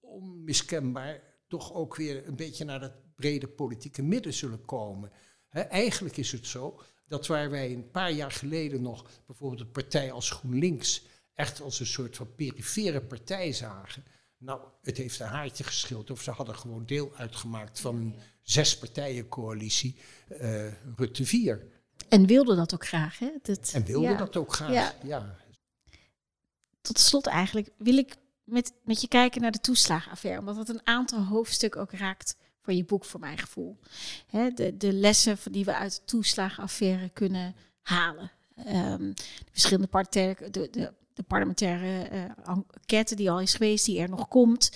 onmiskenbaar 0.00 1.22
toch 1.48 1.72
ook 1.72 1.96
weer 1.96 2.26
een 2.26 2.36
beetje 2.36 2.64
naar 2.64 2.80
dat 2.80 3.14
brede 3.14 3.48
politieke 3.48 4.02
midden 4.02 4.32
zullen 4.32 4.64
komen. 4.64 5.12
eigenlijk 5.48 6.16
is 6.16 6.32
het 6.32 6.46
zo 6.46 6.80
dat 7.06 7.26
waar 7.26 7.50
wij 7.50 7.72
een 7.72 7.90
paar 7.90 8.12
jaar 8.12 8.32
geleden 8.32 8.82
nog 8.82 9.10
bijvoorbeeld 9.26 9.60
een 9.60 9.70
partij 9.70 10.12
als 10.12 10.30
GroenLinks 10.30 11.06
echt 11.34 11.60
als 11.60 11.80
een 11.80 11.86
soort 11.86 12.16
van 12.16 12.34
perifere 12.34 13.02
partij 13.02 13.52
zagen. 13.52 14.04
Nou, 14.44 14.60
het 14.82 14.96
heeft 14.96 15.20
een 15.20 15.26
haartje 15.26 15.64
geschild 15.64 16.10
of 16.10 16.22
ze 16.22 16.30
hadden 16.30 16.54
gewoon 16.56 16.86
deel 16.86 17.12
uitgemaakt 17.16 17.80
van 17.80 17.96
een 17.96 18.14
zespartijencoalitie 18.40 19.96
uh, 20.28 20.72
Rutte 20.96 21.26
4. 21.26 21.66
En 22.08 22.26
wilden 22.26 22.56
dat 22.56 22.74
ook 22.74 22.86
graag, 22.86 23.18
hè? 23.18 23.30
Dat, 23.42 23.70
en 23.74 23.84
wilden 23.84 24.10
ja. 24.10 24.16
dat 24.16 24.36
ook 24.36 24.52
graag, 24.52 24.72
ja. 24.72 24.94
ja. 25.02 25.36
Tot 26.80 26.98
slot 26.98 27.26
eigenlijk 27.26 27.70
wil 27.76 27.96
ik 27.96 28.16
met, 28.44 28.72
met 28.84 29.00
je 29.00 29.08
kijken 29.08 29.40
naar 29.40 29.52
de 29.52 29.60
toeslagenaffaire, 29.60 30.40
omdat 30.40 30.56
dat 30.56 30.68
een 30.68 30.86
aantal 30.86 31.24
hoofdstukken 31.24 31.80
ook 31.80 31.92
raakt 31.92 32.36
van 32.60 32.76
je 32.76 32.84
boek, 32.84 33.04
voor 33.04 33.20
mijn 33.20 33.38
gevoel. 33.38 33.78
Hè, 34.26 34.50
de, 34.50 34.76
de 34.76 34.92
lessen 34.92 35.38
die 35.50 35.64
we 35.64 35.74
uit 35.74 35.96
de 35.96 36.04
toeslagenaffaire 36.04 37.08
kunnen 37.08 37.54
halen. 37.82 38.30
Um, 38.56 39.14
de 39.14 39.50
verschillende 39.50 39.88
partijen, 39.88 40.52
de, 40.52 40.70
de 40.70 40.92
de 41.14 41.22
parlementaire 41.22 42.08
uh, 42.12 42.56
enquête 42.56 43.14
die 43.14 43.30
al 43.30 43.40
is 43.40 43.54
geweest, 43.54 43.84
die 43.84 44.00
er 44.00 44.08
nog 44.08 44.28
komt. 44.28 44.70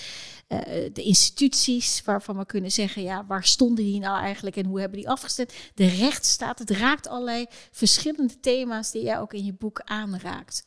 Uh, 0.49 0.59
de 0.93 1.03
instituties 1.03 2.03
waarvan 2.05 2.37
we 2.37 2.47
kunnen 2.47 2.71
zeggen, 2.71 3.03
ja, 3.03 3.27
waar 3.27 3.45
stonden 3.45 3.85
die 3.85 4.01
nou 4.01 4.21
eigenlijk 4.21 4.57
en 4.57 4.67
hoe 4.67 4.81
hebben 4.81 4.99
die 4.99 5.09
afgestemd? 5.09 5.53
De 5.75 5.87
rechtsstaat, 5.87 6.59
het 6.59 6.71
raakt 6.71 7.09
allerlei 7.09 7.47
verschillende 7.71 8.41
thema's 8.41 8.91
die 8.91 9.03
jij 9.03 9.19
ook 9.19 9.35
in 9.35 9.45
je 9.45 9.53
boek 9.53 9.81
aanraakt. 9.85 10.65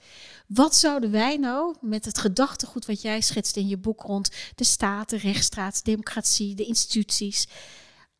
Wat 0.47 0.75
zouden 0.75 1.11
wij 1.11 1.37
nou 1.37 1.75
met 1.81 2.05
het 2.05 2.17
gedachtegoed 2.17 2.85
wat 2.85 3.01
jij 3.01 3.21
schetst 3.21 3.55
in 3.57 3.67
je 3.67 3.77
boek 3.77 4.01
rond 4.01 4.31
de 4.55 4.63
staat, 4.63 5.09
de 5.09 5.17
rechtsstaat, 5.17 5.85
democratie, 5.85 6.55
de 6.55 6.65
instituties, 6.65 7.47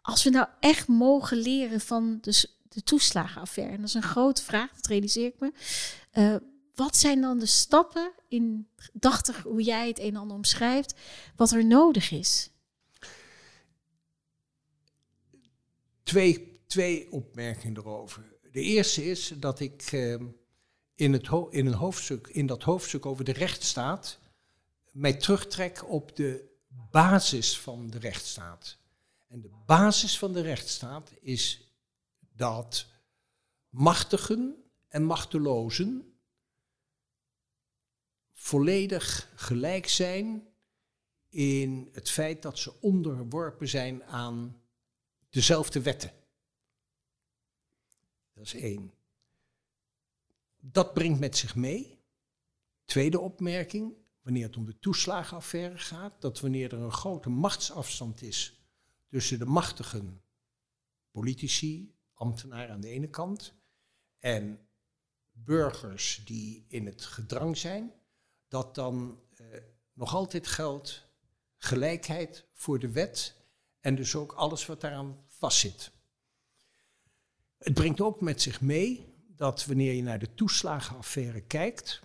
als 0.02 0.24
we 0.24 0.30
nou 0.30 0.47
echt 0.60 0.88
mogen 0.88 1.38
leren 1.38 1.82
van 1.82 2.18
de, 2.22 2.50
de 2.70 2.84
toeslagenaffaire? 2.84 3.74
En 3.74 3.80
dat 3.80 3.88
is 3.88 3.93
een 3.93 4.04
grote 4.04 4.43
vraag, 4.43 4.74
dat 4.76 4.86
realiseer 4.86 5.26
ik 5.26 5.39
me. 5.39 5.52
Uh, 6.14 6.36
wat 6.80 6.98
zijn 6.98 7.22
dan 7.22 7.40
de 7.40 7.46
stappen 7.46 8.12
in 8.28 8.68
dachtig 8.94 9.44
hoe 9.44 9.62
jij 9.62 9.88
het 9.88 10.00
een 10.00 10.06
en 10.06 10.16
ander 10.16 10.38
omschrijft, 10.38 10.94
wat 11.36 11.52
er 11.52 11.66
nodig 11.66 12.12
is? 12.12 12.50
Twee, 16.04 16.62
twee 16.68 17.12
opmerkingen 17.12 17.78
erover. 17.78 18.24
De 18.52 18.62
eerste 18.62 19.06
is 19.06 19.34
dat 19.36 19.60
ik 19.60 19.82
eh, 19.82 20.14
in, 20.96 21.14
het 21.14 21.28
in, 21.50 21.66
een 21.66 21.74
hoofdstuk, 21.74 22.28
in 22.28 22.46
dat 22.46 22.64
hoofdstuk 22.64 23.06
over 23.06 23.24
de 23.24 23.34
rechtsstaat 23.34 24.20
mij 24.92 25.14
terugtrek 25.14 25.90
op 25.90 26.16
de 26.16 26.50
basis 26.92 27.60
van 27.60 27.90
de 27.90 28.00
rechtsstaat. 28.00 28.78
En 29.28 29.42
de 29.42 29.52
basis 29.66 30.18
van 30.18 30.34
de 30.34 30.42
rechtsstaat 30.42 31.12
is 31.22 31.74
dat 32.36 32.86
machtigen 33.70 34.56
en 34.88 35.04
machtelozen 35.04 36.10
volledig 38.50 39.32
gelijk 39.36 39.88
zijn 39.88 40.47
in 41.30 41.89
het 41.91 42.10
feit 42.10 42.41
dat 42.41 42.60
ze 42.60 42.82
onderworpen 42.82 43.68
zijn 43.68 44.04
aan 44.04 44.62
dezelfde 45.30 45.82
wetten. 45.82 46.12
Dat 48.34 48.45
is 48.45 48.54
één. 48.54 48.93
Dat 50.60 50.93
brengt 50.93 51.20
met 51.20 51.38
zich 51.38 51.56
mee, 51.56 52.00
tweede 52.86 53.20
opmerking, 53.20 53.93
wanneer 54.22 54.45
het 54.45 54.58
om 54.58 54.66
de 54.66 54.80
toeslagenaffaire 54.80 55.78
gaat, 55.78 56.22
dat 56.22 56.39
wanneer 56.39 56.74
er 56.74 56.80
een 56.80 56.91
grote 56.91 57.30
machtsafstand 57.30 58.22
is 58.22 58.62
tussen 59.08 59.39
de 59.39 59.45
machtigen, 59.45 60.22
politici, 61.12 61.95
ambtenaren 62.14 62.74
aan 62.74 62.82
de 62.82 62.89
ene 62.89 63.10
kant, 63.10 63.54
en 64.20 64.68
burgers 65.32 66.22
die 66.26 66.66
in 66.68 66.86
het 66.86 67.06
gedrang 67.06 67.58
zijn, 67.58 67.93
dat 68.50 68.76
dan 68.76 69.20
eh, 69.36 69.45
nog 69.93 70.16
altijd 70.16 70.47
geldt 70.47 71.08
gelijkheid 71.58 72.45
voor 72.54 72.80
de 72.80 72.91
wet 72.91 73.36
en 73.80 73.95
dus 73.95 74.16
ook 74.16 74.32
alles 74.32 74.66
wat 74.66 74.82
daaraan 74.82 75.24
vastzit. 75.28 75.91
Het 77.58 77.74
brengt 77.74 78.02
ook 78.02 78.22
met 78.22 78.41
zich 78.41 78.62
mee 78.62 79.14
dat 79.28 79.66
wanneer 79.66 79.93
je 79.93 80.04
naar 80.04 80.20
de 80.20 80.34
toeslagenaffaire 80.34 81.41
kijkt, 81.41 82.00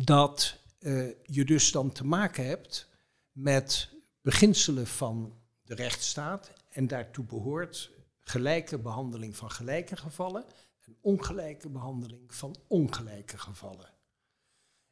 dat 0.00 0.56
uh, 0.78 1.10
je 1.22 1.44
dus 1.44 1.72
dan 1.72 1.92
te 1.92 2.04
maken 2.04 2.46
hebt 2.46 2.88
met 3.32 3.88
beginselen 4.20 4.86
van 4.86 5.38
de 5.62 5.74
rechtsstaat 5.74 6.52
en 6.68 6.86
daartoe 6.86 7.24
behoort 7.24 7.90
gelijke 8.20 8.78
behandeling 8.78 9.36
van 9.36 9.50
gelijke 9.50 9.96
gevallen 9.96 10.44
en 10.80 10.96
ongelijke 11.00 11.68
behandeling 11.68 12.34
van 12.34 12.56
ongelijke 12.66 13.38
gevallen. 13.38 13.99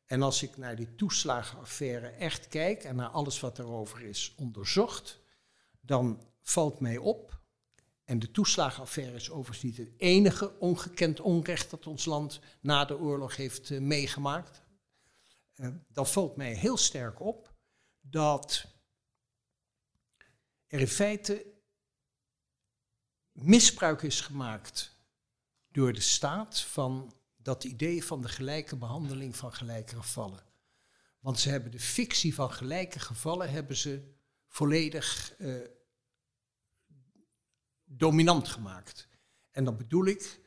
En 0.09 0.23
als 0.23 0.43
ik 0.43 0.57
naar 0.57 0.77
die 0.77 0.95
toeslagenaffaire 0.95 2.09
echt 2.09 2.49
kijk 2.49 2.85
en 2.85 2.97
naar 2.97 3.09
alles 3.09 3.41
wat 3.41 3.59
erover 3.59 4.03
is 4.03 4.35
onderzocht, 4.37 5.21
dan 5.81 6.23
valt 6.41 6.81
mij 6.81 6.97
op, 6.97 7.41
en 8.05 8.19
de 8.19 8.31
toeslagenaffaire 8.31 9.15
is 9.15 9.31
overigens 9.31 9.63
niet 9.63 9.77
het 9.77 9.93
enige 9.97 10.59
ongekend 10.59 11.21
onrecht 11.21 11.71
dat 11.71 11.87
ons 11.87 12.05
land 12.05 12.41
na 12.61 12.85
de 12.85 12.99
oorlog 12.99 13.37
heeft 13.37 13.71
uh, 13.71 13.81
meegemaakt, 13.81 14.63
uh, 15.55 15.69
dan 15.89 16.07
valt 16.07 16.37
mij 16.37 16.55
heel 16.55 16.77
sterk 16.77 17.21
op 17.21 17.55
dat 18.01 18.67
er 20.67 20.81
in 20.81 20.89
feite 20.89 21.47
misbruik 23.33 24.03
is 24.03 24.21
gemaakt 24.21 24.97
door 25.69 25.93
de 25.93 26.01
staat 26.01 26.61
van 26.61 27.18
dat 27.49 27.65
idee 27.65 28.05
van 28.05 28.23
de 28.23 28.29
gelijke 28.29 28.77
behandeling 28.77 29.37
van 29.37 29.53
gelijke 29.53 29.97
gevallen. 29.97 30.45
Want 31.21 31.39
ze 31.39 31.49
hebben 31.49 31.71
de 31.71 31.81
fictie 31.81 32.35
van 32.35 32.53
gelijke 32.53 32.99
gevallen 32.99 33.51
hebben 33.51 33.77
ze 33.77 34.15
volledig 34.47 35.35
eh, 35.39 35.55
dominant 37.85 38.49
gemaakt. 38.49 39.09
En 39.51 39.65
dan 39.65 39.77
bedoel 39.77 40.07
ik, 40.07 40.41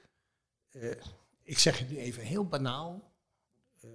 eh, 0.70 0.92
ik 1.44 1.60
zeg 1.60 1.80
het 1.80 1.90
nu 1.90 1.98
even 1.98 2.24
heel 2.24 2.48
banaal, 2.48 3.14
eh, 3.80 3.90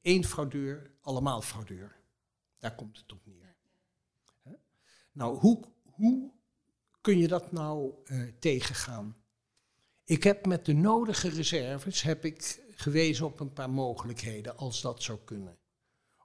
één 0.00 0.24
fraudeur, 0.24 0.90
allemaal 1.00 1.42
fraudeur. 1.42 1.96
Daar 2.58 2.74
komt 2.74 2.98
het 2.98 3.12
op 3.12 3.26
neer. 3.26 3.56
Nou, 5.12 5.38
hoe, 5.38 5.64
hoe 5.82 6.32
kun 7.00 7.18
je 7.18 7.28
dat 7.28 7.52
nou 7.52 7.94
tegengaan? 8.38 9.16
Ik 10.08 10.22
heb 10.22 10.46
met 10.46 10.64
de 10.64 10.72
nodige 10.72 11.28
reserves 11.28 12.02
heb 12.02 12.24
ik 12.24 12.64
gewezen 12.70 13.26
op 13.26 13.40
een 13.40 13.52
paar 13.52 13.70
mogelijkheden 13.70 14.56
als 14.56 14.80
dat 14.80 15.02
zou 15.02 15.18
kunnen. 15.24 15.58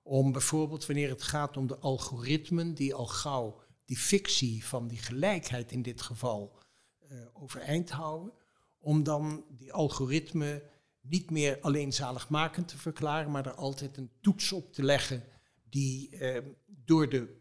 Om 0.03 0.31
bijvoorbeeld 0.31 0.85
wanneer 0.85 1.09
het 1.09 1.23
gaat 1.23 1.57
om 1.57 1.67
de 1.67 1.77
algoritmen 1.77 2.73
die 2.73 2.93
al 2.93 3.07
gauw 3.07 3.61
die 3.85 3.97
fictie 3.97 4.65
van 4.65 4.87
die 4.87 4.97
gelijkheid 4.97 5.71
in 5.71 5.81
dit 5.81 6.01
geval 6.01 6.57
eh, 6.99 7.17
overeind 7.33 7.89
houden, 7.89 8.33
om 8.79 9.03
dan 9.03 9.45
die 9.49 9.73
algoritmen 9.73 10.61
niet 10.99 11.29
meer 11.31 11.59
alleen 11.61 11.93
zaligmakend 11.93 12.67
te 12.67 12.77
verklaren, 12.77 13.31
maar 13.31 13.45
er 13.45 13.53
altijd 13.53 13.97
een 13.97 14.11
toets 14.21 14.51
op 14.51 14.73
te 14.73 14.83
leggen 14.83 15.23
die 15.69 16.17
eh, 16.17 16.43
door 16.65 17.09
de 17.09 17.37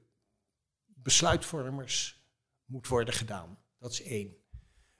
besluitvormers 0.84 2.24
moet 2.64 2.88
worden 2.88 3.14
gedaan. 3.14 3.58
Dat 3.78 3.92
is 3.92 4.02
één. 4.02 4.36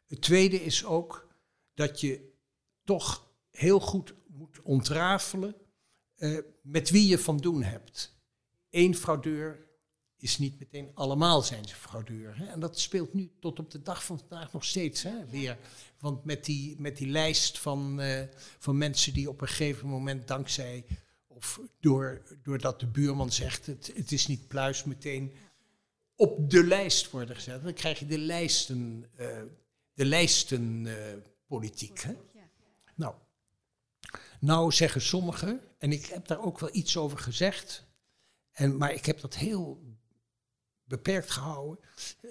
Het 0.07 0.23
tweede 0.23 0.63
is 0.63 0.85
ook 0.85 1.29
dat 1.75 2.01
je 2.01 2.33
toch 2.85 3.33
heel 3.51 3.81
goed 3.81 4.15
moet 4.27 4.61
ontrafelen 4.63 5.55
eh, 6.15 6.39
met 6.63 6.91
wie 6.91 7.07
je 7.07 7.19
van 7.19 7.37
doen 7.37 7.63
hebt. 7.63 8.15
Eén 8.71 8.97
fraudeur 8.97 9.69
is 10.17 10.39
niet 10.39 10.59
meteen 10.59 10.91
allemaal 10.95 11.43
zijn 11.43 11.69
ze 11.69 11.75
fraudeur. 11.75 12.37
Hè? 12.37 12.47
En 12.47 12.61
dat 12.61 12.81
speelt 12.81 13.15
nu 13.15 13.31
tot 13.41 13.59
op 13.59 13.71
de 13.71 13.83
dag 13.83 14.05
van 14.05 14.19
vandaag 14.19 14.53
nog 14.53 14.65
steeds 14.65 15.03
hè, 15.03 15.27
weer. 15.27 15.59
Want 15.99 16.25
met 16.25 16.45
die, 16.45 16.81
met 16.81 16.97
die 16.97 17.09
lijst 17.09 17.59
van, 17.59 18.01
eh, 18.01 18.23
van 18.59 18.79
mensen 18.79 19.13
die 19.13 19.29
op 19.29 19.41
een 19.41 19.49
gegeven 19.49 19.89
moment 19.89 20.29
dankzij... 20.29 20.85
of 21.27 21.61
door, 21.81 22.23
doordat 22.43 22.81
de 22.81 22.87
buurman 22.87 23.33
zegt 23.33 23.67
het, 23.67 23.93
het 23.95 24.13
is 24.13 24.27
niet 24.27 24.49
pluis 24.49 24.85
meteen 24.85 25.33
op 26.21 26.51
de 26.51 26.65
lijst 26.65 27.11
worden 27.11 27.35
gezet. 27.35 27.63
Dan 27.63 27.73
krijg 27.73 27.99
je 27.99 28.07
de 28.07 28.19
lijsten, 28.19 29.07
eh, 29.17 29.43
de 29.95 30.05
hè? 32.03 32.17
Nou, 32.95 33.15
nou 34.41 34.73
zeggen 34.73 35.01
sommigen, 35.01 35.61
en 35.79 35.93
ik 35.93 36.07
heb 36.07 36.27
daar 36.27 36.43
ook 36.43 36.59
wel 36.59 36.75
iets 36.75 36.97
over 36.97 37.19
gezegd, 37.19 37.87
en, 38.53 38.77
maar 38.77 38.93
ik 38.93 39.07
heb 39.07 39.21
dat 39.21 39.35
heel 39.35 39.83
beperkt 40.85 41.31
gehouden. 41.31 41.85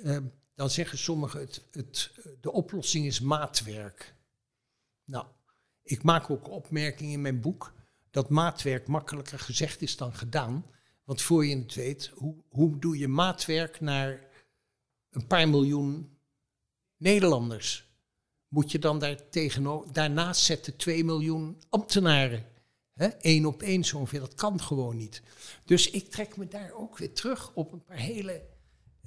eh, 0.03 0.17
dan 0.55 0.69
zeggen 0.69 0.97
sommigen, 0.97 1.39
het, 1.39 1.63
het, 1.71 2.11
de 2.41 2.51
oplossing 2.51 3.05
is 3.05 3.19
maatwerk. 3.19 4.15
Nou, 5.03 5.25
ik 5.83 6.03
maak 6.03 6.29
ook 6.29 6.49
opmerkingen 6.49 7.13
in 7.13 7.21
mijn 7.21 7.41
boek 7.41 7.73
dat 8.11 8.29
maatwerk 8.29 8.87
makkelijker 8.87 9.39
gezegd 9.39 9.81
is 9.81 9.97
dan 9.97 10.13
gedaan. 10.13 10.65
Want 11.03 11.21
voor 11.21 11.45
je 11.45 11.57
het 11.57 11.73
weet, 11.73 12.07
hoe, 12.07 12.35
hoe 12.49 12.79
doe 12.79 12.97
je 12.97 13.07
maatwerk 13.07 13.79
naar 13.79 14.27
een 15.09 15.27
paar 15.27 15.49
miljoen 15.49 16.17
Nederlanders? 16.97 17.88
Moet 18.49 18.71
je 18.71 18.79
dan 18.79 18.99
daar 18.99 19.17
daarnaast 19.91 20.41
zetten 20.41 20.75
2 20.75 21.03
miljoen 21.03 21.61
ambtenaren? 21.69 22.45
Eén 23.19 23.45
op 23.45 23.61
één 23.61 23.83
zo 23.83 23.97
ongeveer, 23.97 24.19
dat 24.19 24.33
kan 24.33 24.61
gewoon 24.61 24.97
niet. 24.97 25.21
Dus 25.65 25.89
ik 25.89 26.11
trek 26.11 26.37
me 26.37 26.47
daar 26.47 26.71
ook 26.71 26.97
weer 26.97 27.13
terug 27.13 27.51
op 27.53 27.71
een 27.71 27.83
paar 27.83 27.97
hele, 27.97 28.45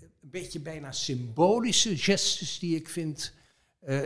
een 0.00 0.30
beetje 0.30 0.60
bijna 0.60 0.92
symbolische 0.92 1.98
gestes 1.98 2.58
die 2.58 2.76
ik 2.76 2.88
vind, 2.88 3.32
eh, 3.80 4.02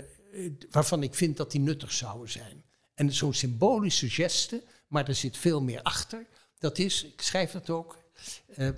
waarvan 0.71 1.03
ik 1.03 1.15
vind 1.15 1.37
dat 1.37 1.51
die 1.51 1.61
nuttig 1.61 1.93
zouden 1.93 2.31
zijn. 2.31 2.65
En 2.95 3.13
zo'n 3.13 3.35
symbolische 3.35 4.11
geste, 4.11 4.63
maar 4.89 5.09
er 5.09 5.15
zit 5.15 5.37
veel 5.37 5.63
meer 5.63 5.83
achter, 5.83 6.27
dat 6.59 6.79
is, 6.79 7.05
ik 7.05 7.23
schrijf 7.23 7.51
dat 7.51 7.71
ook, 7.71 7.99
eh, 8.47 8.69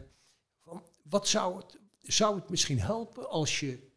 van, 0.60 0.82
wat 1.02 1.28
zou 1.28 1.56
het, 1.56 1.78
zou 2.02 2.36
het 2.36 2.50
misschien 2.50 2.80
helpen 2.80 3.30
als 3.30 3.60
je 3.60 3.88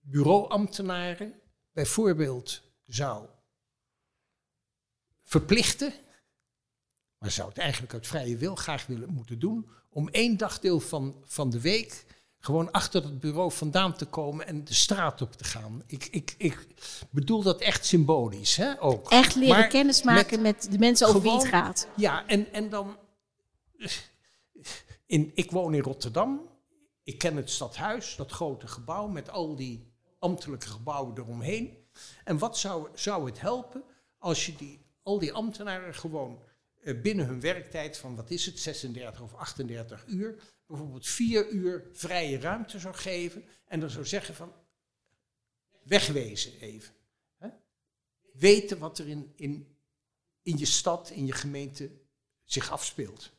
bureauambtenaren 0.00 1.41
bijvoorbeeld 1.72 2.62
zou 2.86 3.26
verplichten, 5.22 5.92
maar 7.18 7.30
zou 7.30 7.48
het 7.48 7.58
eigenlijk 7.58 7.92
uit 7.92 8.06
vrije 8.06 8.36
wil 8.36 8.54
graag 8.54 8.86
willen 8.86 9.12
moeten 9.12 9.38
doen, 9.38 9.70
om 9.90 10.08
één 10.08 10.36
dagdeel 10.36 10.80
van, 10.80 11.22
van 11.24 11.50
de 11.50 11.60
week 11.60 12.04
gewoon 12.38 12.70
achter 12.70 13.02
het 13.02 13.20
bureau 13.20 13.52
vandaan 13.52 13.96
te 13.96 14.06
komen 14.06 14.46
en 14.46 14.64
de 14.64 14.74
straat 14.74 15.22
op 15.22 15.32
te 15.32 15.44
gaan. 15.44 15.82
Ik, 15.86 16.08
ik, 16.10 16.34
ik 16.38 16.66
bedoel 17.10 17.42
dat 17.42 17.60
echt 17.60 17.86
symbolisch, 17.86 18.56
hè, 18.56 18.82
ook. 18.82 19.10
Echt 19.10 19.34
leren 19.34 19.58
Maar 19.58 19.68
kennis 19.68 20.02
maken 20.02 20.42
met, 20.42 20.68
de 20.70 20.78
mensen 20.78 21.06
over 21.06 21.20
wie 21.20 21.32
het 21.32 21.46
gaat. 21.46 21.88
Ja, 21.96 22.26
en, 22.26 22.52
en 22.52 22.68
dan... 22.68 22.96
In, 25.06 25.30
ik 25.34 25.50
woon 25.50 25.74
in 25.74 25.82
Rotterdam. 25.82 26.50
Ik 27.02 27.18
ken 27.18 27.36
het 27.36 27.50
stadhuis, 27.50 28.16
dat 28.16 28.30
grote 28.30 28.66
gebouw 28.66 29.06
met 29.06 29.30
al 29.30 29.56
die 29.56 29.91
ambtelijke 30.22 30.66
gebouwen 30.66 31.18
eromheen. 31.18 31.86
En 32.24 32.38
wat 32.38 32.58
zou, 32.58 32.88
zou 32.94 33.26
het 33.26 33.40
helpen 33.40 33.84
als 34.18 34.46
je 34.46 34.56
die, 34.56 34.80
al 35.02 35.18
die 35.18 35.32
ambtenaren 35.32 35.94
gewoon 35.94 36.42
eh, 36.80 37.00
binnen 37.00 37.26
hun 37.26 37.40
werktijd 37.40 37.96
van, 37.96 38.16
wat 38.16 38.30
is 38.30 38.46
het, 38.46 38.58
36 38.60 39.22
of 39.22 39.34
38 39.34 40.06
uur, 40.06 40.42
bijvoorbeeld 40.66 41.06
vier 41.06 41.48
uur 41.48 41.88
vrije 41.92 42.38
ruimte 42.38 42.78
zou 42.78 42.94
geven 42.94 43.44
en 43.64 43.80
dan 43.80 43.90
zou 43.90 44.06
zeggen 44.06 44.34
van, 44.34 44.52
wegwezen 45.82 46.60
even. 46.60 46.94
Hè? 47.36 47.48
Weten 48.32 48.78
wat 48.78 48.98
er 48.98 49.08
in, 49.08 49.32
in, 49.36 49.76
in 50.42 50.58
je 50.58 50.66
stad, 50.66 51.10
in 51.10 51.26
je 51.26 51.32
gemeente 51.32 51.90
zich 52.44 52.70
afspeelt. 52.70 53.30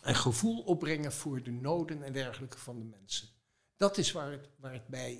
En 0.00 0.14
gevoel 0.14 0.62
opbrengen 0.62 1.12
voor 1.12 1.42
de 1.42 1.50
noden 1.50 2.02
en 2.02 2.12
dergelijke 2.12 2.58
van 2.58 2.78
de 2.78 2.84
mensen. 2.84 3.28
Dat 3.76 3.98
is 3.98 4.12
waar 4.12 4.30
het, 4.30 4.48
waar 4.56 4.72
het 4.72 4.88
eh, 4.90 5.18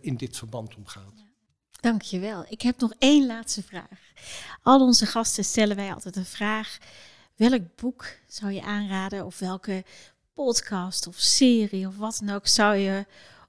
in 0.00 0.16
dit 0.16 0.36
verband 0.36 0.76
om 0.76 0.86
gaat. 0.86 1.24
Dankjewel. 1.80 2.44
Ik 2.48 2.62
heb 2.62 2.80
nog 2.80 2.92
één 2.98 3.26
laatste 3.26 3.62
vraag. 3.62 4.12
Al 4.62 4.80
onze 4.80 5.06
gasten 5.06 5.44
stellen 5.44 5.76
wij 5.76 5.92
altijd 5.92 6.16
een 6.16 6.24
vraag. 6.24 6.78
Welk 7.34 7.62
boek 7.76 8.06
zou 8.26 8.52
je 8.52 8.62
aanraden 8.62 9.26
of 9.26 9.38
welke 9.38 9.84
podcast 10.34 11.06
of 11.06 11.16
serie 11.16 11.86
of 11.86 11.96
wat 11.96 12.20
dan 12.24 12.34
ook 12.34 12.46
zou 12.46 12.76
je 12.76 13.06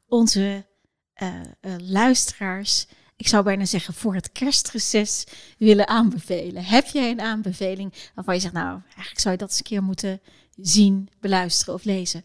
onze 0.08 0.66
eh, 1.14 1.40
eh, 1.40 1.76
luisteraars, 1.78 2.88
ik 3.16 3.28
zou 3.28 3.44
bijna 3.44 3.66
zeggen 3.66 3.94
voor 3.94 4.16
het 4.16 4.32
kerstreces, 4.32 5.24
willen 5.58 5.88
aanbevelen? 5.88 6.64
Heb 6.64 6.86
jij 6.86 7.12
een 7.12 7.22
aanbeveling 7.22 7.94
waarvan 8.16 8.34
je 8.34 8.40
zegt, 8.40 8.54
nou, 8.54 8.82
eigenlijk 8.86 9.20
zou 9.20 9.34
je 9.34 9.40
dat 9.40 9.50
eens 9.50 9.58
een 9.58 9.64
keer 9.64 9.84
moeten 9.84 10.22
zien, 10.56 11.10
beluisteren 11.20 11.74
of 11.74 11.84
lezen? 11.84 12.24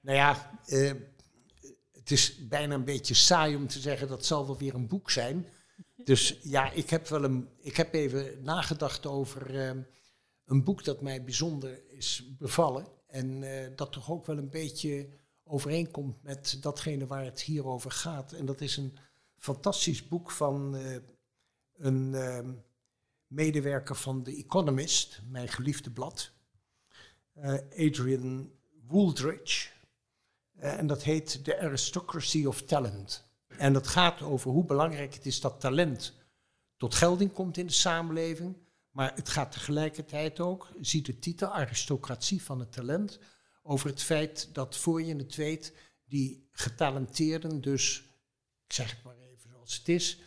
Nou 0.00 0.16
ja, 0.16 0.58
eh, 0.66 0.92
is 2.12 2.48
bijna 2.48 2.74
een 2.74 2.84
beetje 2.84 3.14
saai 3.14 3.56
om 3.56 3.66
te 3.66 3.80
zeggen 3.80 4.08
dat 4.08 4.26
zal 4.26 4.46
wel 4.46 4.58
weer 4.58 4.74
een 4.74 4.88
boek 4.88 5.10
zijn. 5.10 5.46
Dus 6.04 6.38
ja, 6.42 6.70
ik 6.70 6.90
heb 6.90 7.08
wel 7.08 7.24
een, 7.24 7.48
ik 7.60 7.76
heb 7.76 7.94
even 7.94 8.42
nagedacht 8.42 9.06
over 9.06 9.60
eh, 9.60 9.76
een 10.44 10.64
boek 10.64 10.84
dat 10.84 11.00
mij 11.00 11.24
bijzonder 11.24 11.90
is 11.90 12.36
bevallen. 12.38 12.86
En 13.06 13.42
eh, 13.42 13.70
dat 13.76 13.92
toch 13.92 14.10
ook 14.10 14.26
wel 14.26 14.38
een 14.38 14.50
beetje 14.50 15.08
overeenkomt 15.44 16.22
met 16.22 16.56
datgene 16.60 17.06
waar 17.06 17.24
het 17.24 17.42
hier 17.42 17.66
over 17.66 17.90
gaat. 17.90 18.32
En 18.32 18.46
dat 18.46 18.60
is 18.60 18.76
een 18.76 18.98
fantastisch 19.36 20.08
boek 20.08 20.30
van 20.30 20.76
eh, 20.76 20.96
een 21.72 22.14
eh, 22.14 22.48
medewerker 23.26 23.96
van 23.96 24.22
The 24.22 24.36
Economist, 24.36 25.20
mijn 25.28 25.48
geliefde 25.48 25.90
blad. 25.90 26.32
eh, 27.32 27.54
Adrian 27.86 28.50
Wooldridge. 28.86 29.68
Eh, 30.62 30.78
en 30.78 30.86
dat 30.86 31.02
heet 31.02 31.44
The 31.44 31.60
Aristocracy 31.60 32.44
of 32.44 32.62
Talent. 32.62 33.24
En 33.46 33.72
dat 33.72 33.86
gaat 33.86 34.22
over 34.22 34.50
hoe 34.50 34.64
belangrijk 34.64 35.14
het 35.14 35.26
is 35.26 35.40
dat 35.40 35.60
talent 35.60 36.14
tot 36.76 36.94
gelding 36.94 37.32
komt 37.32 37.56
in 37.56 37.66
de 37.66 37.72
samenleving. 37.72 38.56
Maar 38.90 39.14
het 39.14 39.28
gaat 39.28 39.52
tegelijkertijd 39.52 40.40
ook, 40.40 40.72
ziet 40.80 41.06
de 41.06 41.18
titel 41.18 41.48
Aristocratie 41.48 42.42
van 42.42 42.60
het 42.60 42.72
talent, 42.72 43.18
over 43.62 43.88
het 43.88 44.02
feit 44.02 44.48
dat 44.52 44.76
voor 44.76 45.02
je 45.02 45.16
het 45.16 45.34
weet, 45.34 45.74
die 46.04 46.48
getalenteerden 46.52 47.60
dus, 47.60 47.98
ik 48.66 48.72
zeg 48.72 48.90
het 48.90 49.02
maar 49.02 49.18
even 49.18 49.50
zoals 49.50 49.76
het 49.76 49.88
is, 49.88 50.20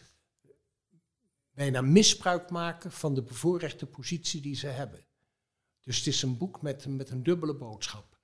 bijna 1.51 1.81
misbruik 1.81 2.49
maken 2.49 2.91
van 2.91 3.13
de 3.13 3.23
bevoorrechte 3.23 3.86
positie 3.86 4.41
die 4.41 4.55
ze 4.55 4.67
hebben. 4.67 5.05
Dus 5.81 5.97
het 5.97 6.07
is 6.07 6.21
een 6.21 6.38
boek 6.38 6.61
met, 6.61 6.86
met 6.86 7.09
een 7.09 7.23
dubbele 7.23 7.55
boodschap. 7.55 8.19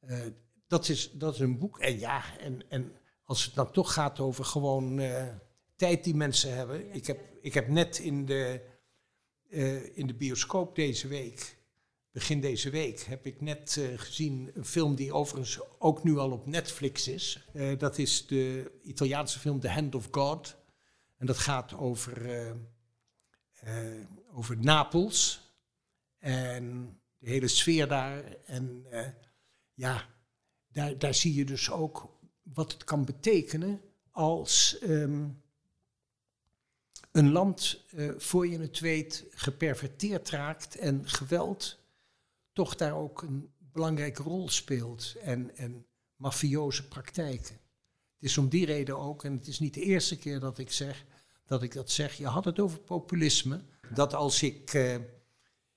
Eh, 0.00 0.26
dat, 0.66 0.88
is, 0.88 1.10
dat 1.12 1.34
is 1.34 1.40
een 1.40 1.58
boek. 1.58 1.78
En 1.78 1.98
ja, 1.98 2.38
en, 2.38 2.70
en 2.70 2.92
als 3.26 3.44
het 3.44 3.54
dan 3.54 3.70
toch 3.70 3.92
gaat 3.92 4.20
over 4.20 4.44
gewoon 4.44 4.98
eh, 4.98 5.26
tijd 5.76 6.04
die 6.04 6.14
mensen 6.14 6.54
hebben. 6.54 6.94
Ik 6.94 7.06
heb, 7.06 7.20
ik 7.40 7.54
heb 7.54 7.68
net 7.68 7.98
in 7.98 8.26
de, 8.26 8.60
eh, 9.50 9.96
in 9.96 10.06
de 10.06 10.14
bioscoop 10.14 10.74
deze 10.74 11.08
week, 11.08 11.56
begin 12.10 12.40
deze 12.40 12.70
week, 12.70 13.00
heb 13.00 13.26
ik 13.26 13.40
net 13.40 13.76
eh, 13.76 13.98
gezien 13.98 14.50
een 14.54 14.64
film 14.64 14.94
die 14.94 15.12
overigens 15.12 15.60
ook 15.78 16.04
nu 16.04 16.18
al 16.18 16.30
op 16.30 16.46
Netflix 16.46 17.08
is. 17.08 17.48
Dat 17.78 17.98
is 17.98 18.26
de 18.26 18.72
Italiaanse 18.82 19.38
film 19.38 19.60
The 19.60 19.68
Hand 19.68 19.94
of 19.94 20.08
God. 20.10 20.56
En 21.16 21.26
dat 21.26 21.38
gaat 21.38 21.74
over, 21.74 22.54
over 24.32 24.58
Napels 24.58 25.40
en 26.18 26.96
de 27.18 27.30
hele 27.30 27.48
sfeer 27.48 27.88
daar. 27.88 28.36
En 28.44 28.86
ja, 29.74 30.15
daar, 30.76 31.14
zie 31.14 31.34
je 31.34 31.44
dus 31.44 31.70
ook 31.70 32.08
wat 32.42 32.72
het 32.72 32.84
kan 32.84 33.04
betekenen 33.04 33.80
als 34.10 34.78
ehm, 34.78 35.28
een 37.12 37.32
land, 37.32 37.84
eh, 37.90 38.10
voor 38.16 38.46
je 38.46 38.58
het 38.58 38.78
weet, 38.78 39.24
geperverteerd 39.30 40.30
raakt 40.30 40.76
en 40.76 41.08
geweld 41.08 41.78
toch 42.52 42.76
daar 42.76 42.94
ook 42.94 43.22
een 43.22 43.52
belangrijke 43.58 44.22
rol 44.22 44.48
speelt 44.48 45.14
en, 45.22 45.56
en 45.56 45.86
mafioze 46.16 46.88
praktijken. 46.88 47.54
Het 48.14 48.24
is 48.24 48.38
om 48.38 48.48
die 48.48 48.66
reden 48.66 48.98
ook, 48.98 49.24
en 49.24 49.32
het 49.32 49.46
is 49.46 49.58
niet 49.58 49.74
de 49.74 49.82
eerste 49.82 50.18
keer 50.18 50.40
dat 50.40 50.58
ik 50.58 50.72
zeg 50.72 51.04
dat 51.46 51.62
ik 51.62 51.72
dat 51.72 51.90
zeg. 51.90 52.14
Je 52.14 52.26
had 52.26 52.44
het 52.44 52.60
over 52.60 52.78
populisme. 52.78 53.60
Dat 53.94 54.14
als 54.14 54.42
ik 54.42 54.74
eh, 54.74 54.96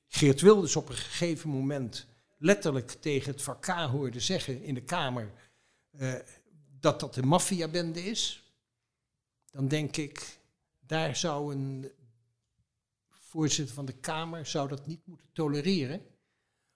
Geert 0.08 0.42
Wilders 0.42 0.76
op 0.76 0.90
een 0.90 0.96
gegeven 0.96 1.50
moment 1.50 2.08
letterlijk 2.40 2.92
tegen 2.92 3.32
het 3.32 3.42
VK 3.42 3.66
hoorde 3.66 4.20
zeggen 4.20 4.64
in 4.64 4.74
de 4.74 4.84
Kamer 4.84 5.32
eh, 5.92 6.14
dat 6.80 7.00
dat 7.00 7.16
een 7.16 7.28
maffiabende 7.28 8.04
is, 8.04 8.54
dan 9.52 9.68
denk 9.68 9.98
ik, 9.98 10.40
daar 10.80 11.16
zou 11.16 11.54
een 11.54 11.92
voorzitter 13.10 13.76
van 13.76 13.86
de 13.86 14.00
Kamer 14.00 14.46
zou 14.46 14.68
dat 14.68 14.88
niet 14.88 15.06
moeten 15.06 15.30
tolereren. 15.34 16.02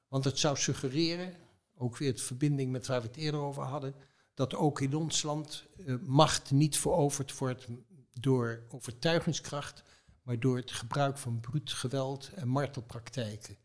Want 0.08 0.24
het 0.24 0.40
zou 0.40 0.58
suggereren, 0.58 1.36
ook 1.76 1.98
weer 1.98 2.12
het 2.12 2.22
verbinding 2.22 2.72
met 2.72 2.88
waar 2.88 3.02
we 3.02 3.08
het 3.08 3.16
eerder 3.16 3.40
over 3.40 3.64
hadden, 3.64 3.96
dat 4.34 4.56
ook 4.56 4.82
in 4.82 4.96
ons 4.96 5.24
land 5.24 5.66
eh, 5.86 5.96
macht 6.02 6.52
niet 6.52 6.78
veroverd 6.78 7.38
wordt 7.38 7.68
door 8.20 8.64
overtuigingskracht, 8.70 9.84
maar 10.22 10.40
door 10.40 10.58
het 10.58 10.72
gebruik 10.72 11.18
van 11.18 11.40
bruut 11.40 11.72
geweld 11.72 12.32
en 12.34 12.48
martelpraktijken. 12.48 13.58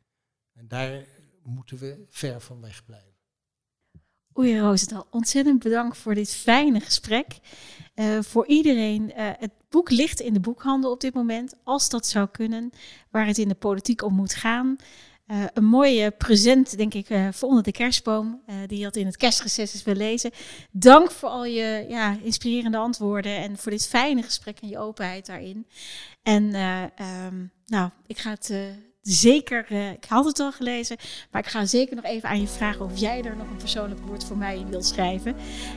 En 0.52 0.68
daar 0.68 1.06
moeten 1.48 1.78
we 1.78 2.04
ver 2.08 2.40
van 2.40 2.60
weg 2.60 2.84
blijven. 2.84 3.16
Oei 4.38 4.58
Roosendaal, 4.58 5.06
ontzettend 5.10 5.62
bedankt 5.62 5.96
voor 5.96 6.14
dit 6.14 6.34
fijne 6.34 6.80
gesprek. 6.80 7.26
Eh, 7.94 8.18
voor 8.20 8.46
iedereen, 8.46 9.12
eh, 9.12 9.30
het 9.38 9.52
boek 9.68 9.90
ligt 9.90 10.20
in 10.20 10.32
de 10.32 10.40
boekhandel 10.40 10.90
op 10.90 11.00
dit 11.00 11.14
moment, 11.14 11.54
als 11.64 11.88
dat 11.88 12.06
zou 12.06 12.28
kunnen, 12.28 12.70
waar 13.10 13.26
het 13.26 13.38
in 13.38 13.48
de 13.48 13.54
politiek 13.54 14.02
om 14.02 14.14
moet 14.14 14.34
gaan. 14.34 14.76
Eh, 15.26 15.44
een 15.54 15.64
mooie 15.64 16.10
present, 16.10 16.76
denk 16.76 16.94
ik, 16.94 17.06
voor 17.30 17.48
onder 17.48 17.62
de 17.62 17.72
kerstboom, 17.72 18.42
die 18.66 18.78
je 18.78 18.84
had 18.84 18.96
in 18.96 19.06
het 19.06 19.16
kerstreces 19.16 19.74
is 19.74 19.82
wil 19.82 19.94
lezen. 19.94 20.30
Dank 20.70 21.10
voor 21.10 21.28
al 21.28 21.44
je 21.44 21.86
ja, 21.88 22.16
inspirerende 22.22 22.76
antwoorden 22.76 23.36
en 23.36 23.58
voor 23.58 23.70
dit 23.70 23.86
fijne 23.86 24.22
gesprek 24.22 24.58
en 24.60 24.68
je 24.68 24.78
openheid 24.78 25.26
daarin. 25.26 25.66
En 26.22 26.54
eh, 26.54 26.82
ehm, 26.82 27.46
nou, 27.66 27.90
ik 28.06 28.18
ga 28.18 28.30
het 28.30 28.52
zeker, 29.02 29.66
eh, 29.68 29.90
ik 29.90 30.04
had 30.08 30.24
het 30.24 30.40
al 30.40 30.52
gelezen, 30.52 30.96
maar 31.30 31.42
ik 31.42 31.48
ga 31.48 31.64
zeker 31.64 31.96
nog 31.96 32.04
even 32.04 32.28
aan 32.28 32.40
je 32.40 32.46
vragen 32.46 32.84
of 32.84 32.98
jij 32.98 33.22
er 33.22 33.36
nog 33.36 33.50
een 33.50 33.56
persoonlijk 33.56 34.00
woord 34.06 34.24
voor 34.24 34.36
mij 34.36 34.58
in 34.58 34.68
wilt 34.68 34.86
schrijven. 34.86 35.36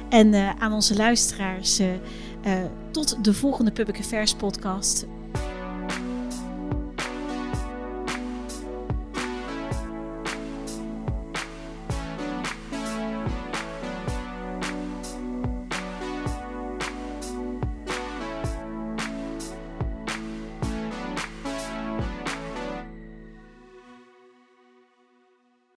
En 0.10 0.34
eh, 0.34 0.50
aan 0.60 0.74
onze 0.74 0.96
luisteraars, 0.96 1.80
eh, 1.80 2.64
tot 2.92 3.24
de 3.24 3.34
volgende 3.34 3.72
Public 3.72 4.00
Affairs 4.00 4.34
podcast. 4.34 5.06